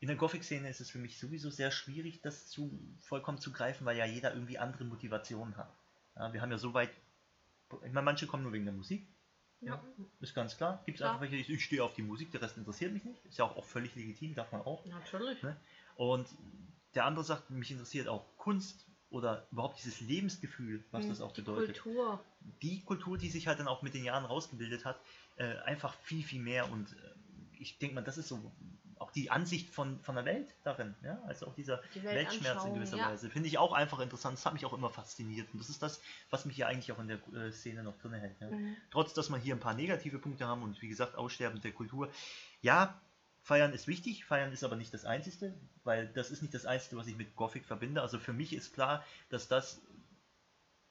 In 0.00 0.08
der 0.08 0.16
Gothic-Szene 0.16 0.68
ist 0.68 0.80
es 0.80 0.90
für 0.90 0.98
mich 0.98 1.18
sowieso 1.18 1.50
sehr 1.50 1.70
schwierig, 1.70 2.20
das 2.20 2.48
zu 2.48 2.78
vollkommen 3.00 3.38
zu 3.38 3.52
greifen, 3.52 3.84
weil 3.86 3.96
ja 3.96 4.04
jeder 4.04 4.34
irgendwie 4.34 4.58
andere 4.58 4.84
Motivationen 4.84 5.56
hat. 5.56 5.72
Ja, 6.16 6.32
wir 6.32 6.42
haben 6.42 6.50
ja 6.50 6.58
so 6.58 6.74
weit, 6.74 6.90
ich 7.84 7.92
meine, 7.92 8.02
manche 8.02 8.26
kommen 8.26 8.42
nur 8.42 8.52
wegen 8.52 8.64
der 8.66 8.74
Musik, 8.74 9.06
Ja. 9.60 9.82
ist 10.20 10.34
ganz 10.34 10.56
klar. 10.56 10.82
Gibt 10.84 11.00
es 11.00 11.06
einfach 11.06 11.22
welche, 11.22 11.36
ich, 11.36 11.48
ich 11.48 11.64
stehe 11.64 11.82
auf 11.82 11.94
die 11.94 12.02
Musik, 12.02 12.30
der 12.32 12.42
Rest 12.42 12.56
interessiert 12.58 12.92
mich 12.92 13.04
nicht. 13.04 13.24
Ist 13.24 13.38
ja 13.38 13.44
auch, 13.46 13.56
auch 13.56 13.64
völlig 13.64 13.94
legitim, 13.94 14.34
darf 14.34 14.52
man 14.52 14.60
auch. 14.62 14.84
Natürlich. 14.84 15.42
Ne? 15.42 15.56
Und 15.96 16.28
der 16.94 17.06
andere 17.06 17.24
sagt, 17.24 17.50
mich 17.50 17.70
interessiert 17.70 18.06
auch 18.08 18.24
Kunst 18.36 18.86
oder 19.14 19.46
überhaupt 19.52 19.78
dieses 19.78 20.00
Lebensgefühl, 20.00 20.82
was 20.90 21.06
das 21.06 21.20
auch 21.20 21.32
die 21.32 21.42
bedeutet. 21.42 21.80
Kultur. 21.80 22.20
Die 22.62 22.82
Kultur, 22.82 23.16
die 23.16 23.30
sich 23.30 23.46
halt 23.46 23.60
dann 23.60 23.68
auch 23.68 23.82
mit 23.82 23.94
den 23.94 24.04
Jahren 24.04 24.24
rausgebildet 24.24 24.84
hat, 24.84 25.00
äh, 25.36 25.56
einfach 25.58 25.94
viel, 26.02 26.24
viel 26.24 26.42
mehr. 26.42 26.70
Und 26.70 26.92
äh, 26.92 26.96
ich 27.58 27.78
denke 27.78 27.94
mal, 27.94 28.02
das 28.02 28.18
ist 28.18 28.28
so 28.28 28.52
auch 28.98 29.10
die 29.12 29.30
Ansicht 29.30 29.70
von, 29.70 30.00
von 30.00 30.14
der 30.16 30.24
Welt 30.24 30.54
darin. 30.64 30.94
Ja? 31.02 31.20
Also 31.26 31.46
auch 31.46 31.54
dieser 31.54 31.80
Die 31.94 32.02
Weltschmerz 32.02 32.64
in 32.64 32.74
gewisser 32.74 32.96
ja. 32.96 33.10
Weise. 33.10 33.30
Finde 33.30 33.48
ich 33.48 33.58
auch 33.58 33.72
einfach 33.72 34.00
interessant. 34.00 34.38
Das 34.38 34.46
hat 34.46 34.54
mich 34.54 34.64
auch 34.66 34.72
immer 34.72 34.90
fasziniert. 34.90 35.48
Und 35.52 35.60
das 35.60 35.68
ist 35.68 35.82
das, 35.82 36.00
was 36.30 36.44
mich 36.44 36.56
ja 36.56 36.66
eigentlich 36.66 36.90
auch 36.90 36.98
in 36.98 37.08
der 37.08 37.18
äh, 37.34 37.52
Szene 37.52 37.82
noch 37.82 37.96
drin 37.98 38.14
hält. 38.14 38.40
Ja? 38.40 38.50
Mhm. 38.50 38.76
Trotz, 38.90 39.14
dass 39.14 39.30
wir 39.30 39.36
hier 39.36 39.54
ein 39.54 39.60
paar 39.60 39.74
negative 39.74 40.18
Punkte 40.18 40.46
haben 40.46 40.62
und 40.62 40.80
wie 40.82 40.88
gesagt, 40.88 41.14
Aussterben 41.16 41.60
der 41.60 41.72
Kultur. 41.72 42.10
Ja, 42.62 43.00
Feiern 43.44 43.74
ist 43.74 43.86
wichtig, 43.86 44.24
Feiern 44.24 44.52
ist 44.52 44.64
aber 44.64 44.74
nicht 44.74 44.94
das 44.94 45.04
Einzige, 45.04 45.54
weil 45.84 46.08
das 46.08 46.30
ist 46.30 46.40
nicht 46.40 46.54
das 46.54 46.64
Einzige, 46.64 46.96
was 46.96 47.06
ich 47.06 47.16
mit 47.16 47.36
Gothic 47.36 47.66
verbinde. 47.66 48.00
Also 48.00 48.18
für 48.18 48.32
mich 48.32 48.54
ist 48.54 48.72
klar, 48.72 49.04
dass 49.28 49.48
das, 49.48 49.82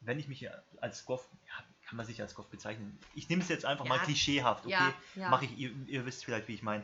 wenn 0.01 0.19
ich 0.19 0.27
mich 0.27 0.47
als 0.79 1.03
Goth, 1.05 1.27
ja, 1.47 1.63
kann 1.87 1.97
man 1.97 2.05
sich 2.05 2.21
als 2.21 2.35
Goth 2.35 2.51
bezeichnen. 2.51 2.99
Ich 3.15 3.27
nehme 3.27 3.41
es 3.41 3.49
jetzt 3.49 3.65
einfach 3.65 3.85
mal 3.85 3.97
Ja. 3.97 4.03
klischeehaft, 4.03 4.67
okay? 4.67 4.93
Ja. 5.15 5.29
Mache 5.29 5.45
ich, 5.45 5.57
ihr, 5.57 5.71
ihr 5.87 6.05
wisst 6.05 6.23
vielleicht, 6.25 6.47
wie 6.47 6.53
ich 6.53 6.61
meine. 6.61 6.83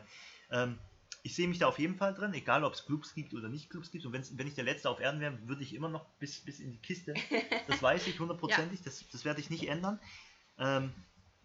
Ähm, 0.50 0.76
ich 1.22 1.36
sehe 1.36 1.46
mich 1.46 1.58
da 1.58 1.68
auf 1.68 1.78
jeden 1.78 1.94
Fall 1.96 2.14
drin, 2.14 2.34
egal 2.34 2.64
ob 2.64 2.72
es 2.74 2.84
Clubs 2.84 3.14
gibt 3.14 3.32
oder 3.32 3.48
nicht 3.48 3.70
Clubs 3.70 3.92
gibt. 3.92 4.04
Und 4.06 4.12
wenn 4.12 4.46
ich 4.48 4.54
der 4.54 4.64
Letzte 4.64 4.90
auf 4.90 4.98
Erden 4.98 5.20
wäre, 5.20 5.38
würde 5.46 5.62
ich 5.62 5.72
immer 5.74 5.88
noch 5.88 6.04
bis, 6.18 6.40
bis 6.40 6.58
in 6.58 6.72
die 6.72 6.78
Kiste. 6.78 7.14
Das 7.68 7.80
weiß 7.80 8.08
ich 8.08 8.18
hundertprozentig, 8.18 8.82
das, 8.82 9.04
das 9.12 9.24
werde 9.24 9.40
ich 9.40 9.50
nicht 9.50 9.68
ändern. 9.68 10.00
Ähm, 10.58 10.92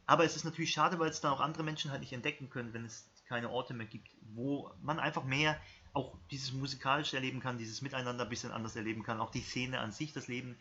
aber 0.07 0.23
es 0.23 0.35
ist 0.35 0.45
natürlich 0.45 0.71
schade, 0.71 0.97
weil 0.97 1.09
es 1.09 1.21
dann 1.21 1.31
auch 1.31 1.41
andere 1.41 1.63
Menschen 1.63 1.91
halt 1.91 2.01
nicht 2.01 2.13
entdecken 2.13 2.49
können, 2.49 2.73
wenn 2.73 2.85
es 2.85 3.07
keine 3.25 3.49
Orte 3.49 3.73
mehr 3.73 3.87
gibt, 3.87 4.09
wo 4.33 4.71
man 4.81 4.99
einfach 4.99 5.23
mehr 5.23 5.59
auch 5.93 6.17
dieses 6.31 6.51
musikalische 6.53 7.15
erleben 7.15 7.39
kann, 7.39 7.57
dieses 7.57 7.81
Miteinander 7.81 8.23
ein 8.23 8.29
bisschen 8.29 8.51
anders 8.51 8.75
erleben 8.75 9.03
kann, 9.03 9.19
auch 9.19 9.31
die 9.31 9.41
Szene 9.41 9.79
an 9.79 9.91
sich, 9.91 10.13
das 10.13 10.27
Leben. 10.27 10.57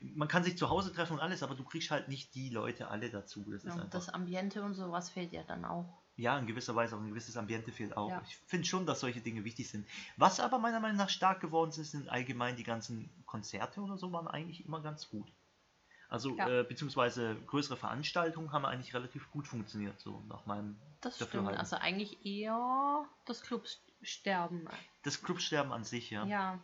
Man 0.00 0.28
kann 0.28 0.44
sich 0.44 0.56
zu 0.56 0.70
Hause 0.70 0.92
treffen 0.92 1.14
und 1.14 1.20
alles, 1.20 1.42
aber 1.42 1.54
du 1.54 1.64
kriegst 1.64 1.90
halt 1.90 2.08
nicht 2.08 2.34
die 2.34 2.48
Leute 2.50 2.88
alle 2.88 3.10
dazu. 3.10 3.44
Das 3.50 3.64
ist 3.64 3.76
Ja, 3.76 3.84
das 3.84 4.08
Ambiente 4.08 4.62
und 4.62 4.74
sowas 4.74 5.10
fehlt 5.10 5.32
ja 5.32 5.42
dann 5.42 5.64
auch. 5.64 6.02
ja, 6.16 6.38
in 6.38 6.46
gewisser 6.46 6.74
Weise 6.74 6.96
auch 6.96 7.00
ein 7.00 7.08
gewisses 7.08 7.36
Ambiente 7.36 7.70
fehlt 7.72 7.96
auch. 7.96 8.10
Ja. 8.10 8.22
Ich 8.26 8.36
finde 8.46 8.66
schon, 8.66 8.86
dass 8.86 9.00
solche 9.00 9.20
Dinge 9.20 9.44
wichtig 9.44 9.68
sind. 9.68 9.86
Was 10.16 10.40
aber 10.40 10.58
meiner 10.58 10.80
Meinung 10.80 10.96
nach 10.96 11.08
stark 11.10 11.40
geworden 11.40 11.70
ist, 11.70 11.90
sind 11.92 12.08
allgemein 12.08 12.56
die 12.56 12.64
ganzen 12.64 13.10
Konzerte 13.26 13.80
oder 13.80 13.98
so, 13.98 14.10
waren 14.12 14.26
eigentlich 14.28 14.64
immer 14.64 14.80
ganz 14.80 15.08
gut. 15.10 15.30
Also, 16.08 16.36
Ja. 16.36 16.48
äh, 16.48 16.64
beziehungsweise 16.64 17.36
größere 17.46 17.76
Veranstaltungen 17.76 18.52
haben 18.52 18.64
eigentlich 18.64 18.94
relativ 18.94 19.30
gut 19.30 19.46
funktioniert, 19.46 20.00
so 20.00 20.22
nach 20.28 20.46
meinem 20.46 20.78
Das 21.00 21.16
stimmt. 21.16 21.48
Also 21.48 21.76
eigentlich 21.76 22.24
eher 22.24 23.04
das 23.26 23.42
Clubsterben. 23.42 24.68
Das 25.02 25.22
Clubsterben 25.22 25.72
an 25.72 25.84
sich, 25.84 26.10
ja. 26.10 26.24
Ja. 26.26 26.58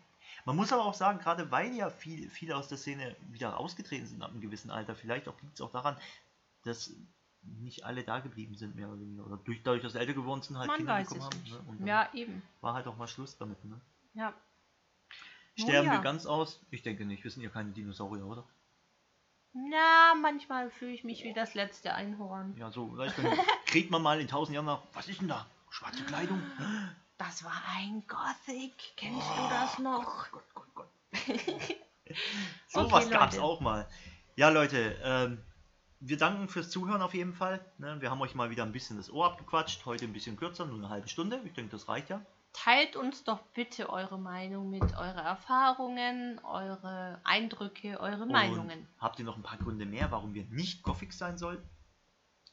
Man 0.47 0.57
muss 0.57 0.73
aber 0.73 0.85
auch 0.85 0.95
sagen, 0.95 1.19
gerade 1.19 1.51
weil 1.51 1.75
ja 1.75 1.91
viel, 1.91 2.29
viele 2.31 2.57
aus 2.57 2.69
der 2.69 2.79
Szene 2.79 3.17
wieder 3.31 3.59
ausgetreten 3.59 4.07
sind 4.07 4.23
ab 4.23 4.31
einem 4.31 4.41
gewissen 4.41 4.71
Alter, 4.71 4.95
vielleicht 4.95 5.29
auch 5.29 5.41
liegt 5.43 5.55
es 5.55 5.61
auch 5.61 5.71
daran, 5.71 5.97
dass 6.65 6.95
nicht 7.43 7.85
alle 7.85 8.03
da 8.03 8.21
geblieben 8.21 8.57
sind, 8.57 8.75
mehr 8.75 8.89
oder 8.89 8.99
weniger. 8.99 9.27
Oder 9.27 9.37
durch, 9.37 9.63
dadurch, 9.63 9.83
dass 9.83 9.93
sie 9.93 9.99
älter 9.99 10.15
geworden 10.15 10.43
sind, 10.43 10.57
halt 10.57 10.69
Man 10.69 10.79
Kinder 10.79 10.99
bekommen 10.99 11.23
haben. 11.23 11.43
Ne? 11.51 11.61
Und 11.67 11.87
Ja, 11.87 12.09
eben. 12.15 12.43
war 12.63 12.75
halt 12.75 12.87
auch 12.87 12.97
mal 12.97 13.07
Schluss 13.07 13.37
damit. 13.37 13.63
Ne? 13.65 13.81
Ja. 14.15 14.33
Sterben 15.57 15.87
ja. 15.87 15.93
wir 15.93 16.01
ganz 16.01 16.27
aus? 16.27 16.61
Ich 16.71 16.83
denke 16.83 17.05
nicht. 17.05 17.23
Wir 17.23 17.31
sind 17.31 17.43
ja 17.43 17.51
keine 17.51 17.71
Dinosaurier, 17.71 18.27
oder? 18.27 18.45
Na, 19.55 20.15
manchmal 20.21 20.71
fühle 20.71 20.93
ich 20.93 21.05
mich 21.05 21.23
wie 21.23 21.33
das 21.33 21.55
letzte 21.55 21.95
Einhorn. 21.95 22.57
Ja, 22.59 22.71
so. 22.71 22.91
Vielleicht 22.91 23.23
wenn- 23.23 23.39
kriegt 23.67 23.91
man 23.91 24.03
mal 24.03 24.21
in 24.21 24.27
tausend 24.29 24.55
Jahren 24.55 24.67
nach. 24.67 24.83
Was 24.93 25.09
ist 25.09 25.21
denn 25.21 25.29
da? 25.29 25.47
Schwarze 25.71 26.03
Kleidung? 26.05 26.43
Das 27.19 27.45
war 27.45 27.63
ein 27.77 28.03
Gothic. 28.09 28.73
Kennst 28.97 29.27
Oh, 29.31 29.43
du 29.43 29.49
das 29.49 29.79
noch? 29.79 30.31
Gott, 30.33 30.45
Gott, 30.55 30.75
Gott. 30.75 30.89
so 32.69 32.81
Okay, 32.81 32.93
was 32.93 33.11
gab's 33.11 33.37
Leute. 33.37 33.45
auch 33.47 33.61
mal. 33.61 33.89
Ja, 34.37 34.49
Leute, 34.49 34.99
ähm, 35.05 35.41
wir 36.01 36.17
danken 36.17 36.49
fürs 36.49 36.71
Zuhören 36.71 37.01
auf 37.03 37.15
jeden 37.15 37.33
Fall. 37.35 37.65
Ne? 37.79 38.01
Wir 38.01 38.11
haben 38.11 38.21
euch 38.21 38.35
mal 38.35 38.51
wieder 38.51 38.65
ein 38.65 38.73
bisschen 38.73 38.97
das 38.97 39.11
Ohr 39.11 39.27
abgequatscht. 39.27 39.87
Heute 39.87 40.05
ein 40.05 40.13
bisschen 40.13 40.37
kürzer, 40.37 40.67
nur 40.67 40.79
eine 40.79 40.89
halbe 40.89 41.09
Stunde. 41.09 41.41
Ich 41.45 41.53
denke, 41.53 41.71
das 41.71 41.89
reicht 41.89 42.11
ja. 42.11 42.21
Teilt 42.55 42.97
uns 42.97 43.25
doch 43.25 43.43
bitte 43.53 43.91
eure 43.91 44.19
Meinung 44.19 44.71
mit, 44.71 44.83
eure 44.97 45.21
Erfahrungen, 45.21 46.41
eure 46.45 47.21
Eindrücke, 47.25 48.01
eure 48.01 48.27
Meinungen. 48.27 48.79
Und 48.81 48.89
habt 48.99 49.19
ihr 49.19 49.25
noch 49.25 49.37
ein 49.37 49.43
paar 49.43 49.59
Gründe 49.59 49.85
mehr, 49.85 50.11
warum 50.11 50.33
wir 50.35 50.45
nicht 50.45 50.83
Gothic 50.83 51.13
sein 51.13 51.37
sollten? 51.37 51.69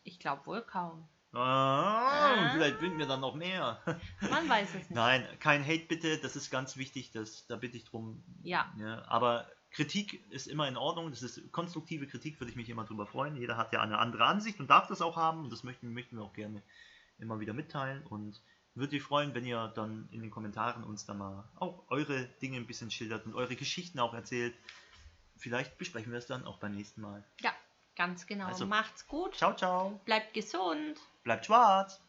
Ich 0.04 0.20
glaube 0.20 0.46
wohl 0.48 0.62
kaum. 0.64 1.08
Ah, 1.34 2.34
Ah. 2.34 2.50
Vielleicht 2.54 2.80
finden 2.80 2.98
wir 2.98 3.06
dann 3.06 3.22
noch 3.22 3.36
mehr. 3.36 3.80
Man 4.30 4.50
weiß 4.50 4.70
es 4.70 4.76
nicht. 4.76 4.92
Nein, 4.92 5.26
kein 5.40 5.64
Hate 5.64 5.86
bitte, 5.88 6.18
das 6.18 6.36
ist 6.36 6.50
ganz 6.50 6.78
wichtig, 6.78 7.12
das, 7.12 7.46
da 7.48 7.56
bitte 7.56 7.78
ich 7.78 7.86
drum. 7.86 8.24
Ja. 8.44 8.74
Ja, 8.78 9.06
aber 9.08 9.48
Kritik 9.70 10.26
ist 10.32 10.48
immer 10.48 10.68
in 10.68 10.78
Ordnung, 10.78 11.12
das 11.12 11.22
ist 11.22 11.52
konstruktive 11.52 12.08
Kritik, 12.08 12.40
würde 12.42 12.50
ich 12.50 12.58
mich 12.58 12.70
immer 12.70 12.84
drüber 12.86 13.06
freuen. 13.06 13.36
Jeder 13.38 13.56
hat 13.56 13.72
ja 13.72 13.82
eine 13.82 14.00
andere 14.00 14.26
Ansicht 14.26 14.60
und 14.60 14.70
darf 14.70 14.88
das 14.88 15.02
auch 15.02 15.16
haben 15.16 15.44
und 15.44 15.54
das 15.54 15.64
möchten, 15.64 15.94
möchten 15.94 16.18
wir 16.18 16.24
auch 16.24 16.34
gerne 16.34 16.64
immer 17.20 17.40
wieder 17.40 17.54
mitteilen 17.54 18.04
und 18.08 18.42
würde 18.75 18.95
mich 18.95 19.03
freuen, 19.03 19.34
wenn 19.34 19.45
ihr 19.45 19.67
dann 19.75 20.07
in 20.12 20.21
den 20.21 20.31
Kommentaren 20.31 20.84
uns 20.84 21.05
dann 21.05 21.17
mal 21.17 21.43
auch 21.55 21.84
eure 21.89 22.25
Dinge 22.41 22.57
ein 22.57 22.67
bisschen 22.67 22.89
schildert 22.91 23.25
und 23.25 23.36
eure 23.36 23.55
Geschichten 23.55 23.99
auch 23.99 24.13
erzählt. 24.13 24.55
Vielleicht 25.38 25.77
besprechen 25.77 26.12
wir 26.12 26.19
es 26.19 26.27
dann 26.27 26.45
auch 26.45 26.57
beim 26.60 26.73
nächsten 26.75 27.01
Mal. 27.01 27.23
Ja, 27.41 27.51
ganz 27.95 28.25
genau. 28.27 28.45
Also- 28.45 28.65
Macht's 28.65 29.07
gut. 29.07 29.36
Ciao, 29.36 29.55
ciao, 29.55 29.99
Bleibt 30.05 30.34
gesund. 30.34 30.99
bleibt 31.23 31.45
schwarz! 31.45 31.99